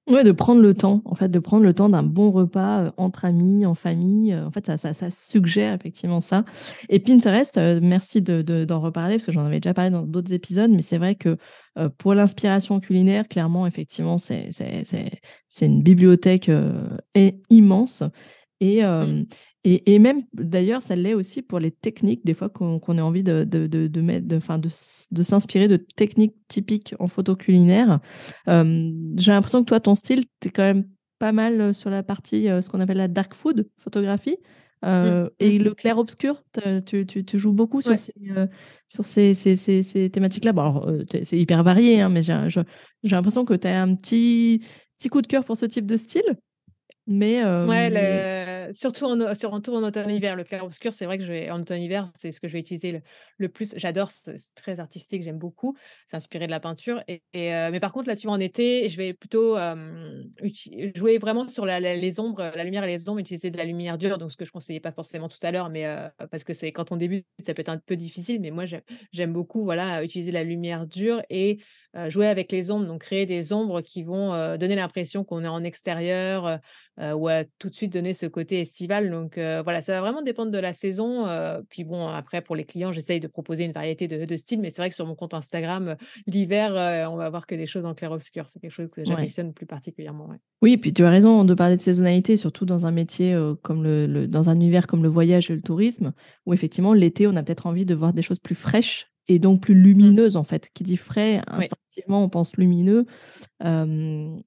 Ouais, 0.10 0.24
de 0.24 0.32
prendre 0.32 0.60
le 0.60 0.74
temps, 0.74 1.03
en 1.05 1.14
fait, 1.14 1.30
de 1.30 1.38
prendre 1.38 1.64
le 1.64 1.74
temps 1.76 1.88
d'un 1.88 2.01
bon 2.01 2.32
repas 2.32 2.86
euh, 2.86 2.91
entre 2.97 3.26
amis, 3.26 3.68
en 3.68 3.76
famille. 3.76 4.34
Euh, 4.34 4.47
en 4.47 4.51
fait, 4.51 4.66
ça, 4.66 4.91
ça, 4.91 5.12
suggère 5.12 5.76
effectivement 5.76 6.20
ça. 6.20 6.45
Et 6.89 6.97
Pinterest, 6.99 7.60
euh, 7.60 7.80
merci 7.80 8.24
d'en 8.24 8.41
de, 8.41 8.74
reparler 8.74 9.18
parce 9.18 9.28
que 9.28 9.32
j'en 9.32 9.45
avais 9.45 9.60
déjà 9.60 9.76
parlé 9.76 9.91
dans 9.91 10.01
d'autres 10.01 10.34
épisodes, 10.34 10.72
mais 10.72 10.82
c'est 10.82 10.97
vrai 10.97 11.14
que 11.14 11.38
pour 11.97 12.14
l'inspiration 12.14 12.82
culinaire, 12.82 13.28
clairement, 13.28 13.66
effectivement, 13.66 14.18
c'est 14.18 14.49
une 15.62 15.82
bibliothèque 15.82 16.51
immense. 17.49 18.03
Et, 18.62 18.84
mmh. 18.84 19.26
et, 19.64 19.93
et, 19.93 19.99
même, 19.99 20.22
d'ailleurs, 20.34 20.82
ça 20.82 20.95
l'est 20.95 21.14
aussi 21.14 21.41
pour 21.41 21.60
les 21.60 21.72
techniques, 21.72 22.26
des 22.26 22.34
fois 22.34 22.49
qu'on 22.49 22.97
ait 22.97 23.01
envie 23.01 23.24
de, 23.24 23.43
de, 23.43 23.68
de, 23.68 24.01
mettre, 24.01 24.28
de, 24.28 24.38
de, 24.38 24.70
de 25.12 25.24
s'inspirer 25.24 25.68
de 25.68 25.78
techniques 25.78 26.36
typiques 26.47 26.93
en 26.99 27.07
photo 27.07 27.36
culinaire. 27.36 27.99
J'ai 28.47 29.32
l'impression 29.32 29.62
que 29.62 29.70
toi, 29.70 29.80
ton 29.80 29.95
style, 29.95 30.26
tu 30.41 30.49
es 30.49 30.51
quand 30.51 30.64
même 30.64 30.86
pas 31.20 31.32
mal 31.32 31.74
sur 31.74 31.89
la 31.89 32.03
partie, 32.03 32.45
ce 32.45 32.70
qu'on 32.70 32.80
appelle 32.80 32.97
la 32.97 33.07
dark 33.07 33.34
food 33.34 33.70
photographie. 33.78 34.38
Mmh. 34.82 35.28
Et 35.39 35.60
mmh. 35.60 35.64
le 35.64 35.74
clair-obscur, 35.74 36.43
tu, 36.86 37.05
tu, 37.05 37.26
tu, 37.26 37.39
joues 37.39 37.51
beaucoup 37.51 37.82
sur 37.82 37.97
ces, 37.97 38.14
sur 38.88 39.05
ces, 39.05 39.34
ces, 39.34 39.55
ces, 39.55 40.10
thématiques-là. 40.10 40.53
Bon, 40.53 41.03
c'est 41.24 41.38
hyper 41.38 41.64
varié, 41.64 42.01
hein, 42.01 42.10
mais 42.10 42.24
j'ai 42.24 42.64
l'impression 43.03 43.45
que 43.45 43.53
tu 43.53 43.68
as 43.68 43.82
un 43.82 43.95
petit, 43.95 44.62
petit 44.97 45.10
coup 45.10 45.22
de 45.22 45.28
cœur 45.28 45.45
pour 45.45 45.55
ce 45.55 45.66
type 45.66 45.86
de 45.86 45.95
style. 45.97 46.38
Mais, 47.12 47.43
ouais, 47.43 48.59
surtout 48.72 49.05
en, 49.05 49.36
sur 49.36 49.53
un 49.53 49.61
tour 49.61 49.76
en 49.76 49.84
automne-hiver. 49.84 50.36
Le 50.36 50.43
clair-obscur, 50.43 50.93
c'est 50.93 51.05
vrai 51.05 51.17
que 51.17 51.24
je 51.24 51.32
vais, 51.32 51.49
en 51.51 51.61
automne-hiver, 51.61 52.11
c'est 52.17 52.32
ce 52.32 52.39
que 52.39 52.47
je 52.47 52.53
vais 52.53 52.59
utiliser 52.59 53.01
le, 53.38 53.49
plus. 53.49 53.74
J'adore, 53.78 54.11
c'est 54.11 54.36
très 54.55 54.80
artistique, 54.80 55.24
j'aime 55.24 55.38
beaucoup. 55.38 55.78
C'est 56.07 56.17
inspiré 56.17 56.45
de 56.45 56.51
la 56.51 56.59
peinture. 56.59 57.03
Et, 57.07 57.22
mais 57.34 57.80
par 57.80 57.93
contre, 57.93 58.07
là, 58.07 58.15
tu 58.15 58.28
vois, 58.28 58.36
en 58.36 58.39
été, 58.39 58.89
je 58.89 58.97
vais 58.97 59.13
plutôt 59.13 59.57
jouer 60.95 61.17
vraiment 61.17 61.47
sur 61.47 61.65
les 61.65 62.20
ombres, 62.20 62.51
la 62.55 62.63
lumière 62.63 62.84
et 62.84 62.88
les 62.88 63.09
ombres, 63.09 63.20
utiliser 63.20 63.49
de 63.49 63.57
la 63.57 63.65
lumière 63.65 63.97
dure. 63.97 64.17
Donc, 64.17 64.32
ce 64.32 64.38
que 64.38 64.45
je 64.45 64.51
conseillais 64.51 64.80
pas 64.80 64.91
forcément 64.91 65.30
tout 65.30 65.39
à 65.41 65.51
l'heure, 65.51 65.70
mais 65.70 65.86
parce 66.32 66.43
que 66.43 66.53
c'est 66.53 66.72
quand 66.72 66.91
on 66.91 66.97
débute, 66.97 67.26
ça 67.45 67.53
peut 67.53 67.61
être 67.61 67.70
un 67.70 67.78
peu 67.78 67.95
difficile. 67.95 68.41
Mais 68.41 68.51
moi, 68.51 68.65
j'aime 69.11 69.34
beaucoup 69.34 69.63
voilà, 69.63 70.03
utiliser 70.03 70.32
la 70.32 70.43
lumière 70.43 70.88
dure 70.88 71.22
et 71.30 71.59
jouer 72.09 72.28
avec 72.28 72.51
les 72.51 72.70
ombres, 72.72 72.86
donc 72.86 73.01
créer 73.01 73.26
des 73.26 73.51
ombres 73.51 73.82
qui 73.82 74.03
vont 74.03 74.57
donner 74.57 74.76
l'impression 74.76 75.24
qu'on 75.24 75.43
est 75.43 75.47
en 75.47 75.63
extérieur 75.63 76.59
ou 76.99 77.30
tout 77.57 77.70
de 77.70 77.76
suite 77.76 77.93
donner 77.93 78.13
ce 78.13 78.26
côté 78.26 78.59
Donc 79.10 79.36
voilà, 79.36 79.82
ça 79.82 79.93
va 79.93 80.01
vraiment 80.01 80.22
dépendre 80.22 80.51
de 80.51 80.57
la 80.57 80.74
saison. 80.74 81.26
puis 81.70 81.84
bon, 81.84 82.07
après, 82.07 82.41
pour 82.41 82.55
les 82.55 82.66
clients, 82.66 82.91
j'essaye 82.91 83.20
de 83.20 83.28
proposer 83.28 83.64
une 83.64 83.72
variété 83.72 84.07
de, 84.07 84.38
styles, 84.38 84.60
mais 84.60 84.70
c'est 84.70 84.82
vrai 84.82 84.89
que 84.89 84.95
sur 84.95 85.05
mon 85.05 85.16
compte 85.16 85.34
Instagram, 85.34 85.95
l'hiver, 86.28 86.72
on 87.12 87.16
va 87.16 87.30
voir 87.30 87.45
que 87.45 87.55
des 87.55 87.66
choses 87.66 87.86
en 87.86 87.93
clair-obscur. 87.93 88.47
C'est 88.49 88.60
quelque 88.60 88.72
chose 88.72 88.89
que 88.89 89.03
j'affectionne 89.03 89.53
plus 89.53 89.66
particulièrement. 89.66 90.30
Oui, 90.62 90.78
puis 90.78 90.93
tu 90.93 91.03
as 91.03 91.10
raison 91.10 91.43
de 91.43 91.53
parler 91.53 91.78
de 91.78 91.82
saisonnalité, 91.82 92.38
surtout 92.38 92.66
dans 92.66 92.86
un 92.86 92.91
métier 92.91 93.38
comme 93.62 93.84
le, 93.84 94.28
dans 94.28 94.49
un 94.49 94.55
univers 94.55 94.88
comme 94.88 95.03
le 95.03 95.10
voyage 95.10 95.49
et 95.51 95.55
le 95.55 95.62
tourisme, 95.62 96.14
où 96.45 96.53
effectivement, 96.53 96.93
l'été, 96.93 97.28
on 97.28 97.36
a 97.36 97.43
peut-être 97.43 97.68
envie 97.68 97.86
de 97.86 97.95
voir 97.95 98.14
des 98.14 98.22
choses 98.22 98.39
plus 98.39 98.55
fraîches 98.55 99.07
et 99.30 99.40
donc 99.40 99.62
plus 99.62 99.76
lumineuse 99.76 100.36
en 100.36 100.44
fait. 100.44 100.70
Qui 100.74 100.84
dit 100.84 100.98
frais, 100.98 101.42
instinctivement 101.48 102.24
on 102.24 102.30
pense 102.30 102.58
lumineux. 102.58 103.06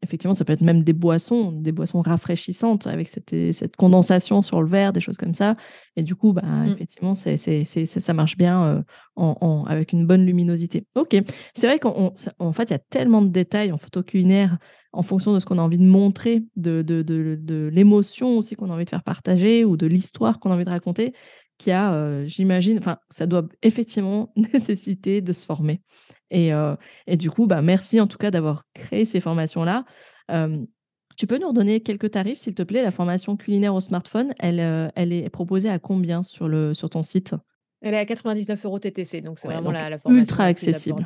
effectivement, 0.02 0.34
ça 0.34 0.44
peut 0.44 0.52
être 0.52 0.62
même 0.62 0.82
des 0.82 0.92
boissons, 0.92 1.52
des 1.52 1.72
boissons 1.72 2.00
rafraîchissantes 2.00 2.86
avec 2.86 3.08
cette, 3.08 3.34
cette 3.52 3.76
condensation 3.76 4.42
sur 4.42 4.60
le 4.60 4.68
verre, 4.68 4.92
des 4.92 5.00
choses 5.00 5.16
comme 5.16 5.34
ça. 5.34 5.56
Et 5.96 6.02
du 6.02 6.14
coup, 6.14 6.32
bah, 6.32 6.42
mmh. 6.42 6.72
effectivement, 6.72 7.14
c'est, 7.14 7.36
c'est, 7.36 7.64
ça 7.86 8.14
marche 8.14 8.36
bien 8.36 8.84
en, 9.16 9.64
avec 9.68 9.92
une 9.92 10.06
bonne 10.06 10.26
luminosité. 10.26 10.84
Ok, 10.96 11.16
c'est 11.54 11.66
vrai 11.66 11.78
qu'en 11.78 12.12
en 12.38 12.52
fait, 12.52 12.64
il 12.64 12.72
y 12.72 12.74
a 12.74 12.80
tellement 12.80 13.22
de 13.22 13.28
détails 13.28 13.72
en 13.72 13.78
photo 13.78 14.02
culinaire 14.02 14.58
en 14.92 15.02
fonction 15.02 15.32
de 15.32 15.38
ce 15.38 15.46
qu'on 15.46 15.58
a 15.58 15.62
envie 15.62 15.78
de 15.78 15.84
montrer, 15.84 16.42
de, 16.56 16.82
de, 16.82 17.02
de, 17.02 17.38
de 17.40 17.70
l'émotion 17.72 18.36
aussi 18.36 18.56
qu'on 18.56 18.70
a 18.70 18.74
envie 18.74 18.84
de 18.84 18.90
faire 18.90 19.02
partager 19.02 19.64
ou 19.64 19.76
de 19.76 19.86
l'histoire 19.86 20.38
qu'on 20.38 20.50
a 20.50 20.54
envie 20.54 20.66
de 20.66 20.70
raconter, 20.70 21.14
qui 21.62 21.70
a, 21.70 21.92
euh, 21.92 22.26
j'imagine, 22.26 22.78
enfin, 22.78 22.98
ça 23.08 23.26
doit 23.26 23.46
effectivement 23.62 24.32
nécessiter 24.52 25.20
de 25.20 25.32
se 25.32 25.46
former. 25.46 25.80
Et, 26.30 26.52
euh, 26.52 26.74
et 27.06 27.16
du 27.16 27.30
coup, 27.30 27.46
bah, 27.46 27.62
merci 27.62 28.00
en 28.00 28.08
tout 28.08 28.18
cas 28.18 28.32
d'avoir 28.32 28.64
créé 28.74 29.04
ces 29.04 29.20
formations-là. 29.20 29.84
tu 31.16 31.26
peux 31.26 31.38
nous 31.38 31.48
redonner 31.48 31.80
quelques 31.80 32.10
tarifs, 32.10 32.38
s'il 32.38 32.54
te 32.54 32.62
plaît? 32.64 32.82
La 32.82 32.90
formation 32.90 33.36
culinaire 33.36 33.74
au 33.74 33.80
smartphone, 33.80 34.34
elle, 34.40 34.58
euh, 34.58 34.88
elle 34.96 35.12
est 35.12 35.28
proposée 35.28 35.68
à 35.68 35.78
combien 35.78 36.24
sur, 36.24 36.48
le, 36.48 36.74
sur 36.74 36.90
ton 36.90 37.04
site? 37.04 37.34
Elle 37.80 37.94
est 37.94 37.98
à 37.98 38.06
99 38.06 38.64
euros 38.64 38.78
TTC, 38.80 39.20
donc 39.20 39.38
c'est 39.38 39.46
vraiment 39.46 39.70
la, 39.70 39.98
formation 39.98 40.20
ultra 40.20 40.44
accessible. 40.44 41.04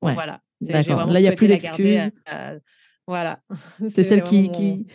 Voilà. 0.00 0.40
D'accord. 0.60 1.06
Là, 1.06 1.20
il 1.20 1.22
n'y 1.22 1.28
a 1.28 1.36
plus 1.36 1.46
d'excuses. 1.46 2.10
voilà. 3.06 3.38
C'est 3.90 4.04
celle 4.04 4.24
qui, 4.24 4.50
qui... 4.50 4.86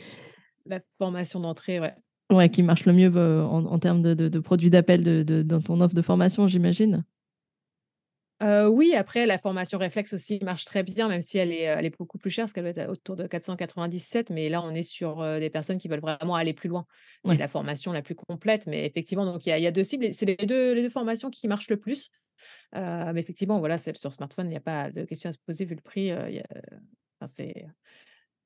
La 0.65 0.79
formation 0.97 1.39
d'entrée, 1.39 1.79
ouais. 1.79 1.93
Ouais, 2.31 2.49
qui 2.49 2.63
marche 2.63 2.85
le 2.85 2.93
mieux 2.93 3.11
euh, 3.13 3.43
en, 3.43 3.77
termes 3.77 4.01
de, 4.01 4.39
produits 4.39 4.69
d'appel 4.69 5.03
de, 5.03 5.41
dans 5.41 5.61
ton 5.61 5.81
offre 5.81 5.93
de 5.93 6.01
formation, 6.01 6.47
j'imagine. 6.47 7.03
Euh, 8.41 8.67
oui, 8.67 8.95
après, 8.95 9.25
la 9.25 9.37
formation 9.37 9.77
réflexe 9.77 10.13
aussi 10.13 10.39
marche 10.41 10.63
très 10.65 10.81
bien, 10.81 11.09
même 11.09 11.21
si 11.21 11.37
elle 11.37 11.51
est, 11.51 11.63
elle 11.63 11.85
est 11.85 11.95
beaucoup 11.95 12.17
plus 12.17 12.31
chère, 12.31 12.45
parce 12.45 12.53
qu'elle 12.53 12.63
doit 12.63 12.83
être 12.83 12.89
autour 12.89 13.17
de 13.17 13.27
497. 13.27 14.29
Mais 14.29 14.47
là, 14.47 14.63
on 14.63 14.71
est 14.71 14.81
sur 14.81 15.21
euh, 15.21 15.39
des 15.39 15.49
personnes 15.49 15.77
qui 15.77 15.89
veulent 15.89 15.99
vraiment 15.99 16.35
aller 16.35 16.53
plus 16.53 16.69
loin. 16.69 16.85
C'est 17.25 17.37
la 17.37 17.49
formation 17.49 17.91
la 17.91 18.01
plus 18.01 18.15
complète. 18.15 18.65
Mais 18.65 18.85
effectivement, 18.85 19.25
donc 19.25 19.45
il 19.45 19.49
y, 19.49 19.67
a 19.67 19.71
deux 19.71 19.83
cibles. 19.83 20.13
C'est 20.13 20.25
les 20.25 20.37
deux, 20.37 20.73
les 20.73 20.83
deux 20.83 20.89
formations 20.89 21.29
qui 21.29 21.47
marchent 21.49 21.69
le 21.69 21.77
plus. 21.77 22.09
mais 22.73 23.19
effectivement, 23.19 23.59
voilà, 23.59 23.77
sur 23.77 24.13
smartphone, 24.13 24.47
il 24.47 24.51
n'y 24.51 24.57
a 24.57 24.61
pas 24.61 24.89
de 24.89 25.03
question 25.03 25.29
à 25.29 25.33
se 25.33 25.37
poser 25.45 25.65
vu 25.65 25.75
le 25.75 25.81
prix. 25.81 26.11
c'est 27.27 27.67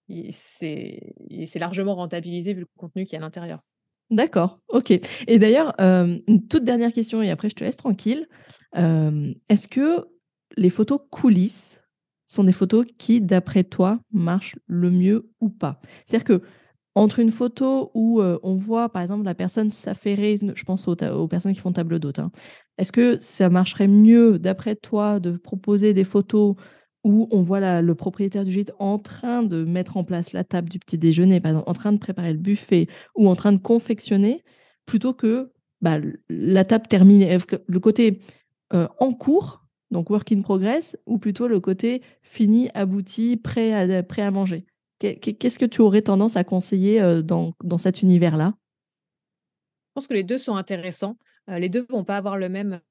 c'est 0.09 1.59
largement 1.59 1.95
rentabilisé 1.95 2.53
vu 2.53 2.61
le 2.61 2.67
contenu 2.77 3.05
qui 3.05 3.15
est 3.15 3.19
à 3.19 3.21
l'intérieur. 3.21 3.61
D'accord, 4.11 4.59
ok. 4.69 4.91
Et 5.27 5.39
d'ailleurs, 5.39 5.73
euh, 5.81 6.17
une 6.27 6.47
toute 6.47 6.63
dernière 6.63 6.93
question 6.93 7.21
et 7.21 7.31
après 7.31 7.49
je 7.49 7.55
te 7.55 7.63
laisse 7.63 7.77
tranquille. 7.77 8.27
Euh, 8.77 9.33
est-ce 9.49 9.67
que 9.67 10.05
les 10.57 10.69
photos 10.69 10.99
coulisses 11.09 11.81
sont 12.25 12.43
des 12.43 12.51
photos 12.51 12.85
qui, 12.97 13.21
d'après 13.21 13.63
toi, 13.63 13.99
marchent 14.11 14.55
le 14.67 14.91
mieux 14.91 15.29
ou 15.41 15.49
pas? 15.49 15.79
C'est-à-dire 16.05 16.25
que 16.25 16.41
entre 16.93 17.19
une 17.19 17.29
photo 17.29 17.91
où 17.93 18.21
euh, 18.21 18.39
on 18.41 18.55
voit, 18.55 18.89
par 18.89 19.01
exemple, 19.01 19.25
la 19.25 19.35
personne 19.35 19.69
s'affairer, 19.69 20.37
je 20.37 20.63
pense 20.63 20.87
aux, 20.87 21.27
personnes 21.27 21.53
qui 21.53 21.59
font 21.59 21.73
table 21.73 21.99
d'hôte, 21.99 22.19
hein, 22.19 22.31
est-ce 22.77 22.91
que 22.91 23.17
ça 23.19 23.49
marcherait 23.49 23.87
mieux, 23.87 24.39
d'après 24.39 24.75
toi, 24.75 25.19
de 25.19 25.35
proposer 25.35 25.93
des 25.93 26.05
photos 26.05 26.55
où 27.05 27.27
on 27.29 27.41
voit 27.41 27.81
le 27.81 27.95
propriétaire 27.95 28.43
du 28.43 28.51
gîte 28.51 28.73
en 28.79 28.97
train 28.97 29.43
de 29.43 29.63
mettre 29.63 29.95
en 29.95 30.03
place 30.03 30.33
la 30.33 30.43
table 30.43 30.69
du 30.69 30.79
petit 30.79 30.97
déjeuner, 30.97 31.39
en 31.45 31.73
train 31.73 31.93
de 31.93 31.99
préparer 31.99 32.33
le 32.33 32.39
buffet 32.39 32.87
ou 33.13 33.29
en 33.29 33.35
train 33.35 33.51
de 33.51 33.59
confectionner, 33.59 34.43
plutôt 34.87 35.13
que 35.13 35.51
bah, 35.81 35.99
la 36.29 36.65
table 36.65 36.87
terminée, 36.87 37.37
le 37.67 37.79
côté 37.79 38.21
euh, 38.73 38.87
en 38.99 39.13
cours, 39.13 39.63
donc 39.91 40.09
work 40.09 40.31
in 40.31 40.41
progress, 40.41 40.97
ou 41.05 41.19
plutôt 41.19 41.47
le 41.47 41.59
côté 41.59 42.01
fini, 42.23 42.69
abouti, 42.73 43.37
prêt 43.37 43.71
à, 43.71 44.31
manger? 44.31 44.65
Qu'est-ce 44.97 45.59
que 45.59 45.65
tu 45.65 45.81
aurais 45.81 46.01
tendance 46.01 46.37
à 46.37 46.43
conseiller 46.43 46.99
euh, 47.01 47.21
dans 47.21 47.77
cet 47.77 48.01
univers-là? 48.01 48.55
Je 49.89 49.91
pense 49.93 50.07
que 50.07 50.15
les 50.15 50.23
deux 50.23 50.39
sont 50.39 50.55
intéressants 50.55 51.17
les 51.47 51.69
deux 51.69 51.85
vont 51.89 52.03
pas 52.03 52.17
avoir 52.17 52.37
le 52.37 52.49
même 52.49 52.81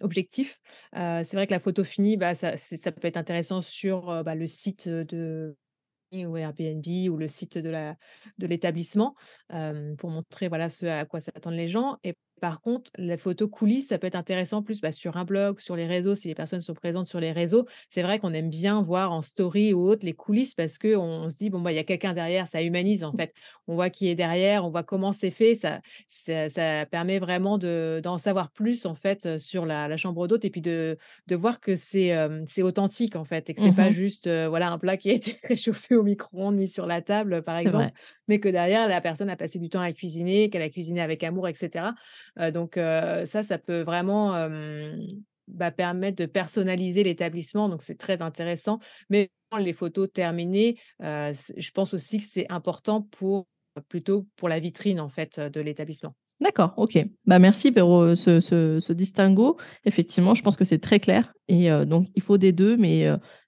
objectif. 0.00 0.60
c'est 0.94 1.34
vrai 1.34 1.46
que 1.46 1.52
la 1.52 1.60
photo 1.60 1.84
finie, 1.84 2.16
bah, 2.16 2.34
ça, 2.34 2.52
peut 2.92 3.08
être 3.08 3.16
intéressant 3.16 3.62
sur 3.62 4.22
bah, 4.24 4.34
le 4.34 4.46
site 4.46 4.88
de 4.88 5.56
ou 6.12 6.36
Airbnb 6.36 6.84
ou 7.10 7.16
le 7.16 7.28
site 7.28 7.58
de 7.58 7.96
l'établissement 8.46 9.14
pour 9.98 10.10
montrer 10.10 10.48
voilà 10.48 10.68
ce 10.68 10.86
à 10.86 11.04
quoi 11.04 11.20
s'attendent 11.20 11.54
les 11.54 11.68
gens. 11.68 11.98
Et 12.04 12.14
par 12.42 12.60
contre, 12.60 12.90
la 12.98 13.16
photo 13.16 13.46
coulisses, 13.46 13.86
ça 13.86 13.98
peut 13.98 14.08
être 14.08 14.16
intéressant 14.16 14.64
plus 14.64 14.80
bah, 14.80 14.90
sur 14.90 15.16
un 15.16 15.24
blog, 15.24 15.60
sur 15.60 15.76
les 15.76 15.86
réseaux, 15.86 16.16
si 16.16 16.26
les 16.26 16.34
personnes 16.34 16.60
sont 16.60 16.74
présentes 16.74 17.06
sur 17.06 17.20
les 17.20 17.30
réseaux. 17.30 17.66
C'est 17.88 18.02
vrai 18.02 18.18
qu'on 18.18 18.34
aime 18.34 18.50
bien 18.50 18.82
voir 18.82 19.12
en 19.12 19.22
story 19.22 19.72
ou 19.72 19.88
autre 19.88 20.04
les 20.04 20.12
coulisses 20.12 20.56
parce 20.56 20.76
qu'on 20.76 21.30
se 21.30 21.38
dit, 21.38 21.50
bon, 21.50 21.60
bah, 21.60 21.70
il 21.70 21.76
y 21.76 21.78
a 21.78 21.84
quelqu'un 21.84 22.14
derrière, 22.14 22.48
ça 22.48 22.60
humanise 22.60 23.04
en 23.04 23.12
fait. 23.12 23.32
On 23.68 23.76
voit 23.76 23.90
qui 23.90 24.08
est 24.08 24.16
derrière, 24.16 24.64
on 24.64 24.70
voit 24.70 24.82
comment 24.82 25.12
c'est 25.12 25.30
fait. 25.30 25.54
Ça, 25.54 25.82
ça, 26.08 26.84
permet 26.86 27.20
vraiment 27.20 27.58
d'en 27.58 28.18
savoir 28.18 28.50
plus 28.50 28.86
en 28.86 28.96
fait 28.96 29.38
sur 29.38 29.64
la, 29.64 29.96
chambre 29.96 30.26
d'hôte 30.26 30.44
et 30.44 30.50
puis 30.50 30.62
de, 30.62 30.98
de 31.28 31.36
voir 31.36 31.60
que 31.60 31.76
c'est 31.76 32.12
c'est 32.48 32.62
authentique 32.62 33.14
en 33.14 33.24
fait 33.24 33.50
et 33.50 33.54
que 33.54 33.60
c'est 33.60 33.70
pas 33.70 33.90
mmh 33.90 33.92
juste 33.92 34.28
voilà, 34.48 34.72
un 34.72 34.78
plat 34.78 34.96
qui 34.96 35.10
a 35.10 35.12
été 35.12 35.38
réchauffé 35.48 35.94
au 35.94 36.02
micro-ondes, 36.02 36.56
mis 36.56 36.66
sur 36.66 36.86
la 36.86 37.02
table 37.02 37.42
par 37.42 37.56
exemple, 37.56 37.92
que 38.40 38.48
derrière, 38.48 38.88
la 38.88 39.00
personne 39.00 39.30
a 39.30 39.36
passé 39.36 39.58
du 39.58 39.68
temps 39.68 39.80
à 39.80 39.92
cuisiner, 39.92 40.50
qu'elle 40.50 40.62
a 40.62 40.70
cuisiné 40.70 41.00
avec 41.00 41.22
amour, 41.22 41.48
etc 41.48 41.82
donc 42.52 42.74
ça, 42.76 43.42
ça 43.42 43.58
peut 43.58 43.82
vraiment 43.82 44.48
bah, 45.48 45.70
permettre 45.70 46.22
de 46.22 46.26
personnaliser 46.26 47.04
l'établissement. 47.04 47.68
Donc 47.68 47.82
c'est 47.82 47.98
très 47.98 48.22
intéressant. 48.22 48.78
Mais 49.10 49.30
les 49.58 49.72
photos 49.72 50.10
terminées, 50.12 50.78
je 51.00 51.70
pense 51.72 51.94
aussi 51.94 52.18
que 52.18 52.24
c'est 52.24 52.50
important 52.50 53.02
pour 53.02 53.46
plutôt 53.88 54.26
pour 54.36 54.48
la 54.48 54.60
vitrine 54.60 55.00
en 55.00 55.08
fait 55.08 55.40
de 55.40 55.60
l'établissement. 55.60 56.14
D'accord, 56.40 56.74
ok. 56.76 56.98
Bah 57.24 57.38
merci 57.38 57.70
pour 57.70 58.16
ce, 58.16 58.92
distinguo. 58.92 59.56
Effectivement, 59.84 60.34
je 60.34 60.42
pense 60.42 60.56
que 60.56 60.64
c'est 60.64 60.80
très 60.80 61.00
clair. 61.00 61.32
Et 61.48 61.70
donc, 61.86 62.08
il 62.14 62.22
faut 62.22 62.38
des 62.38 62.52
deux, 62.52 62.76
mais 62.76 63.06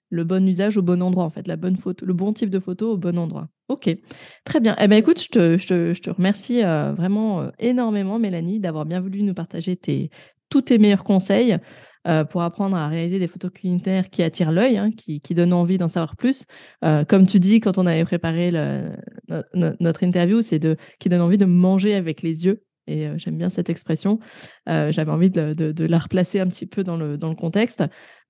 le 0.09 0.23
bon 0.23 0.47
usage 0.47 0.77
au 0.77 0.81
bon 0.81 1.01
endroit, 1.01 1.23
en 1.23 1.29
fait, 1.29 1.47
la 1.47 1.55
bonne 1.55 1.77
photo, 1.77 2.05
le 2.05 2.13
bon 2.13 2.33
type 2.33 2.49
de 2.49 2.59
photo 2.59 2.93
au 2.93 2.97
bon 2.97 3.17
endroit. 3.17 3.47
Ok, 3.67 3.89
très 4.43 4.59
bien. 4.59 4.75
Eh 4.79 4.87
ben, 4.87 4.97
écoute, 4.97 5.21
je 5.21 5.29
te, 5.29 5.57
je 5.57 5.67
te, 5.67 5.93
je 5.93 6.01
te 6.01 6.09
remercie 6.09 6.63
euh, 6.63 6.93
vraiment 6.93 7.41
euh, 7.41 7.49
énormément, 7.59 8.19
Mélanie, 8.19 8.59
d'avoir 8.59 8.85
bien 8.85 9.01
voulu 9.01 9.23
nous 9.23 9.33
partager 9.33 9.75
tes, 9.75 10.11
tous 10.49 10.61
tes 10.61 10.77
meilleurs 10.77 11.03
conseils 11.03 11.57
euh, 12.07 12.23
pour 12.23 12.43
apprendre 12.43 12.77
à 12.77 12.87
réaliser 12.87 13.17
des 13.17 13.27
photos 13.27 13.51
culinaires 13.51 14.11
qui 14.11 14.21
attirent 14.21 14.51
l'œil, 14.51 14.77
hein, 14.77 14.91
qui, 14.91 15.19
qui, 15.19 15.33
donnent 15.33 15.53
envie 15.53 15.77
d'en 15.77 15.87
savoir 15.87 16.15
plus. 16.15 16.45
comme 17.07 17.25
tu 17.25 17.39
dis, 17.39 17.59
quand 17.59 17.79
on 17.79 17.87
avait 17.87 18.05
préparé 18.05 18.51
le, 18.51 18.91
notre 19.53 20.03
interview, 20.03 20.41
c'est 20.41 20.59
de 20.59 20.77
qui 20.99 21.09
donne 21.09 21.21
envie 21.21 21.39
de 21.39 21.45
manger 21.45 21.95
avec 21.95 22.21
les 22.21 22.45
yeux. 22.45 22.61
Et 22.87 23.07
j'aime 23.17 23.37
bien 23.37 23.49
cette 23.49 23.69
expression. 23.69 24.19
J'avais 24.67 25.11
envie 25.11 25.31
de, 25.31 25.85
la 25.85 25.99
replacer 25.99 26.39
un 26.39 26.47
petit 26.47 26.65
peu 26.65 26.83
dans 26.83 26.97
le, 26.97 27.17
contexte. 27.35 27.83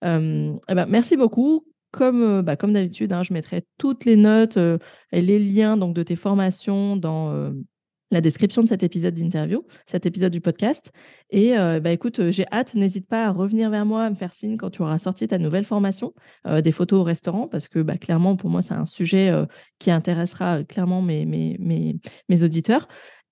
Eh 0.04 0.08
ben, 0.08 0.86
merci 0.88 1.18
beaucoup 1.18 1.66
comme, 1.96 2.22
euh, 2.22 2.42
bah, 2.42 2.56
d'habitude, 2.56 3.14
hein, 3.14 3.24
je 3.24 3.34
mettrai 3.34 3.66
toutes 3.78 4.06
les 4.06 4.18
notes 4.18 4.58
euh, 4.58 4.78
et 5.12 5.22
les 5.22 5.40
liens 5.40 5.78
donc, 5.78 5.96
de 5.96 6.04
tes 6.04 6.18
formations 6.18 6.98
dans 6.98 7.32
euh, 7.32 7.52
la 8.12 8.20
description 8.20 8.62
de 8.62 8.68
cet 8.68 8.84
épisode 8.84 9.14
d'interview, 9.14 9.66
cet 9.86 10.06
épisode 10.06 10.32
du 10.32 10.42
podcast. 10.42 10.92
Et 11.32 11.54
bah, 11.54 11.92
écoute, 11.92 12.30
j'ai 12.30 12.46
hâte, 12.52 12.76
n'hésite 12.76 13.08
pas 13.08 13.26
à 13.26 13.32
revenir 13.32 13.72
vers 13.72 13.86
moi, 13.86 14.04
à 14.04 14.10
me 14.10 14.16
faire 14.16 14.34
signe 14.34 14.58
quand 14.58 14.70
tu 14.70 14.84
auras 14.84 15.00
sorti 15.00 15.28
ta 15.28 15.40
nouvelle 15.40 15.66
formation, 15.66 16.14
des 16.64 16.72
photos 16.72 17.00
au 17.00 17.04
restaurant, 17.04 17.48
parce 17.48 17.68
que 17.68 17.80
bah, 17.80 17.98
clairement, 17.98 18.36
pour 18.36 18.52
moi, 18.52 18.62
c'est 18.62 18.76
un 18.76 18.86
sujet 18.86 19.34
qui 19.80 19.90
intéressera 19.90 20.64
clairement 20.64 21.02
mes 21.02 22.44
auditeurs. 22.44 22.88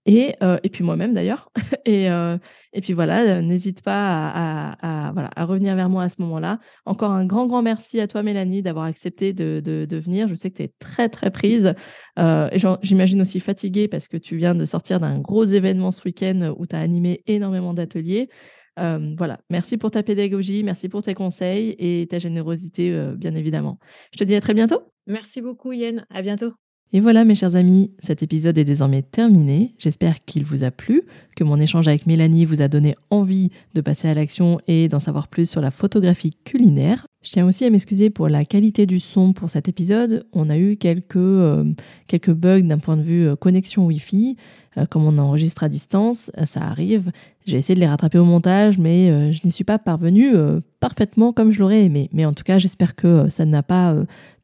Et, 0.06 0.36
euh, 0.44 0.60
et 0.64 0.70
puis 0.70 0.84
moi-même 0.84 1.14
d'ailleurs. 1.14 1.50
et, 1.86 2.10
euh, 2.10 2.38
et 2.74 2.82
puis 2.82 2.94
voilà, 2.94 3.22
euh, 3.22 3.42
n'hésite 3.42 3.82
pas 3.82 4.30
à, 4.30 5.12
voilà, 5.14 5.30
à 5.36 5.46
revenir 5.46 5.76
vers 5.76 5.90
moi 5.90 6.04
à 6.04 6.10
ce 6.10 6.22
moment-là. 6.22 6.60
Encore 6.86 7.12
un 7.12 7.26
grand, 7.26 7.48
grand 7.48 7.62
merci 7.62 8.00
à 8.00 8.08
toi, 8.08 8.22
Mélanie, 8.22 8.62
d'avoir 8.62 8.86
accepté 8.86 9.32
de, 9.34 9.62
de, 9.64 9.98
venir. 9.98 10.28
Je 10.28 10.36
sais 10.36 10.52
que 10.52 10.58
tu 10.58 10.64
es 10.64 10.74
très, 10.80 11.08
très 11.08 11.32
prise. 11.32 11.74
Euh, 12.20 12.50
j'imagine 12.82 13.22
aussi 13.22 13.40
fatiguée 13.40 13.88
parce 13.88 14.08
que 14.08 14.18
tu 14.18 14.36
viens 14.36 14.56
de 14.56 14.66
sortir 14.66 15.00
d'un 15.00 15.20
gros 15.20 15.46
événement 15.46 15.92
ce 15.92 16.02
week-end 16.04 16.54
où 16.58 16.66
tu 16.68 16.76
as 16.76 16.80
animé 16.80 17.24
énormément 17.28 17.74
d'ateliers. 17.74 18.30
Voilà, 18.76 19.40
merci 19.50 19.78
pour 19.78 19.92
ta 19.92 20.04
pédagogie, 20.04 20.64
merci 20.64 20.90
pour 20.90 21.04
tes 21.04 21.14
conseils 21.14 21.76
et 21.78 22.08
ta 22.10 22.18
générosité, 22.20 23.14
bien 23.16 23.36
évidemment. 23.36 23.78
Je 24.12 24.18
te 24.18 24.24
dis 24.24 24.36
à 24.36 24.42
très 24.42 24.54
bientôt. 24.54 24.82
Merci 25.06 25.42
beaucoup, 25.42 25.72
Yen. 25.72 26.06
À 26.10 26.22
bientôt. 26.22 26.54
Et 26.96 27.00
voilà 27.00 27.26
mes 27.26 27.34
chers 27.34 27.56
amis, 27.56 27.90
cet 27.98 28.22
épisode 28.22 28.56
est 28.60 28.64
désormais 28.64 29.02
terminé. 29.02 29.74
J'espère 29.80 30.24
qu'il 30.26 30.46
vous 30.46 30.64
a 30.64 30.70
plu, 30.70 31.02
que 31.36 31.44
mon 31.44 31.60
échange 31.60 31.88
avec 31.88 32.06
Mélanie 32.06 32.46
vous 32.46 32.62
a 32.62 32.68
donné 32.68 32.94
envie 33.10 33.50
de 33.74 33.82
passer 33.82 34.08
à 34.08 34.14
l'action 34.14 34.60
et 34.68 34.90
d'en 34.90 35.00
savoir 35.00 35.28
plus 35.28 35.50
sur 35.50 35.60
la 35.60 35.72
photographie 35.72 36.38
culinaire. 36.46 37.08
Je 37.24 37.32
tiens 37.32 37.48
aussi 37.48 37.66
à 37.66 37.72
m'excuser 37.72 38.12
pour 38.12 38.30
la 38.30 38.46
qualité 38.46 38.86
du 38.86 39.00
son 39.00 39.34
pour 39.34 39.50
cet 39.50 39.68
épisode. 39.68 40.28
On 40.34 40.52
a 40.52 40.58
eu 40.60 40.78
quelques, 40.78 41.16
euh, 41.16 41.64
quelques 42.06 42.34
bugs 42.34 42.62
d'un 42.62 42.78
point 42.78 42.96
de 42.96 43.02
vue 43.02 43.28
euh, 43.28 43.36
connexion 43.36 43.88
Wi-Fi. 43.88 44.38
Euh, 44.78 44.86
comme 44.86 45.08
on 45.08 45.18
enregistre 45.18 45.64
à 45.64 45.70
distance, 45.70 46.30
ça 46.44 46.62
arrive. 46.62 47.12
J'ai 47.48 47.58
essayé 47.58 47.74
de 47.74 47.80
les 47.80 47.88
rattraper 47.88 48.20
au 48.20 48.26
montage, 48.26 48.78
mais 48.78 49.32
je 49.32 49.42
n'y 49.44 49.52
suis 49.52 49.64
pas 49.64 49.80
parvenue 49.80 50.34
parfaitement 50.80 51.34
comme 51.34 51.52
je 51.52 51.60
l'aurais 51.60 51.84
aimé. 51.84 52.10
Mais 52.14 52.26
en 52.26 52.32
tout 52.32 52.44
cas, 52.44 52.58
j'espère 52.58 52.96
que 52.96 53.28
ça 53.30 53.46
n'a 53.46 53.64
pas 53.64 53.96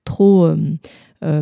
trop 0.03 0.53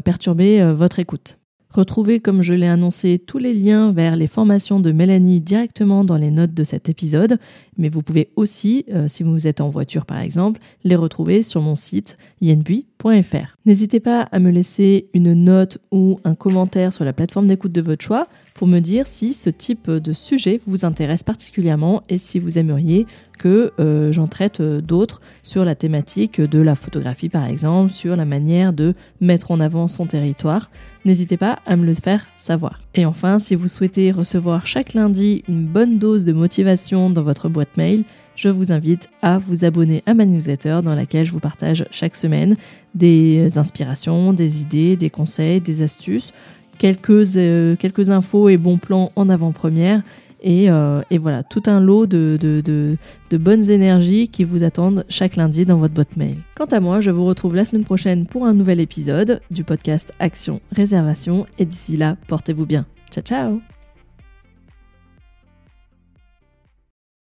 perturber 0.01 0.61
euh, 0.61 0.73
votre 0.73 0.99
écoute. 0.99 1.39
Retrouvez, 1.77 2.19
comme 2.19 2.41
je 2.41 2.55
l'ai 2.55 2.67
annoncé, 2.67 3.19
tous 3.19 3.37
les 3.37 3.53
liens 3.53 3.91
vers 3.91 4.15
les 4.15 4.25
formations 4.25 4.79
de 4.79 4.91
Mélanie 4.91 5.41
directement 5.41 6.03
dans 6.03 6.17
les 6.17 6.31
notes 6.31 6.55
de 6.55 6.63
cet 6.63 6.89
épisode, 6.89 7.37
mais 7.77 7.87
vous 7.87 8.01
pouvez 8.01 8.31
aussi, 8.35 8.83
euh, 8.91 9.07
si 9.07 9.21
vous 9.21 9.45
êtes 9.45 9.61
en 9.61 9.69
voiture 9.69 10.07
par 10.07 10.19
exemple, 10.19 10.59
les 10.83 10.95
retrouver 10.95 11.43
sur 11.43 11.61
mon 11.61 11.75
site 11.75 12.17
yenbui.fr. 12.41 13.57
N'hésitez 13.67 13.99
pas 13.99 14.21
à 14.21 14.39
me 14.39 14.49
laisser 14.49 15.07
une 15.13 15.33
note 15.35 15.77
ou 15.91 16.19
un 16.23 16.33
commentaire 16.33 16.93
sur 16.93 17.05
la 17.05 17.13
plateforme 17.13 17.45
d'écoute 17.45 17.73
de 17.73 17.81
votre 17.81 18.03
choix 18.03 18.27
pour 18.55 18.65
me 18.65 18.79
dire 18.79 19.05
si 19.05 19.33
ce 19.35 19.51
type 19.51 19.91
de 19.91 20.13
sujet 20.13 20.61
vous 20.65 20.83
intéresse 20.83 21.21
particulièrement 21.21 22.01
et 22.09 22.17
si 22.17 22.39
vous 22.39 22.57
aimeriez 22.57 23.05
que 23.37 23.71
euh, 23.79 24.11
j'en 24.11 24.27
traite 24.27 24.61
euh, 24.61 24.81
d'autres 24.81 25.21
sur 25.43 25.63
la 25.63 25.75
thématique 25.75 26.41
de 26.41 26.59
la 26.59 26.73
photographie 26.73 27.29
par 27.29 27.45
exemple, 27.45 27.91
sur 27.91 28.15
la 28.15 28.25
manière 28.25 28.73
de 28.73 28.95
mettre 29.21 29.51
en 29.51 29.59
avant 29.59 29.87
son 29.87 30.07
territoire. 30.07 30.71
N'hésitez 31.07 31.37
pas 31.37 31.59
à 31.65 31.77
me 31.77 31.85
le 31.85 31.93
faire 31.93 32.25
savoir. 32.35 32.81
Et 32.93 33.05
enfin, 33.05 33.39
si 33.39 33.55
vous 33.55 33.69
souhaitez 33.69 34.11
recevoir 34.11 34.65
chaque 34.65 34.93
lundi 34.93 35.41
une 35.47 35.63
bonne 35.63 35.99
dose 35.99 36.25
de 36.25 36.33
motivation 36.33 37.09
dans 37.09 37.23
votre 37.23 37.47
boîte 37.47 37.77
mail, 37.77 38.03
je 38.35 38.49
vous 38.49 38.73
invite 38.73 39.07
à 39.21 39.37
vous 39.37 39.63
abonner 39.63 40.03
à 40.05 40.13
ma 40.13 40.25
newsletter 40.25 40.81
dans 40.83 40.95
laquelle 40.95 41.25
je 41.25 41.31
vous 41.31 41.39
partage 41.39 41.85
chaque 41.91 42.17
semaine 42.17 42.57
des 42.93 43.57
inspirations, 43.57 44.33
des 44.33 44.61
idées, 44.63 44.97
des 44.97 45.09
conseils, 45.09 45.61
des 45.61 45.81
astuces, 45.81 46.33
quelques, 46.77 47.37
euh, 47.37 47.77
quelques 47.77 48.09
infos 48.09 48.49
et 48.49 48.57
bons 48.57 48.77
plans 48.77 49.13
en 49.15 49.29
avant-première 49.29 50.01
euh, 50.47 51.01
et, 51.09 51.17
voilà, 51.17 51.43
tout 51.43 51.63
un 51.65 51.79
lot 51.79 52.05
de, 52.05 52.97
bonnes 53.31 53.69
énergies 53.69 54.27
qui 54.29 54.43
vous 54.43 54.63
attendent 54.63 55.05
chaque 55.09 55.35
lundi 55.35 55.65
dans 55.65 55.77
votre 55.77 55.93
boîte 55.93 56.15
mail. 56.15 56.37
Quant 56.55 56.65
à 56.65 56.79
moi, 56.79 57.01
je 57.01 57.11
vous 57.11 57.25
retrouve 57.25 57.55
la 57.55 57.65
semaine 57.65 57.85
prochaine 57.85 58.25
pour 58.25 58.45
un 58.45 58.53
nouvel 58.53 58.79
épisode 58.79 59.41
du 59.51 59.63
podcast 59.63 60.13
Action 60.19 60.61
Réservation. 60.75 61.45
Et 61.59 61.65
d'ici 61.65 61.97
là, 61.97 62.17
portez-vous 62.27 62.65
bien. 62.65 62.85
Ciao 63.11 63.23
ciao 63.23 63.76